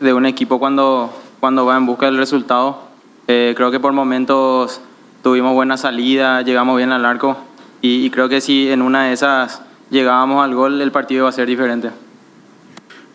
de 0.00 0.12
un 0.14 0.24
equipo 0.24 0.58
cuando, 0.58 1.12
cuando 1.40 1.66
va 1.66 1.76
en 1.76 1.84
busca 1.86 2.06
del 2.06 2.16
resultado. 2.16 2.80
Eh, 3.28 3.52
creo 3.56 3.70
que 3.70 3.80
por 3.80 3.92
momentos 3.92 4.80
tuvimos 5.22 5.52
buena 5.54 5.76
salida, 5.76 6.40
llegamos 6.42 6.76
bien 6.78 6.92
al 6.92 7.04
arco 7.04 7.36
y, 7.82 8.06
y 8.06 8.10
creo 8.10 8.28
que 8.28 8.40
si 8.40 8.70
en 8.70 8.80
una 8.80 9.04
de 9.04 9.12
esas 9.12 9.60
llegábamos 9.90 10.42
al 10.42 10.54
gol, 10.54 10.80
el 10.80 10.92
partido 10.92 11.20
iba 11.22 11.28
a 11.28 11.32
ser 11.32 11.46
diferente. 11.48 11.90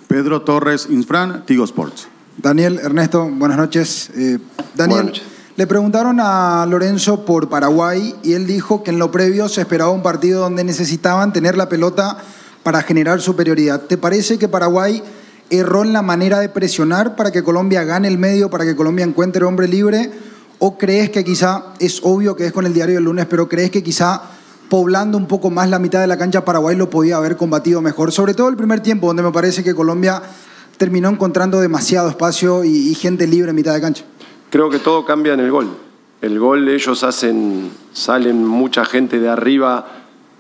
Pedro 0.07 0.41
Torres, 0.41 0.88
Infran, 0.91 1.45
Tigo 1.45 1.63
Sports. 1.63 2.07
Daniel, 2.38 2.80
Ernesto, 2.84 3.28
buenas 3.32 3.57
noches. 3.57 4.09
Eh, 4.15 4.38
Daniel, 4.76 5.03
Buenas 5.03 5.05
noches. 5.05 5.24
Le 5.62 5.68
preguntaron 5.68 6.20
a 6.20 6.66
Lorenzo 6.68 7.24
por 7.24 7.47
Paraguay 7.47 8.16
y 8.24 8.34
él 8.34 8.47
dijo 8.47 8.82
que 8.82 8.89
en 8.89 8.97
lo 8.97 9.12
previo 9.12 9.47
se 9.47 9.62
esperaba 9.62 9.91
un 9.91 10.01
partido 10.01 10.41
donde 10.41 10.64
necesitaban 10.64 11.34
tener 11.34 11.55
la 11.55 11.70
pelota 11.70 12.18
para 12.64 12.82
generar 12.82 13.22
superioridad. 13.22 13.82
¿Te 13.82 13.95
parece 13.95 14.39
que 14.39 14.47
Paraguay 14.47 15.03
erró 15.51 15.84
en 15.84 15.93
la 15.93 16.01
manera 16.01 16.39
de 16.39 16.49
presionar 16.49 17.16
para 17.16 17.30
que 17.30 17.43
Colombia 17.43 17.84
gane 17.84 18.07
el 18.07 18.18
medio, 18.18 18.49
para 18.49 18.66
que 18.66 18.76
Colombia 18.76 19.05
encuentre 19.05 19.45
hombre 19.45 19.68
libre? 19.68 20.09
¿O 20.57 20.80
crees 20.80 21.12
que 21.12 21.24
quizá, 21.24 21.66
es 21.78 21.99
obvio 22.01 22.36
que 22.36 22.47
es 22.47 22.51
con 22.51 22.66
el 22.66 22.74
diario 22.74 22.95
del 22.95 23.03
lunes, 23.03 23.28
pero 23.30 23.47
crees 23.47 23.70
que 23.70 23.84
quizá 23.84 24.20
poblando 24.68 25.16
un 25.16 25.28
poco 25.28 25.51
más 25.51 25.70
la 25.70 25.78
mitad 25.78 26.01
de 26.01 26.07
la 26.07 26.18
cancha 26.18 26.43
Paraguay 26.43 26.76
lo 26.76 26.89
podía 26.89 27.18
haber 27.18 27.38
combatido 27.38 27.82
mejor? 27.82 28.12
Sobre 28.12 28.34
todo 28.34 28.49
el 28.49 28.57
primer 28.57 28.80
tiempo, 28.80 29.05
donde 29.05 29.22
me 29.22 29.32
parece 29.32 29.64
que 29.64 29.76
Colombia 29.76 30.24
terminó 30.78 31.07
encontrando 31.09 31.62
demasiado 31.62 32.09
espacio 32.09 32.64
y, 32.64 32.89
y 32.89 32.95
gente 32.95 33.28
libre 33.28 33.51
en 33.51 33.55
mitad 33.55 33.76
de 33.76 33.82
cancha. 33.82 34.05
Creo 34.52 34.70
que 34.70 34.80
todo 34.80 35.06
cambia 35.06 35.34
en 35.34 35.39
el 35.39 35.49
gol. 35.49 35.70
El 36.22 36.38
gol 36.38 36.68
ellos 36.68 37.06
hacen, 37.06 37.72
salen 37.93 38.45
mucha 38.45 38.84
gente 38.84 39.18
de 39.18 39.30
arriba 39.30 39.88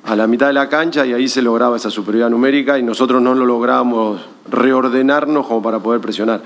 a 0.03 0.15
la 0.17 0.27
mitad 0.27 0.47
de 0.47 0.53
la 0.53 0.67
cancha 0.67 1.05
y 1.05 1.13
ahí 1.13 1.29
se 1.29 1.41
lograba 1.41 1.77
esa 1.77 1.89
superioridad 1.89 2.29
numérica 2.29 2.77
y 2.77 2.83
nosotros 2.83 3.21
no 3.21 3.33
lo 3.33 3.45
lográbamos 3.45 4.19
reordenarnos 4.49 5.47
como 5.47 5.61
para 5.61 5.79
poder 5.79 6.01
presionar. 6.01 6.41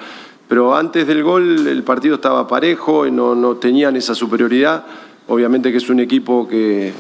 Pero 0.48 0.76
antes 0.76 1.08
del 1.08 1.24
gol 1.24 1.68
el 1.68 1.82
partido 1.82 2.16
estaba 2.16 2.48
parejo 2.48 3.08
y 3.08 3.12
no, 3.12 3.34
no 3.34 3.56
tenían 3.56 3.96
esa 3.96 4.14
superioridad. 4.14 4.86
Obviamente 5.28 5.72
que 5.72 5.80
es 5.80 5.90
un 5.90 6.00
equipo 6.00 6.48
que 6.48 6.94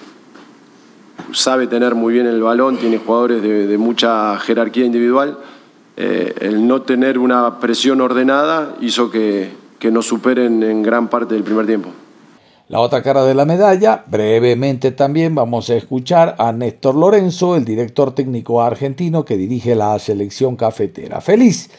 sabe 1.32 1.68
tener 1.68 1.93
muy 1.93 2.11
bien 2.11 2.26
el 2.26 2.41
balón, 2.41 2.78
tiene 2.78 2.97
jugadores 2.97 3.43
de, 3.43 3.68
de 3.68 3.78
mucha 3.78 4.39
jerarquía 4.39 4.86
individual. 4.86 5.38
Eh, 5.95 6.34
el 6.41 6.66
no 6.66 6.82
tener 6.82 7.20
una 7.20 7.59
presión 7.59 8.01
ordenada 8.01 8.76
hizo 8.82 9.11
que, 9.11 9.63
que 9.80 9.91
nos 9.91 10.07
superen 10.07 10.63
en 10.63 10.84
gran 10.84 11.07
parte 11.09 11.34
del 11.34 11.43
primer 11.43 11.65
tiempo. 11.65 11.89
La 12.67 12.80
otra 12.80 13.03
cara 13.03 13.23
de 13.23 13.36
la 13.36 13.45
medalla, 13.45 14.03
brevemente 14.07 14.91
también 14.91 15.36
vamos 15.36 15.69
a 15.69 15.76
escuchar 15.76 16.36
a 16.39 16.51
Néstor 16.51 16.95
Lorenzo, 16.95 17.55
el 17.55 17.63
director 17.63 18.13
técnico 18.13 18.63
argentino 18.63 19.23
que 19.23 19.38
dirige 19.38 19.76
la 19.76 19.97
selección 19.99 20.55
cafetera. 20.55 21.21
Feliz 21.21 21.69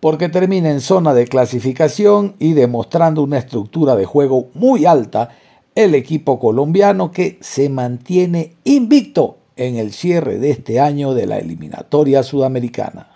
porque 0.00 0.28
termina 0.28 0.70
en 0.70 0.80
zona 0.80 1.14
de 1.14 1.26
clasificación 1.26 2.36
y 2.38 2.52
demostrando 2.52 3.22
una 3.22 3.38
estructura 3.38 3.96
de 3.96 4.04
juego 4.04 4.50
muy 4.54 4.84
alta 4.86 5.30
el 5.74 5.94
equipo 5.94 6.38
colombiano 6.38 7.10
que 7.10 7.38
se 7.40 7.68
mantiene 7.68 8.54
invicto 8.64 9.38
en 9.56 9.76
el 9.76 9.92
cierre 9.92 10.38
de 10.38 10.50
este 10.50 10.80
año 10.80 11.14
de 11.14 11.26
la 11.26 11.38
eliminatoria 11.38 12.22
sudamericana. 12.22 13.08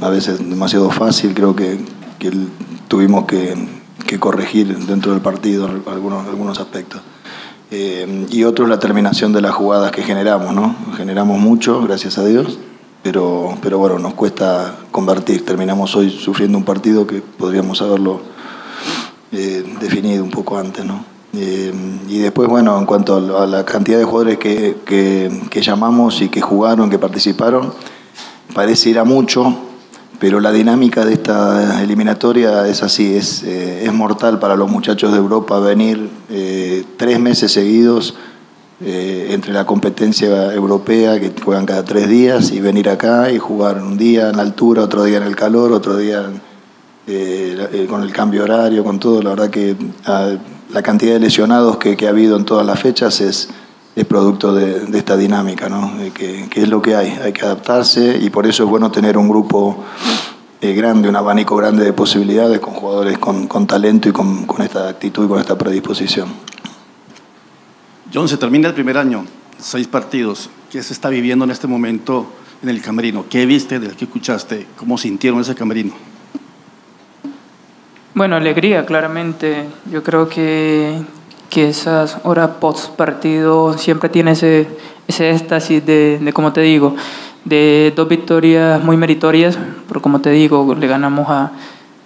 A 0.00 0.08
veces 0.08 0.38
demasiado 0.38 0.90
fácil, 0.90 1.34
creo 1.34 1.54
que, 1.54 1.78
que 2.18 2.32
tuvimos 2.88 3.26
que, 3.26 3.54
que 4.06 4.18
corregir 4.18 4.76
dentro 4.86 5.12
del 5.12 5.20
partido 5.20 5.68
algunos, 5.86 6.26
algunos 6.26 6.58
aspectos. 6.58 7.00
Eh, 7.70 8.26
y 8.30 8.44
otro 8.44 8.66
la 8.66 8.78
terminación 8.78 9.32
de 9.32 9.40
las 9.40 9.52
jugadas 9.52 9.92
que 9.92 10.02
generamos, 10.02 10.52
¿no? 10.54 10.74
Generamos 10.96 11.38
mucho, 11.38 11.80
gracias 11.82 12.18
a 12.18 12.24
Dios, 12.24 12.58
pero, 13.02 13.56
pero 13.62 13.78
bueno, 13.78 13.98
nos 13.98 14.14
cuesta 14.14 14.76
convertir. 14.90 15.44
Terminamos 15.44 15.94
hoy 15.96 16.10
sufriendo 16.10 16.58
un 16.58 16.64
partido 16.64 17.06
que 17.06 17.22
podríamos 17.22 17.80
haberlo 17.80 18.20
eh, 19.32 19.64
definido 19.80 20.22
un 20.24 20.30
poco 20.30 20.58
antes, 20.58 20.84
¿no? 20.84 21.04
Eh, 21.34 21.72
y 22.08 22.18
después, 22.18 22.46
bueno, 22.48 22.78
en 22.78 22.84
cuanto 22.84 23.38
a 23.38 23.46
la 23.46 23.64
cantidad 23.64 23.96
de 23.98 24.04
jugadores 24.04 24.36
que, 24.38 24.76
que- 24.84 25.40
que 25.48 25.62
llamamos 25.62 26.20
y 26.20 26.28
que 26.28 26.42
jugaron, 26.42 26.90
que 26.90 26.98
participaron, 26.98 27.72
parece 28.54 28.90
ir 28.90 28.98
a 28.98 29.04
mucho, 29.04 29.56
pero 30.22 30.38
la 30.40 30.52
dinámica 30.52 31.04
de 31.04 31.14
esta 31.14 31.82
eliminatoria 31.82 32.68
es 32.68 32.82
así, 32.82 33.16
es, 33.16 33.42
eh, 33.42 33.84
es 33.84 33.92
mortal 33.92 34.38
para 34.38 34.54
los 34.54 34.70
muchachos 34.70 35.10
de 35.10 35.18
Europa 35.18 35.58
venir 35.58 36.08
eh, 36.30 36.84
tres 36.96 37.18
meses 37.18 37.50
seguidos 37.50 38.14
eh, 38.84 39.30
entre 39.30 39.52
la 39.52 39.66
competencia 39.66 40.52
europea, 40.54 41.18
que 41.18 41.32
juegan 41.44 41.66
cada 41.66 41.84
tres 41.84 42.08
días, 42.08 42.52
y 42.52 42.60
venir 42.60 42.88
acá 42.88 43.30
y 43.32 43.38
jugar 43.38 43.82
un 43.82 43.98
día 43.98 44.30
en 44.30 44.36
la 44.36 44.42
altura, 44.42 44.82
otro 44.84 45.04
día 45.04 45.16
en 45.16 45.24
el 45.24 45.36
calor, 45.36 45.72
otro 45.72 45.96
día 45.96 46.30
con 47.88 48.02
el 48.04 48.12
cambio 48.12 48.44
horario, 48.44 48.84
con 48.84 49.00
todo. 49.00 49.22
La 49.22 49.30
verdad 49.30 49.50
que 49.50 49.76
ah, 50.06 50.34
la 50.72 50.82
cantidad 50.82 51.14
de 51.14 51.20
lesionados 51.20 51.78
que 51.78 51.96
ha 52.06 52.10
habido 52.10 52.36
en 52.36 52.44
todas 52.44 52.64
las 52.64 52.78
fechas 52.78 53.20
es, 53.20 53.48
es 53.94 54.04
producto 54.06 54.54
de, 54.54 54.86
de 54.86 54.98
esta 54.98 55.16
dinámica, 55.16 55.68
¿no? 55.68 55.92
Que, 56.14 56.48
que 56.48 56.62
es 56.62 56.68
lo 56.68 56.80
que 56.80 56.96
hay, 56.96 57.10
hay 57.22 57.32
que 57.32 57.42
adaptarse 57.42 58.18
y 58.20 58.30
por 58.30 58.46
eso 58.46 58.64
es 58.64 58.70
bueno 58.70 58.90
tener 58.90 59.18
un 59.18 59.28
grupo 59.28 59.84
eh, 60.60 60.72
grande, 60.74 61.08
un 61.08 61.16
abanico 61.16 61.56
grande 61.56 61.84
de 61.84 61.92
posibilidades 61.92 62.60
con 62.60 62.72
jugadores 62.74 63.18
con, 63.18 63.48
con 63.48 63.66
talento 63.66 64.08
y 64.08 64.12
con, 64.12 64.46
con 64.46 64.62
esta 64.62 64.88
actitud 64.88 65.26
y 65.26 65.28
con 65.28 65.40
esta 65.40 65.58
predisposición. 65.58 66.28
John, 68.14 68.28
se 68.28 68.36
termina 68.36 68.68
el 68.68 68.74
primer 68.74 68.96
año, 68.96 69.24
seis 69.58 69.88
partidos. 69.88 70.50
¿Qué 70.70 70.82
se 70.82 70.92
está 70.92 71.08
viviendo 71.08 71.44
en 71.44 71.50
este 71.50 71.66
momento 71.66 72.26
en 72.62 72.68
el 72.68 72.80
camerino? 72.80 73.24
¿Qué 73.28 73.44
viste, 73.44 73.80
de 73.80 73.88
qué 73.88 74.04
escuchaste? 74.04 74.66
¿Cómo 74.76 74.96
sintieron 74.96 75.40
ese 75.40 75.54
camerino? 75.54 75.92
Bueno, 78.14 78.36
alegría, 78.36 78.84
claramente. 78.84 79.66
Yo 79.90 80.02
creo 80.02 80.28
que, 80.28 81.00
que 81.52 81.68
esas 81.68 82.16
horas 82.24 82.48
post 82.60 82.96
partido 82.96 83.76
siempre 83.76 84.08
tiene 84.08 84.30
ese, 84.30 84.66
ese 85.06 85.30
éxtasis 85.30 85.84
de, 85.84 86.30
como 86.32 86.50
te 86.54 86.62
digo, 86.62 86.96
de 87.44 87.92
dos 87.94 88.08
victorias 88.08 88.82
muy 88.82 88.96
meritorias, 88.96 89.58
pero 89.86 90.00
como 90.00 90.22
te 90.22 90.30
digo, 90.30 90.74
le 90.74 90.86
ganamos 90.86 91.28
a, 91.28 91.52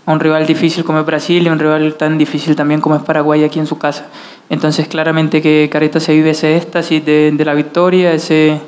a 0.04 0.12
un 0.12 0.18
rival 0.18 0.48
difícil 0.48 0.82
como 0.82 0.98
es 0.98 1.06
Brasil 1.06 1.46
y 1.46 1.48
un 1.48 1.60
rival 1.60 1.94
tan 1.94 2.18
difícil 2.18 2.56
también 2.56 2.80
como 2.80 2.96
es 2.96 3.02
Paraguay 3.02 3.44
aquí 3.44 3.60
en 3.60 3.68
su 3.68 3.78
casa. 3.78 4.06
Entonces, 4.50 4.88
claramente 4.88 5.40
que 5.40 5.68
Careta 5.70 6.00
se 6.00 6.12
vive 6.12 6.30
ese 6.30 6.56
éxtasis 6.56 7.04
de, 7.06 7.30
de 7.30 7.44
la 7.44 7.54
victoria, 7.54 8.12
ese, 8.12 8.60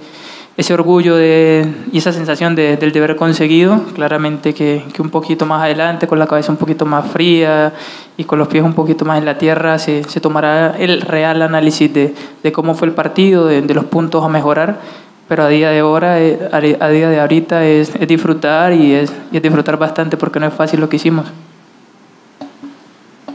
ese 0.59 0.75
orgullo 0.75 1.15
de, 1.15 1.65
y 1.93 1.99
esa 1.99 2.13
sensación 2.13 2.57
de, 2.57 2.77
del 2.77 2.91
deber 2.91 3.15
conseguido, 3.15 3.81
claramente 3.95 4.53
que, 4.53 4.83
que, 4.93 5.01
un 5.01 5.09
poquito 5.09 5.47
más 5.47 5.63
adelante, 5.63 6.09
con 6.09 6.19
la 6.19 6.27
cabeza 6.27 6.51
un 6.51 6.59
poquito 6.59 6.85
más 6.85 7.09
fría 7.13 7.73
y 8.17 8.25
con 8.25 8.41
los 8.41 8.49
pies 8.49 8.65
un 8.65 8.73
poquito 8.73 9.05
más 9.05 9.19
en 9.19 9.25
la 9.25 9.39
tierra, 9.39 9.79
se, 9.79 10.03
se 10.03 10.21
tomará 10.21 10.75
el 10.77 11.01
real 11.01 11.43
análisis 11.43 11.95
de, 11.95 12.13
de 12.43 12.51
cómo 12.53 12.75
fue 12.75 12.89
el 12.89 12.95
partido, 12.95 13.47
de, 13.47 13.63
de, 13.63 13.73
los 13.73 13.85
puntos 13.85 14.25
a 14.25 14.29
mejorar, 14.29 14.81
pero 15.29 15.45
a 15.45 15.49
día 15.49 15.71
de 15.71 15.79
ahora, 15.79 16.21
eh, 16.21 16.49
a 16.51 16.89
día 16.89 17.09
de 17.09 17.21
ahorita 17.21 17.65
es, 17.65 17.95
es 17.95 18.09
disfrutar 18.09 18.73
y 18.73 18.95
es, 18.95 19.13
y 19.31 19.39
disfrutar 19.39 19.79
bastante 19.79 20.17
porque 20.17 20.41
no 20.41 20.49
es 20.49 20.55
fácil 20.55 20.81
lo 20.81 20.89
que 20.89 20.97
hicimos. 20.97 21.27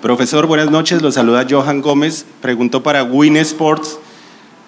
Profesor, 0.01 0.45
buenas 0.45 0.69
noches. 0.69 1.01
Lo 1.01 1.09
saluda 1.13 1.47
Johan 1.49 1.79
Gómez. 1.79 2.25
Pregunto 2.41 2.83
para 2.83 3.05
Win 3.05 3.37
Sports. 3.37 3.97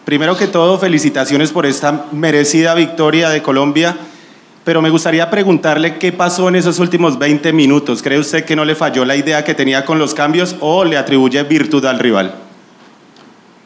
Primero 0.06 0.38
que 0.38 0.46
todo, 0.46 0.78
felicitaciones 0.78 1.52
por 1.52 1.66
esta 1.66 2.06
merecida 2.12 2.76
victoria 2.76 3.30
de 3.30 3.42
Colombia. 3.42 3.98
pero 4.64 4.82
me 4.82 4.90
gustaría 4.90 5.30
preguntarle 5.30 5.98
qué 5.98 6.12
pasó 6.12 6.48
en 6.50 6.56
esos 6.56 6.80
últimos 6.80 7.20
20 7.20 7.54
minutos. 7.54 8.02
¿Cree 8.02 8.20
usted 8.20 8.46
que 8.46 8.56
no 8.56 8.66
le 8.66 8.76
falló 8.76 9.04
la 9.04 9.16
idea 9.16 9.44
que 9.44 9.54
tenía 9.54 9.84
con 9.86 10.00
los 10.00 10.14
cambios 10.14 10.56
o 10.60 10.84
le 10.86 10.98
atribuye 10.98 11.44
virtud 11.44 11.86
al 11.86 12.00
rival? 12.00 12.36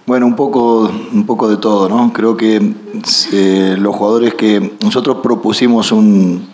Bueno, 0.05 0.25
un 0.25 0.35
poco, 0.35 0.91
un 1.13 1.25
poco 1.25 1.49
de 1.49 1.57
todo, 1.57 1.87
¿no? 1.87 2.11
Creo 2.11 2.35
que 2.35 2.73
eh, 3.31 3.75
los 3.77 3.95
jugadores 3.95 4.33
que 4.33 4.77
nosotros 4.81 5.17
propusimos 5.21 5.91
un, 5.91 6.47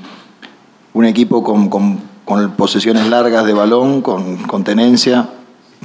equipo 1.04 1.44
con, 1.44 2.02
posesiones 2.56 3.08
largas 3.08 3.46
de 3.46 3.54
balón, 3.54 4.02
con, 4.02 4.38
con 4.44 4.64
tenencia, 4.64 5.30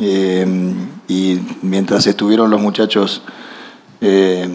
eh, 0.01 0.75
y 1.09 1.39
mientras 1.63 2.07
estuvieron 2.07 2.51
los 2.51 2.61
muchachos 2.61 3.23
eh, 4.01 4.49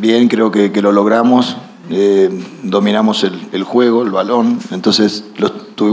bien, 0.00 0.28
creo 0.28 0.50
que, 0.50 0.72
que 0.72 0.82
lo 0.82 0.92
logramos. 0.92 1.56
Eh, 1.90 2.30
dominamos 2.62 3.22
el, 3.24 3.48
el, 3.52 3.64
juego, 3.64 4.02
el 4.02 4.10
balón, 4.10 4.58
entonces 4.70 5.24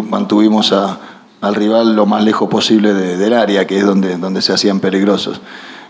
mantuvimos 0.09 0.71
a, 0.71 0.97
al 1.41 1.55
rival 1.55 1.95
lo 1.95 2.05
más 2.05 2.23
lejos 2.23 2.47
posible 2.47 2.93
de, 2.93 3.17
del 3.17 3.33
área, 3.33 3.67
que 3.67 3.77
es 3.77 3.85
donde, 3.85 4.17
donde 4.17 4.41
se 4.41 4.53
hacían 4.53 4.79
peligrosos. 4.79 5.41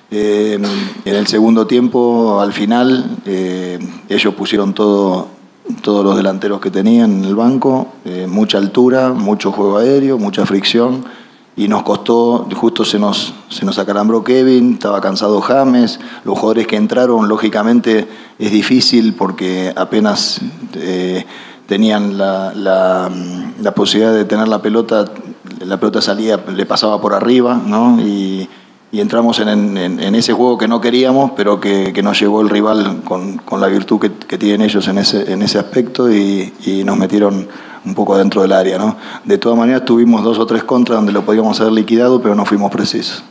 Eh, 0.09 0.57
en 1.05 1.15
el 1.15 1.27
segundo 1.27 1.67
tiempo, 1.67 2.39
al 2.41 2.53
final, 2.53 3.17
eh, 3.25 3.77
ellos 4.07 4.33
pusieron 4.33 4.73
todo, 4.73 5.27
todos 5.83 6.03
los 6.03 6.15
delanteros 6.15 6.59
que 6.59 6.71
tenían 6.71 7.19
en 7.19 7.25
el 7.25 7.35
banco, 7.35 7.89
mucha 8.27 8.57
altura, 8.57 9.09
mucho 9.09 9.51
juego 9.51 9.77
aéreo, 9.77 10.17
mucha 10.17 10.45
fricción, 10.47 11.05
y 11.55 11.67
nos 11.67 11.83
costó, 11.83 12.47
justo 12.55 12.85
se 12.85 12.99
nos, 12.99 13.33
se 13.49 13.65
nos 13.65 13.77
acalambró 13.79 14.23
Kevin, 14.23 14.73
estaba 14.73 15.01
cansado 15.01 15.41
James, 15.41 15.99
los 16.23 16.37
jugadores 16.37 16.67
que 16.67 16.77
entraron, 16.77 17.27
lógicamente 17.27 18.07
es 18.37 18.51
difícil 18.51 19.13
porque 19.13 19.73
apenas 19.75 20.39
eh, 20.75 21.25
tenían 21.67 22.17
la, 22.17 22.53
la, 22.55 23.11
la, 23.61 23.71
posibilidad 23.75 24.13
de 24.13 24.25
tener 24.25 24.47
la 24.47 24.61
pelota, 24.61 25.05
la 25.59 25.77
pelota 25.77 26.01
salía, 26.01 26.37
le 26.37 26.65
pasaba 26.65 27.01
por 27.01 27.13
arriba, 27.13 27.61
¿no? 27.63 27.99
Y, 28.01 28.47
y 28.91 29.01
entramos 29.01 29.39
en, 29.39 29.99
ese 30.15 30.33
juego 30.33 30.57
que 30.57 30.67
no 30.67 30.81
queríamos, 30.81 31.31
pero 31.35 31.59
que, 31.59 31.93
nos 32.01 32.19
llevó 32.19 32.41
el 32.41 32.49
rival 32.49 33.01
con, 33.03 33.39
la 33.59 33.67
virtud 33.67 33.99
que, 33.99 34.37
tienen 34.37 34.61
ellos 34.61 34.87
en 34.87 34.97
ese, 34.97 35.31
en 35.31 35.41
ese 35.41 35.59
aspecto 35.59 36.11
y, 36.11 36.53
y, 36.65 36.83
nos 36.83 36.97
metieron 36.97 37.47
un 37.85 37.93
poco 37.93 38.17
dentro 38.17 38.41
del 38.41 38.51
área. 38.51 38.77
¿no? 38.77 38.95
De 39.25 39.37
todas 39.37 39.57
maneras, 39.57 39.85
tuvimos 39.85 40.23
dos 40.23 40.39
o 40.39 40.45
tres 40.45 40.63
contras 40.63 40.97
donde 40.97 41.11
lo 41.11 41.23
podíamos 41.23 41.59
haber 41.61 41.73
liquidado, 41.73 42.21
pero 42.21 42.33
no 42.35 42.45
fuimos 42.45 42.71
precisos. 42.71 43.23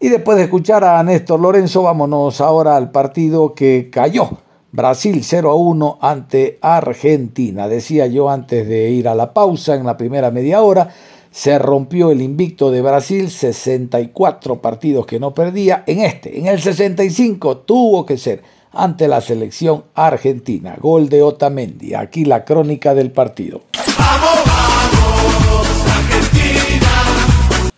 Y 0.00 0.08
después 0.08 0.38
de 0.38 0.44
escuchar 0.44 0.82
a 0.82 1.02
Néstor 1.02 1.38
Lorenzo, 1.38 1.82
vámonos 1.82 2.40
ahora 2.40 2.76
al 2.76 2.90
partido 2.90 3.54
que 3.54 3.90
cayó. 3.92 4.30
Brasil 4.72 5.20
0 5.22 5.50
a 5.50 5.54
1 5.54 5.98
ante 6.00 6.58
Argentina. 6.62 7.68
Decía 7.68 8.06
yo 8.06 8.30
antes 8.30 8.66
de 8.68 8.90
ir 8.90 9.08
a 9.08 9.14
la 9.14 9.34
pausa 9.34 9.74
en 9.74 9.84
la 9.84 9.96
primera 9.96 10.30
media 10.30 10.62
hora 10.62 10.90
se 11.30 11.58
rompió 11.58 12.10
el 12.10 12.22
invicto 12.22 12.70
de 12.70 12.82
Brasil, 12.82 13.30
64 13.30 14.60
partidos 14.60 15.06
que 15.06 15.20
no 15.20 15.32
perdía. 15.32 15.84
En 15.86 16.00
este, 16.00 16.38
en 16.38 16.46
el 16.46 16.60
65, 16.60 17.58
tuvo 17.58 18.04
que 18.04 18.18
ser 18.18 18.42
ante 18.72 19.08
la 19.08 19.20
selección 19.20 19.84
argentina. 19.94 20.76
Gol 20.80 21.08
de 21.08 21.22
Otamendi. 21.22 21.94
Aquí 21.94 22.24
la 22.24 22.44
crónica 22.44 22.94
del 22.94 23.10
partido. 23.10 23.62
¡Vamos, 23.98 24.30
vamos, 24.46 25.66
Argentina! 25.86 26.86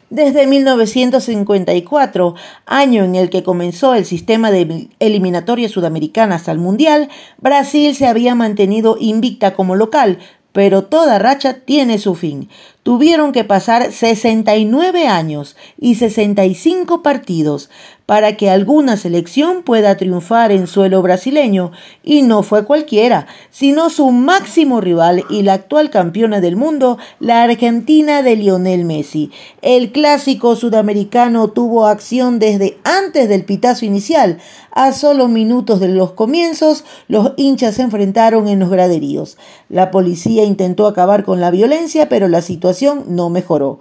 Desde 0.08 0.46
1954, 0.46 2.34
año 2.66 3.04
en 3.04 3.14
el 3.14 3.30
que 3.30 3.42
comenzó 3.42 3.94
el 3.94 4.04
sistema 4.04 4.50
de 4.50 4.88
eliminatorias 4.98 5.70
sudamericanas 5.70 6.50
al 6.50 6.58
Mundial, 6.58 7.08
Brasil 7.38 7.94
se 7.94 8.06
había 8.06 8.34
mantenido 8.34 8.96
invicta 9.00 9.54
como 9.54 9.74
local, 9.74 10.18
pero 10.52 10.84
toda 10.84 11.18
racha 11.18 11.60
tiene 11.64 11.98
su 11.98 12.14
fin. 12.14 12.50
Tuvieron 12.82 13.30
que 13.30 13.44
pasar 13.44 13.92
69 13.92 15.06
años 15.06 15.56
y 15.78 15.94
65 15.94 17.00
partidos 17.02 17.70
para 18.06 18.36
que 18.36 18.50
alguna 18.50 18.96
selección 18.96 19.62
pueda 19.62 19.96
triunfar 19.96 20.50
en 20.50 20.66
suelo 20.66 21.00
brasileño, 21.02 21.70
y 22.02 22.22
no 22.22 22.42
fue 22.42 22.64
cualquiera, 22.64 23.26
sino 23.50 23.90
su 23.90 24.10
máximo 24.10 24.80
rival 24.80 25.24
y 25.30 25.42
la 25.42 25.54
actual 25.54 25.90
campeona 25.90 26.40
del 26.40 26.56
mundo, 26.56 26.98
la 27.20 27.44
Argentina 27.44 28.22
de 28.22 28.36
Lionel 28.36 28.84
Messi. 28.84 29.30
El 29.62 29.92
clásico 29.92 30.56
sudamericano 30.56 31.48
tuvo 31.48 31.86
acción 31.86 32.38
desde 32.38 32.78
antes 32.84 33.28
del 33.28 33.44
pitazo 33.44 33.84
inicial. 33.84 34.38
A 34.72 34.92
solo 34.92 35.28
minutos 35.28 35.80
de 35.80 35.88
los 35.88 36.12
comienzos, 36.12 36.84
los 37.06 37.32
hinchas 37.36 37.76
se 37.76 37.82
enfrentaron 37.82 38.48
en 38.48 38.58
los 38.58 38.70
graderíos. 38.70 39.36
La 39.68 39.90
policía 39.90 40.44
intentó 40.44 40.86
acabar 40.86 41.24
con 41.24 41.40
la 41.40 41.50
violencia, 41.50 42.08
pero 42.08 42.28
la 42.28 42.40
situación 42.40 42.71
no 43.06 43.28
mejoró. 43.30 43.80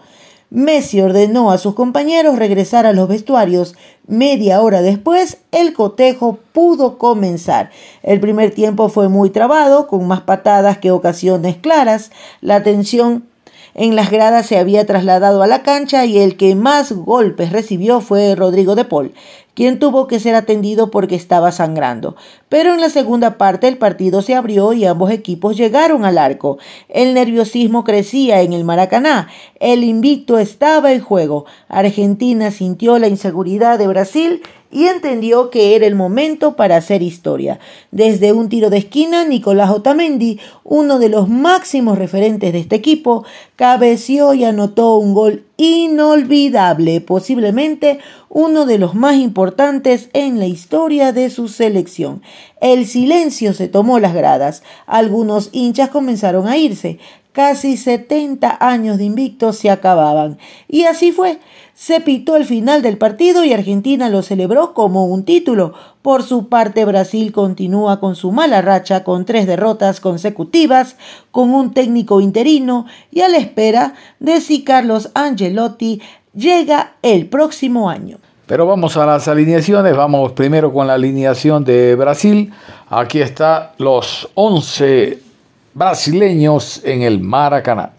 Messi 0.52 1.00
ordenó 1.00 1.52
a 1.52 1.58
sus 1.58 1.76
compañeros 1.76 2.38
regresar 2.38 2.86
a 2.86 2.92
los 2.92 3.08
vestuarios. 3.08 3.74
Media 4.06 4.60
hora 4.62 4.82
después, 4.82 5.38
el 5.54 5.74
cotejo 5.74 6.40
pudo 6.52 6.98
comenzar. 6.98 7.72
El 8.04 8.20
primer 8.20 8.54
tiempo 8.54 8.90
fue 8.90 9.08
muy 9.08 9.30
trabado, 9.30 9.88
con 9.88 10.06
más 10.08 10.22
patadas 10.22 10.78
que 10.78 10.92
ocasiones 10.92 11.56
claras. 11.56 12.12
La 12.42 12.64
tensión 12.64 13.31
en 13.74 13.96
las 13.96 14.12
gradas 14.12 14.46
se 14.46 14.58
había 14.58 14.86
trasladado 14.86 15.44
a 15.44 15.48
la 15.48 15.64
cancha 15.64 16.06
y 16.06 16.20
el 16.20 16.38
que 16.38 16.56
más 16.56 16.92
golpes 16.92 17.52
recibió 17.52 18.02
fue 18.02 18.36
Rodrigo 18.36 18.76
de 18.76 18.86
Paul 18.86 19.14
quien 19.54 19.80
tuvo 19.80 20.08
que 20.08 20.20
ser 20.20 20.36
atendido 20.36 20.92
porque 20.92 21.16
estaba 21.16 21.52
sangrando. 21.52 22.16
Pero 22.50 22.74
en 22.74 22.82
la 22.82 22.90
segunda 22.90 23.38
parte 23.38 23.68
el 23.68 23.78
partido 23.78 24.22
se 24.22 24.36
abrió 24.36 24.74
y 24.74 24.86
ambos 24.86 25.12
equipos 25.12 25.58
llegaron 25.58 26.06
al 26.06 26.18
arco. 26.18 26.58
El 26.90 27.14
nerviosismo 27.14 27.84
crecía 27.84 28.42
en 28.42 28.54
el 28.54 28.64
Maracaná. 28.64 29.28
El 29.60 29.84
invicto 29.84 30.38
estaba 30.38 30.94
en 30.94 31.02
juego. 31.02 31.46
Argentina 31.68 32.52
sintió 32.52 32.98
la 32.98 33.08
inseguridad 33.08 33.78
de 33.78 33.88
Brasil 33.88 34.42
y 34.72 34.88
entendió 34.88 35.50
que 35.50 35.76
era 35.76 35.86
el 35.86 35.96
momento 35.96 36.56
para 36.56 36.78
hacer 36.78 37.02
historia. 37.02 37.60
Desde 37.92 38.32
un 38.32 38.50
tiro 38.50 38.70
de 38.70 38.78
esquina, 38.78 39.26
Nicolás 39.26 39.70
Otamendi, 39.70 40.40
uno 40.64 40.98
de 40.98 41.10
los 41.10 41.28
máximos 41.28 41.98
referentes 41.98 42.54
de 42.54 42.60
este 42.60 42.76
equipo, 42.78 43.26
cabeció 43.56 44.34
y 44.34 44.46
anotó 44.46 44.98
un 44.98 45.14
gol 45.14 45.44
inolvidable, 45.58 47.02
posiblemente 47.02 48.00
uno 48.30 48.66
de 48.66 48.78
los 48.78 48.96
más 48.96 49.18
importantes 49.18 50.10
en 50.14 50.40
la 50.40 50.48
historia 50.48 51.12
de 51.12 51.30
su 51.30 51.50
selección. 51.50 52.22
El 52.62 52.88
silencio 52.88 53.54
se 53.54 53.68
tomó 53.68 54.00
las 54.00 54.14
gradas. 54.14 54.64
Algunos 54.88 55.50
hinchas 55.52 55.90
comenzaron 55.90 56.48
a 56.48 56.58
irse. 56.58 56.98
Casi 57.32 57.78
70 57.78 58.58
años 58.60 58.98
de 58.98 59.06
invicto 59.06 59.54
se 59.54 59.70
acababan. 59.70 60.38
Y 60.68 60.84
así 60.84 61.14
fue. 61.14 61.40
Se 61.74 62.02
pitó 62.02 62.36
el 62.36 62.44
final 62.44 62.82
del 62.82 62.98
partido 62.98 63.46
y 63.46 63.54
Argentina 63.54 64.10
lo 64.10 64.22
celebró 64.22 64.74
como 64.74 65.06
un 65.06 65.24
título. 65.24 65.74
Por 66.02 66.24
su 66.24 66.50
parte, 66.50 66.84
Brasil 66.84 67.32
continúa 67.32 68.02
con 68.02 68.18
su 68.18 68.34
mala 68.34 68.62
racha 68.62 69.06
con 69.06 69.24
tres 69.24 69.48
derrotas 69.48 70.02
consecutivas, 70.02 70.98
con 71.32 71.54
un 71.54 71.74
técnico 71.74 72.20
interino 72.20 72.86
y 73.12 73.22
a 73.22 73.30
la 73.30 73.38
espera 73.38 73.94
de 74.20 74.42
si 74.42 74.66
Carlos 74.66 75.10
Angelotti 75.14 76.02
llega 76.34 76.96
el 77.02 77.28
próximo 77.28 77.90
año. 77.90 78.18
Pero 78.46 78.66
vamos 78.66 78.98
a 78.98 79.06
las 79.06 79.30
alineaciones, 79.30 79.96
vamos 79.96 80.34
primero 80.34 80.74
con 80.74 80.86
la 80.86 80.96
alineación 80.96 81.64
de 81.64 81.96
Brasil. 81.96 82.52
Aquí 82.90 83.22
está 83.22 83.74
los 83.78 84.28
11 84.34 85.31
brasileños 85.74 86.82
en 86.84 87.02
el 87.02 87.20
Maracaná. 87.20 87.94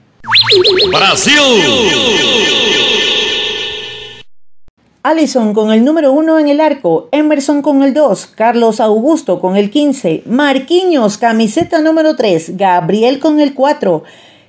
Brasil. 0.90 1.38
Allison 5.04 5.52
con 5.52 5.72
el 5.72 5.84
número 5.84 6.12
1 6.12 6.38
en 6.38 6.48
el 6.48 6.60
arco, 6.60 7.08
Emerson 7.10 7.60
con 7.60 7.82
el 7.82 7.92
2, 7.92 8.26
Carlos 8.36 8.78
Augusto 8.78 9.40
con 9.40 9.56
el 9.56 9.70
15, 9.70 10.22
Marquinhos, 10.26 11.18
camiseta 11.18 11.80
número 11.80 12.14
3, 12.14 12.56
Gabriel 12.56 13.18
con 13.18 13.40
el 13.40 13.52
4, 13.52 14.04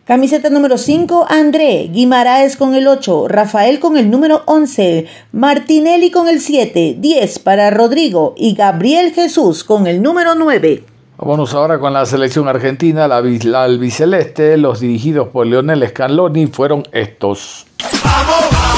camiseta 0.06 0.52
número 0.52 0.78
5, 0.78 1.26
André, 1.28 1.90
Guimaraes 1.92 2.56
con 2.56 2.76
el 2.76 2.88
8, 2.88 3.30
Rafael 3.30 3.80
con 3.80 3.98
el 3.98 4.12
número 4.12 4.44
11, 4.46 5.08
Martinelli 5.32 6.12
con 6.12 6.28
el 6.28 6.40
7, 6.40 6.98
10 7.00 7.40
para 7.40 7.72
Rodrigo 7.72 8.36
y 8.38 8.54
Gabriel 8.54 9.12
Jesús 9.12 9.64
con 9.64 9.88
el 9.88 10.04
número 10.04 10.36
9. 10.36 10.93
Vámonos 11.18 11.54
ahora 11.54 11.80
con 11.80 11.94
la 11.94 12.06
selección 12.06 12.48
argentina, 12.48 13.08
la, 13.08 13.18
albiceleste, 13.18 14.58
los 14.58 14.80
dirigidos 14.80 15.30
por 15.30 15.46
Leonel 15.46 15.88
Scaloni 15.88 16.48
fueron 16.48 16.84
estos. 16.92 17.68
¡Vamos, 18.04 18.36
vamos! 18.52 18.74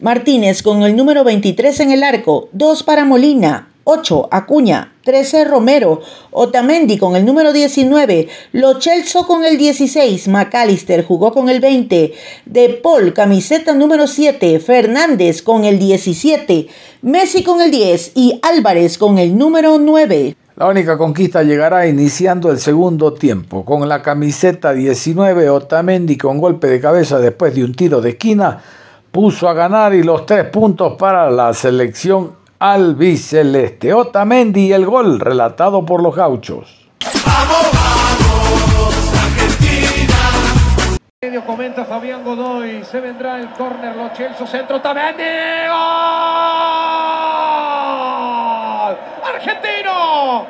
Martínez 0.00 0.64
con 0.64 0.82
el 0.82 0.96
número 0.96 1.22
23 1.22 1.78
en 1.78 1.92
el 1.92 2.02
arco, 2.02 2.48
2 2.50 2.82
para 2.82 3.04
Molina, 3.04 3.68
8 3.84 4.28
Acuña, 4.30 4.92
13 5.04 5.44
Romero, 5.44 6.00
Otamendi 6.30 6.98
con 6.98 7.16
el 7.16 7.24
número 7.24 7.52
19, 7.52 8.28
Lo 8.52 8.80
Celso 8.80 9.26
con 9.26 9.44
el 9.44 9.58
16, 9.58 10.28
McAllister 10.28 11.04
jugó 11.04 11.32
con 11.32 11.48
el 11.48 11.60
20, 11.60 12.12
De 12.46 12.68
Paul 12.82 13.12
camiseta 13.12 13.74
número 13.74 14.06
7, 14.06 14.60
Fernández 14.60 15.42
con 15.42 15.64
el 15.64 15.78
17, 15.78 16.68
Messi 17.02 17.42
con 17.42 17.60
el 17.60 17.70
10 17.70 18.12
y 18.14 18.38
Álvarez 18.42 18.98
con 18.98 19.18
el 19.18 19.36
número 19.36 19.78
9. 19.78 20.36
La 20.54 20.68
única 20.68 20.98
conquista 20.98 21.42
llegará 21.42 21.86
iniciando 21.86 22.50
el 22.50 22.58
segundo 22.58 23.14
tiempo. 23.14 23.64
Con 23.64 23.88
la 23.88 24.02
camiseta 24.02 24.72
19, 24.72 25.48
Otamendi 25.48 26.16
con 26.18 26.38
golpe 26.38 26.68
de 26.68 26.80
cabeza 26.80 27.18
después 27.18 27.54
de 27.54 27.64
un 27.64 27.74
tiro 27.74 28.00
de 28.00 28.10
esquina 28.10 28.62
puso 29.10 29.48
a 29.48 29.54
ganar 29.54 29.94
y 29.94 30.02
los 30.02 30.24
tres 30.24 30.46
puntos 30.46 30.94
para 30.98 31.30
la 31.30 31.52
selección 31.52 32.41
albiceleste. 32.62 33.92
Otamendi 33.92 34.72
el 34.72 34.86
gol 34.86 35.18
relatado 35.18 35.84
por 35.84 36.00
los 36.00 36.14
gauchos. 36.14 36.88
Medio 41.20 41.44
comenta 41.44 41.84
Fabián 41.84 42.22
Godoy, 42.22 42.84
se 42.84 43.00
vendrá 43.00 43.40
el 43.40 43.50
córner, 43.50 43.96
Lo 43.96 44.10
Celso, 44.10 44.46
centro, 44.46 44.80
Tamendi, 44.80 45.22
¡Gol! 45.68 45.76
¡Argentino! 49.24 50.46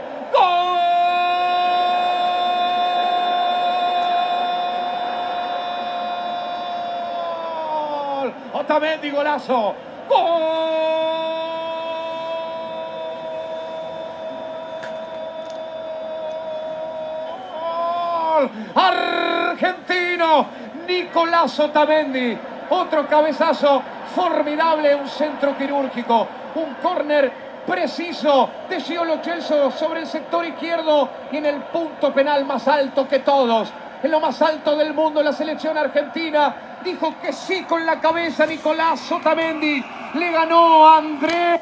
¡Gol! 8.22 8.32
Otamendi, 8.52 9.10
golazo, 9.10 9.74
¡Gol! 10.08 10.71
Argentino, 18.74 20.46
Nicolás 20.86 21.58
Otamendi, 21.60 22.36
otro 22.70 23.06
cabezazo 23.06 23.82
formidable, 24.14 24.94
un 24.94 25.08
centro 25.08 25.56
quirúrgico, 25.56 26.26
un 26.54 26.74
córner 26.82 27.32
preciso 27.66 28.48
de 28.68 28.80
Giolo 28.80 29.18
Celso 29.22 29.70
sobre 29.70 30.00
el 30.00 30.06
sector 30.06 30.44
izquierdo 30.44 31.08
y 31.30 31.36
en 31.36 31.46
el 31.46 31.56
punto 31.62 32.12
penal 32.12 32.44
más 32.44 32.66
alto 32.68 33.06
que 33.08 33.20
todos, 33.20 33.72
en 34.02 34.10
lo 34.10 34.20
más 34.20 34.42
alto 34.42 34.76
del 34.76 34.94
mundo, 34.94 35.22
la 35.22 35.32
selección 35.32 35.78
argentina 35.78 36.78
dijo 36.84 37.14
que 37.22 37.32
sí 37.32 37.62
con 37.62 37.86
la 37.86 38.00
cabeza 38.00 38.46
Nicolás 38.46 39.10
Otamendi, 39.12 39.84
le 40.14 40.30
ganó 40.32 40.88
a 40.88 40.98
Andrés. 40.98 41.60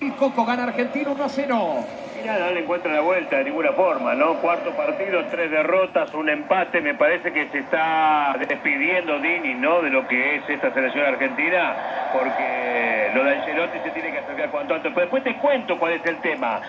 Y 0.00 0.10
Coco 0.12 0.44
gana 0.44 0.64
Argentina 0.64 1.10
1 1.10 1.24
a 1.24 1.28
0. 1.28 2.03
No 2.24 2.50
le 2.50 2.60
encuentra 2.60 2.90
la 2.90 3.02
vuelta 3.02 3.36
de 3.36 3.44
ninguna 3.44 3.72
forma, 3.72 4.14
¿no? 4.14 4.36
Cuarto 4.40 4.70
partido, 4.70 5.24
tres 5.30 5.50
derrotas, 5.50 6.12
un 6.14 6.30
empate. 6.30 6.80
Me 6.80 6.94
parece 6.94 7.30
que 7.32 7.48
se 7.50 7.58
está 7.58 8.34
despidiendo 8.48 9.18
Dini, 9.18 9.52
¿no? 9.54 9.82
De 9.82 9.90
lo 9.90 10.08
que 10.08 10.36
es 10.36 10.42
esta 10.48 10.72
selección 10.72 11.04
argentina, 11.04 11.76
porque 12.14 13.10
lo 13.14 13.24
de 13.24 13.36
Ancelotti 13.36 13.78
se 13.84 13.90
tiene 13.90 14.10
que 14.10 14.18
acercar 14.20 14.50
cuanto 14.50 14.74
antes. 14.74 14.90
Pero 14.94 15.02
después 15.02 15.22
te 15.22 15.36
cuento 15.36 15.78
cuál 15.78 15.92
es 15.92 16.06
el 16.06 16.16
tema, 16.22 16.60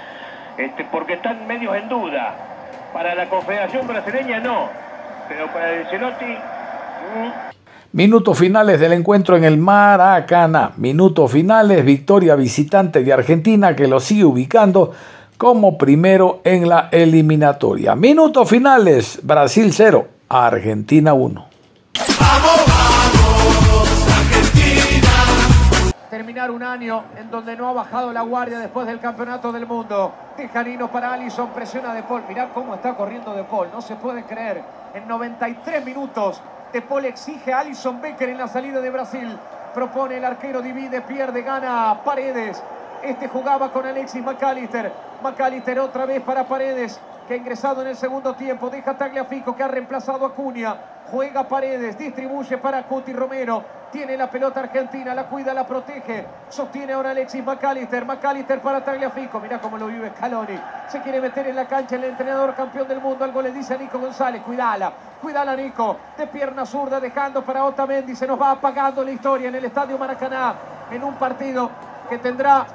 este, 0.58 0.84
porque 0.92 1.14
están 1.14 1.48
medios 1.48 1.74
en 1.78 1.88
duda. 1.88 2.36
Para 2.92 3.16
la 3.16 3.28
Confederación 3.28 3.88
Brasileña 3.88 4.40
no, 4.42 4.70
pero 5.30 5.48
para 5.48 5.70
Ancelotti... 5.70 6.26
mm, 6.26 7.56
Minutos 7.94 8.38
finales 8.38 8.78
del 8.82 8.92
encuentro 8.92 9.38
en 9.38 9.46
el 9.46 9.56
Maracaná. 9.56 10.72
Minutos 10.76 11.32
finales, 11.32 11.86
victoria 11.86 12.36
visitante 12.36 13.06
de 13.06 13.14
Argentina 13.14 13.74
que 13.74 13.88
lo 13.88 14.02
sigue 14.02 14.26
ubicando 14.26 14.94
como 15.38 15.78
primero 15.78 16.42
en 16.44 16.68
la 16.68 16.90
eliminatoria. 16.92 17.96
Minutos 17.96 18.50
finales, 18.50 19.20
Brasil 19.24 19.72
0, 19.74 20.08
Argentina 20.30 21.14
1. 21.14 21.56
terminar 26.16 26.50
un 26.50 26.64
año 26.64 27.04
en 27.20 27.30
donde 27.30 27.58
no 27.58 27.68
ha 27.68 27.74
bajado 27.74 28.14
la 28.14 28.22
guardia 28.22 28.60
después 28.60 28.88
del 28.88 29.00
campeonato 29.00 29.52
del 29.52 29.66
mundo. 29.66 30.14
Tejanino 30.38 30.90
para 30.90 31.12
Allison, 31.12 31.50
presiona 31.50 31.94
De 31.94 32.04
Paul. 32.04 32.24
Mirá 32.30 32.50
cómo 32.54 32.74
está 32.74 32.96
corriendo 32.96 33.34
De 33.34 33.44
Paul, 33.44 33.68
no 33.74 33.82
se 33.82 33.96
puede 33.96 34.24
creer. 34.24 34.64
En 34.94 35.08
93 35.10 35.84
minutos, 35.84 36.42
De 36.72 36.82
Paul 36.82 37.04
exige 37.06 37.52
a 37.52 37.60
Allison 37.60 38.02
Becker 38.02 38.30
en 38.30 38.38
la 38.38 38.48
salida 38.48 38.80
de 38.80 38.90
Brasil. 38.90 39.38
Propone 39.74 40.18
el 40.18 40.24
arquero, 40.24 40.62
divide, 40.62 41.02
pierde, 41.02 41.42
gana 41.42 42.00
Paredes. 42.06 42.64
Este 43.04 43.28
jugaba 43.28 43.72
con 43.72 43.86
Alexis 43.86 44.24
McAllister. 44.24 44.92
McAllister 45.24 45.80
otra 45.80 46.06
vez 46.06 46.22
para 46.22 46.44
Paredes, 46.46 47.00
que 47.28 47.34
ha 47.34 47.38
ingresado 47.38 47.82
en 47.82 47.90
el 47.90 47.96
segundo 47.96 48.34
tiempo. 48.34 48.70
Deja 48.70 48.98
Tagliafico, 48.98 49.56
que 49.56 49.64
ha 49.64 49.68
reemplazado 49.68 50.26
a 50.26 50.34
Cunha. 50.34 50.76
Juega 51.12 51.48
Paredes, 51.48 51.98
distribuye 51.98 52.58
para 52.58 52.84
Cuti 52.84 53.14
Romero. 53.14 53.64
Tiene 53.92 54.18
la 54.18 54.30
pelota 54.30 54.60
argentina, 54.60 55.14
la 55.14 55.26
cuida, 55.26 55.54
la 55.54 55.66
protege. 55.66 56.26
Sostiene 56.50 56.94
ahora 56.94 57.12
Alexis 57.12 57.46
McAllister. 57.46 58.06
McAllister 58.06 58.60
para 58.60 58.84
Tagliafico. 58.84 59.40
Mirá 59.40 59.62
cómo 59.62 59.78
lo 59.78 59.88
vive 59.88 60.12
Scaloni. 60.18 60.60
Se 60.88 61.02
quiere 61.02 61.22
meter 61.22 61.48
en 61.48 61.56
la 61.56 61.66
cancha 61.66 61.96
el 61.96 62.04
entrenador 62.04 62.56
campeón 62.56 62.88
del 62.88 63.00
mundo. 63.00 63.24
Algo 63.24 63.42
le 63.42 63.52
dice 63.52 63.76
a 63.76 63.78
Nico 63.78 64.00
González. 64.00 64.42
Cuidala, 64.42 64.92
cuidala 65.22 65.56
Nico. 65.56 65.98
De 66.18 66.28
pierna 66.28 66.66
zurda, 66.66 67.00
dejando 67.00 67.44
para 67.44 67.64
Otamendi. 67.64 68.16
Se 68.16 68.28
nos 68.28 68.42
va 68.42 68.52
apagando 68.52 69.04
la 69.04 69.12
historia 69.12 69.48
en 69.48 69.56
el 69.56 69.66
Estadio 69.66 69.98
Maracaná. 69.98 70.56
En 70.92 71.04
un 71.04 71.14
partido 71.16 71.70
que 72.10 72.18
tendrá 72.18 72.66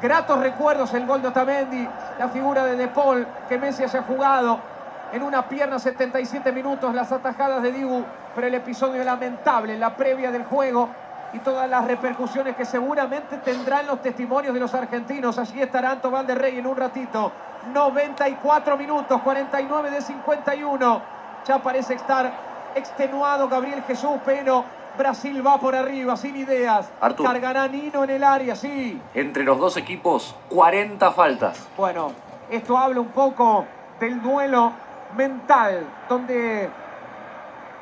gratos 0.00 0.38
recuerdos 0.40 0.92
el 0.94 1.06
gol 1.06 1.22
de 1.22 1.28
Otamendi. 1.28 1.88
La 2.18 2.28
figura 2.28 2.64
de 2.64 2.76
De 2.76 2.88
Paul 2.88 3.26
que 3.48 3.58
Messi 3.58 3.88
se 3.88 3.98
ha 3.98 4.02
jugado 4.02 4.58
en 5.12 5.22
una 5.22 5.48
pierna 5.48 5.78
77 5.78 6.52
minutos 6.52 6.94
las 6.94 7.10
atajadas 7.12 7.62
de 7.62 7.72
Dibu, 7.72 8.04
pero 8.34 8.46
el 8.46 8.54
episodio 8.54 9.02
lamentable, 9.04 9.78
la 9.78 9.96
previa 9.96 10.30
del 10.30 10.44
juego 10.44 10.88
y 11.32 11.38
todas 11.38 11.68
las 11.68 11.84
repercusiones 11.86 12.56
que 12.56 12.64
seguramente 12.64 13.38
tendrán 13.38 13.86
los 13.86 14.00
testimonios 14.02 14.54
de 14.54 14.60
los 14.60 14.74
argentinos. 14.74 15.38
Allí 15.38 15.60
estará 15.60 15.90
Anto 15.90 16.10
Rey 16.10 16.58
en 16.58 16.66
un 16.66 16.76
ratito. 16.76 17.32
94 17.72 18.76
minutos, 18.76 19.20
49 19.22 19.90
de 19.90 20.00
51. 20.00 21.02
Ya 21.46 21.58
parece 21.58 21.94
estar 21.94 22.30
extenuado 22.74 23.48
Gabriel 23.48 23.82
Jesús, 23.82 24.18
pero 24.24 24.64
Brasil 24.98 25.46
va 25.46 25.58
por 25.58 25.74
arriba, 25.74 26.16
sin 26.16 26.36
ideas. 26.36 26.90
Artur. 27.00 27.26
Cargará 27.26 27.68
Nino 27.68 28.04
en 28.04 28.10
el 28.10 28.24
área, 28.24 28.56
sí. 28.56 29.00
Entre 29.14 29.44
los 29.44 29.58
dos 29.58 29.76
equipos, 29.76 30.34
40 30.50 31.12
faltas. 31.12 31.68
Bueno, 31.76 32.12
esto 32.50 32.76
habla 32.76 33.00
un 33.00 33.08
poco 33.08 33.64
del 34.00 34.20
duelo 34.20 34.72
mental, 35.16 35.86
donde 36.08 36.68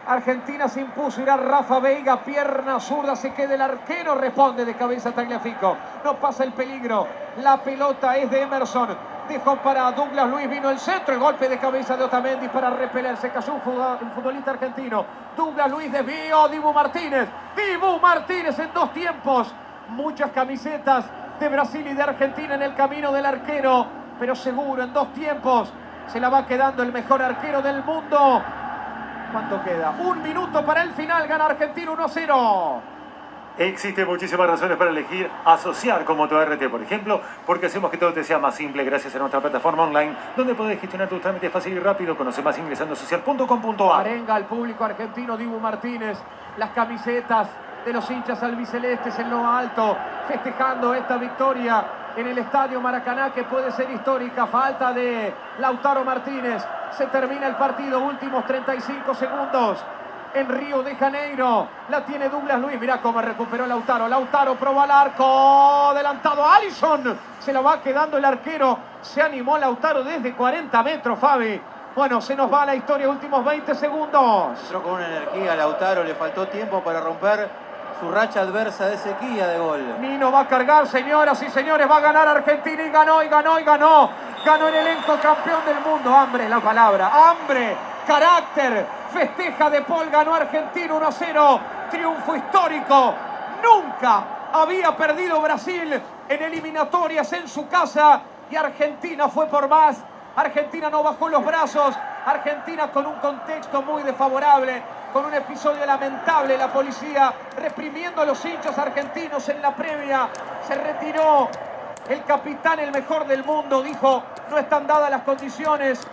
Argentina 0.07 0.69
se 0.69 0.81
impuso, 0.83 1.21
irá 1.21 1.37
Rafa 1.37 1.81
Veiga, 1.81 2.23
pierna 2.23 2.79
zurda, 2.79 3.17
se 3.17 3.33
queda 3.33 3.55
el 3.55 3.63
arquero, 3.63 4.15
responde 4.15 4.65
de 4.65 4.75
cabeza 4.75 5.11
Tagliafico. 5.11 5.77
No 6.05 6.15
pasa 6.17 6.45
el 6.45 6.53
peligro, 6.53 7.09
la 7.43 7.57
pelota 7.57 8.17
es 8.17 8.31
de 8.31 8.43
Emerson. 8.43 9.16
Dejó 9.29 9.57
para 9.57 9.91
Douglas 9.93 10.29
Luis, 10.29 10.49
vino 10.49 10.71
el 10.71 10.79
centro, 10.79 11.13
el 11.15 11.21
golpe 11.21 11.49
de 11.49 11.59
cabeza 11.59 11.97
de 11.97 12.05
Otamendi 12.05 12.49
para 12.49 12.71
repeler. 12.71 13.17
Se 13.17 13.31
cayó 13.31 13.55
un 13.55 13.61
futbol- 13.61 13.99
un 14.01 14.11
futbolista 14.13 14.53
argentino. 14.53 15.05
Douglas 15.37 15.71
Luis 15.71 15.91
desvió, 15.93 16.49
Dibu 16.49 16.73
Martínez. 16.73 17.29
Dibu 17.57 17.99
Martínez 18.01 18.59
en 18.59 18.73
dos 18.73 18.93
tiempos. 18.93 19.53
Muchas 19.89 20.31
camisetas 20.31 21.05
de 21.41 21.49
Brasil 21.49 21.87
y 21.87 21.93
de 21.95 22.03
Argentina 22.03 22.55
en 22.55 22.63
el 22.63 22.75
camino 22.75 23.13
del 23.13 23.27
arquero, 23.27 23.87
pero 24.19 24.35
seguro 24.35 24.83
en 24.85 24.93
dos 24.93 25.13
tiempos 25.13 25.73
se 26.07 26.19
la 26.21 26.29
va 26.29 26.47
quedando 26.47 26.83
el 26.83 26.93
mejor 26.93 27.21
arquero 27.23 27.61
del 27.63 27.83
mundo. 27.85 28.43
¿Cuánto 29.33 29.63
queda? 29.63 29.91
Un 29.99 30.23
minuto 30.23 30.65
para 30.65 30.83
el 30.83 30.93
final, 30.93 31.27
gana 31.27 31.47
Argentina 31.47 31.91
1-0. 31.93 32.81
Existen 33.59 34.07
muchísimas 34.07 34.47
razones 34.47 34.77
para 34.77 34.91
elegir 34.91 35.31
asociar 35.47 36.05
con 36.05 36.19
MotoRT, 36.19 36.69
por 36.69 36.83
ejemplo, 36.83 37.23
porque 37.47 37.67
hacemos 37.67 37.91
que 37.91 37.97
todo 37.97 38.13
te 38.13 38.23
sea 38.23 38.39
más 38.39 38.55
simple 38.55 38.85
gracias 38.85 39.17
a 39.17 39.19
nuestra 39.19 39.41
plataforma 39.41 39.85
online, 39.85 40.15
donde 40.37 40.55
podés 40.55 40.79
gestionar 40.79 41.09
tus 41.09 41.23
trámites 41.23 41.51
fácil 41.51 41.73
y 41.73 41.79
rápido. 41.79 42.15
Conoce 42.19 42.43
más 42.43 42.59
ingresando 42.59 42.93
a 42.93 42.97
social.com.ar. 42.97 44.01
Arenga 44.01 44.35
al 44.35 44.45
público 44.45 44.85
argentino 44.85 45.39
Dibu 45.39 45.59
Martínez, 45.59 46.19
las 46.59 46.71
camisetas 46.71 47.49
de 47.87 47.93
los 47.95 48.11
hinchas 48.11 48.43
albicelestes 48.43 49.19
en 49.21 49.31
lo 49.31 49.47
alto, 49.47 49.97
festejando 50.29 50.93
esta 50.93 51.17
victoria 51.17 51.85
en 52.15 52.27
el 52.27 52.37
estadio 52.37 52.79
Maracaná 52.81 53.31
que 53.33 53.45
puede 53.45 53.71
ser 53.73 53.91
histórica. 53.91 54.47
Falta 54.47 54.93
de 54.93 55.33
Lautaro 55.61 56.05
Martínez. 56.05 56.63
Se 56.91 57.07
termina 57.07 57.47
el 57.47 57.57
partido, 57.57 58.01
últimos 58.01 58.45
35 58.45 59.15
segundos. 59.15 59.83
En 60.37 60.47
Río 60.51 60.83
de 60.83 60.95
Janeiro 60.97 61.67
la 61.89 62.05
tiene 62.05 62.29
Douglas 62.29 62.61
Luis. 62.61 62.79
Mirá 62.79 63.01
cómo 63.01 63.23
recuperó 63.23 63.67
Lautaro. 63.67 64.07
Lautaro 64.07 64.55
proba 64.57 64.83
al 64.83 64.91
arco. 64.91 65.89
Adelantado 65.89 66.47
Allison. 66.47 67.19
Se 67.41 67.55
la 67.55 67.63
va 67.63 67.81
quedando 67.81 68.19
el 68.19 68.25
arquero. 68.27 68.79
Se 69.01 69.23
animó 69.23 69.57
Lautaro 69.57 70.05
desde 70.05 70.35
40 70.35 70.83
metros, 70.83 71.19
Fabi. 71.19 71.59
Bueno, 71.95 72.21
se 72.21 72.37
nos 72.37 72.53
va 72.53 72.67
la 72.67 72.75
historia, 72.75 73.09
últimos 73.09 73.43
20 73.43 73.75
segundos. 73.75 74.61
Entró 74.61 74.83
con 74.83 74.93
una 74.93 75.07
energía, 75.07 75.57
Lautaro 75.57 76.05
le 76.05 76.15
faltó 76.15 76.47
tiempo 76.49 76.83
para 76.83 77.01
romper 77.01 77.49
su 77.99 78.11
racha 78.11 78.43
adversa 78.43 78.89
de 78.89 78.99
sequía 78.99 79.47
de 79.47 79.59
gol. 79.59 79.99
Nino 80.03 80.31
va 80.31 80.41
a 80.41 80.49
cargar, 80.49 80.87
señoras 80.87 81.43
y 81.43 81.49
señores, 81.49 81.91
va 81.91 81.97
a 81.97 82.01
ganar 82.01 82.29
Argentina 82.29 82.83
y 82.83 82.91
ganó, 82.91 83.23
y 83.23 83.29
ganó, 83.29 83.59
y 83.59 83.65
ganó. 83.65 84.11
Ganó 84.45 84.69
el 84.69 84.75
elenco 84.75 85.17
campeón 85.23 85.65
del 85.65 85.81
mundo. 85.81 86.15
Hambre 86.15 86.45
es 86.45 86.51
la 86.51 86.61
palabra. 86.61 87.11
Hambre, 87.31 87.75
carácter. 88.07 89.06
Festeja 89.17 89.71
de 89.71 89.81
Paul, 89.81 90.11
ganó 90.11 90.35
Argentina 90.35 90.93
1 90.93 91.07
a 91.07 91.11
0. 91.11 91.61
Triunfo 91.91 92.37
histórico. 92.37 93.15
Nunca 93.63 94.25
había 94.53 94.95
perdido 94.95 95.41
Brasil 95.41 95.99
en 96.29 96.43
eliminatorias 96.43 97.33
en 97.33 97.49
su 97.49 97.67
casa. 97.67 98.21
y 98.51 98.57
Argentina 98.57 99.27
fue 99.29 99.47
por 99.47 99.69
más. 99.69 99.97
Argentina 100.37 100.91
no 100.91 101.03
bajó 101.03 101.31
los 101.31 101.43
brazos. 101.43 101.97
Argentina 102.27 102.93
con 102.93 103.07
un 103.07 103.15
contexto 103.15 103.81
muy 103.81 104.03
desfavorable, 104.03 104.83
con 105.15 105.25
un 105.25 105.33
episodio 105.33 105.87
lamentable. 105.87 106.59
La 106.59 106.71
policía 106.71 107.33
reprimiendo 107.57 108.21
a 108.21 108.27
los 108.27 108.45
hinchas 108.45 108.77
argentinos 108.77 109.49
en 109.49 109.63
la 109.63 109.75
previa. 109.75 110.29
Se 110.69 110.75
retiró 110.75 111.49
el 112.07 112.23
capitán, 112.25 112.81
el 112.81 112.93
mejor 112.93 113.27
del 113.27 113.45
mundo, 113.45 113.83
dijo, 113.83 114.23
no 114.51 114.59
están 114.59 114.87
dadas 114.87 115.11
las 115.11 115.23
condiciones. 115.23 116.07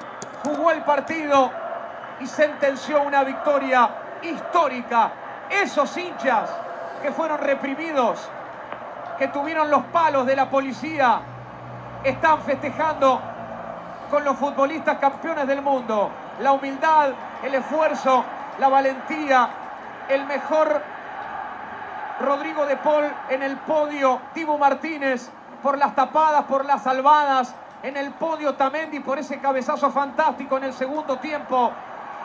Jugó 0.45 0.71
el 0.71 0.83
partido 0.83 1.62
y 2.19 2.27
sentenció 2.27 3.01
una 3.01 3.23
victoria 3.23 3.89
histórica. 4.21 5.11
Esos 5.49 5.95
hinchas 5.97 6.49
que 7.01 7.11
fueron 7.11 7.39
reprimidos, 7.39 8.29
que 9.17 9.27
tuvieron 9.27 9.69
los 9.69 9.83
palos 9.85 10.25
de 10.25 10.35
la 10.35 10.49
policía, 10.49 11.19
están 12.03 12.41
festejando 12.41 13.21
con 14.09 14.23
los 14.23 14.37
futbolistas 14.37 14.97
campeones 14.97 15.47
del 15.47 15.61
mundo. 15.61 16.09
La 16.39 16.51
humildad, 16.51 17.09
el 17.43 17.55
esfuerzo, 17.55 18.23
la 18.59 18.69
valentía, 18.69 19.49
el 20.09 20.25
mejor 20.25 20.81
Rodrigo 22.19 22.65
de 22.65 22.77
Paul 22.77 23.05
en 23.29 23.43
el 23.43 23.57
podio, 23.57 24.19
Tibo 24.33 24.57
Martínez 24.57 25.29
por 25.61 25.77
las 25.77 25.95
tapadas, 25.95 26.43
por 26.43 26.65
las 26.65 26.83
salvadas, 26.83 27.55
en 27.81 27.97
el 27.97 28.11
podio 28.11 28.55
Tamendi 28.55 28.99
por 28.99 29.17
ese 29.17 29.39
cabezazo 29.39 29.91
fantástico 29.91 30.57
en 30.57 30.65
el 30.65 30.73
segundo 30.73 31.17
tiempo 31.17 31.71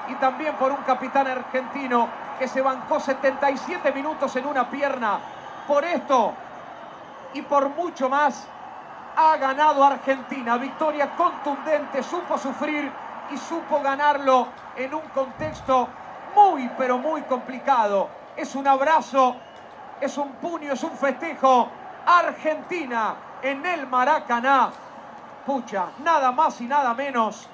y 0.09 0.15
también 0.15 0.55
por 0.57 0.73
un 0.73 0.79
capitán 0.79 1.27
argentino 1.27 2.09
que 2.39 2.49
se 2.49 2.61
bancó 2.61 3.01
77 3.01 3.93
minutos 3.93 4.35
en 4.37 4.47
una 4.47 4.69
pierna. 4.69 5.19
Por 5.67 5.85
esto 5.85 6.33
y 7.35 7.43
por 7.43 7.69
mucho 7.71 8.09
más 8.09 8.49
ha 9.17 9.37
ganado 9.37 9.85
Argentina. 9.85 10.57
Victoria 10.57 11.11
contundente, 11.17 12.03
supo 12.03 12.39
sufrir 12.39 12.91
y 13.31 13.37
supo 13.37 13.81
ganarlo 13.81 14.49
en 14.77 14.95
un 14.95 15.03
contexto 15.09 15.89
muy, 16.35 16.71
pero 16.79 16.99
muy 16.99 17.23
complicado. 17.23 18.09
Es 18.37 18.55
un 18.55 18.67
abrazo, 18.67 19.37
es 20.01 20.17
un 20.17 20.33
puño, 20.35 20.73
es 20.73 20.83
un 20.85 20.93
festejo. 20.93 21.69
Argentina 22.07 23.15
en 23.43 23.67
el 23.67 23.87
Maracaná. 23.87 24.71
Pucha, 25.45 25.87
nada 26.05 26.31
más 26.31 26.61
y 26.61 26.67
nada 26.67 26.95
menos, 26.95 27.49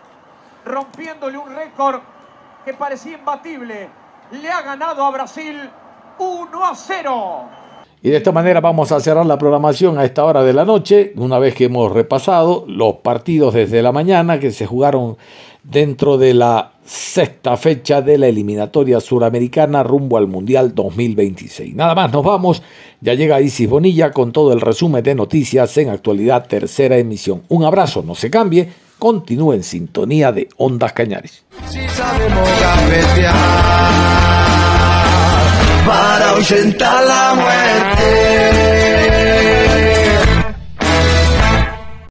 rompiéndole 0.65 1.39
un 1.39 1.55
récord 1.55 2.01
que 2.65 2.73
parecía 2.75 3.19
imbatible. 3.19 3.89
Le 4.33 4.49
ha 4.51 4.63
ganado 4.63 5.05
a 5.05 5.11
Brasil 5.11 5.69
1 6.19 6.65
a 6.65 6.75
0. 6.75 7.45
Y 8.03 8.11
de 8.11 8.19
esta 8.19 8.33
manera 8.33 8.61
vamos 8.61 8.93
a 8.93 9.01
cerrar 9.01 9.25
la 9.25 9.39
programación 9.39 9.99
a 9.99 10.05
esta 10.05 10.25
hora 10.25 10.43
de 10.43 10.53
la 10.53 10.65
noche, 10.65 11.13
una 11.17 11.39
vez 11.39 11.55
que 11.55 11.65
hemos 11.65 11.91
repasado 11.91 12.65
los 12.69 12.97
partidos 12.97 13.55
desde 13.55 13.83
la 13.83 13.93
mañana 13.93 14.39
que 14.39 14.51
se 14.51 14.67
jugaron 14.67 15.17
dentro 15.63 16.19
de 16.19 16.35
la 16.35 16.73
sexta 16.85 17.57
fecha 17.57 18.03
de 18.03 18.19
la 18.19 18.27
eliminatoria 18.27 19.01
suramericana 19.01 19.83
rumbo 19.83 20.19
al 20.19 20.27
Mundial 20.27 20.75
2026. 20.75 21.75
Nada 21.75 21.95
más, 21.95 22.13
nos 22.13 22.23
vamos. 22.23 22.63
Ya 23.01 23.15
llega 23.15 23.41
Isis 23.41 23.69
Bonilla 23.69 24.11
con 24.11 24.33
todo 24.33 24.53
el 24.53 24.61
resumen 24.61 25.03
de 25.03 25.15
noticias 25.15 25.77
en 25.79 25.89
actualidad 25.89 26.47
tercera 26.47 26.99
emisión. 26.99 27.43
Un 27.49 27.65
abrazo, 27.65 28.03
no 28.03 28.15
se 28.15 28.31
cambie, 28.31 28.69
continúe 28.99 29.55
en 29.55 29.63
sintonía 29.63 30.33
de 30.33 30.49
Ondas 30.57 30.93
Cañares. 30.93 31.45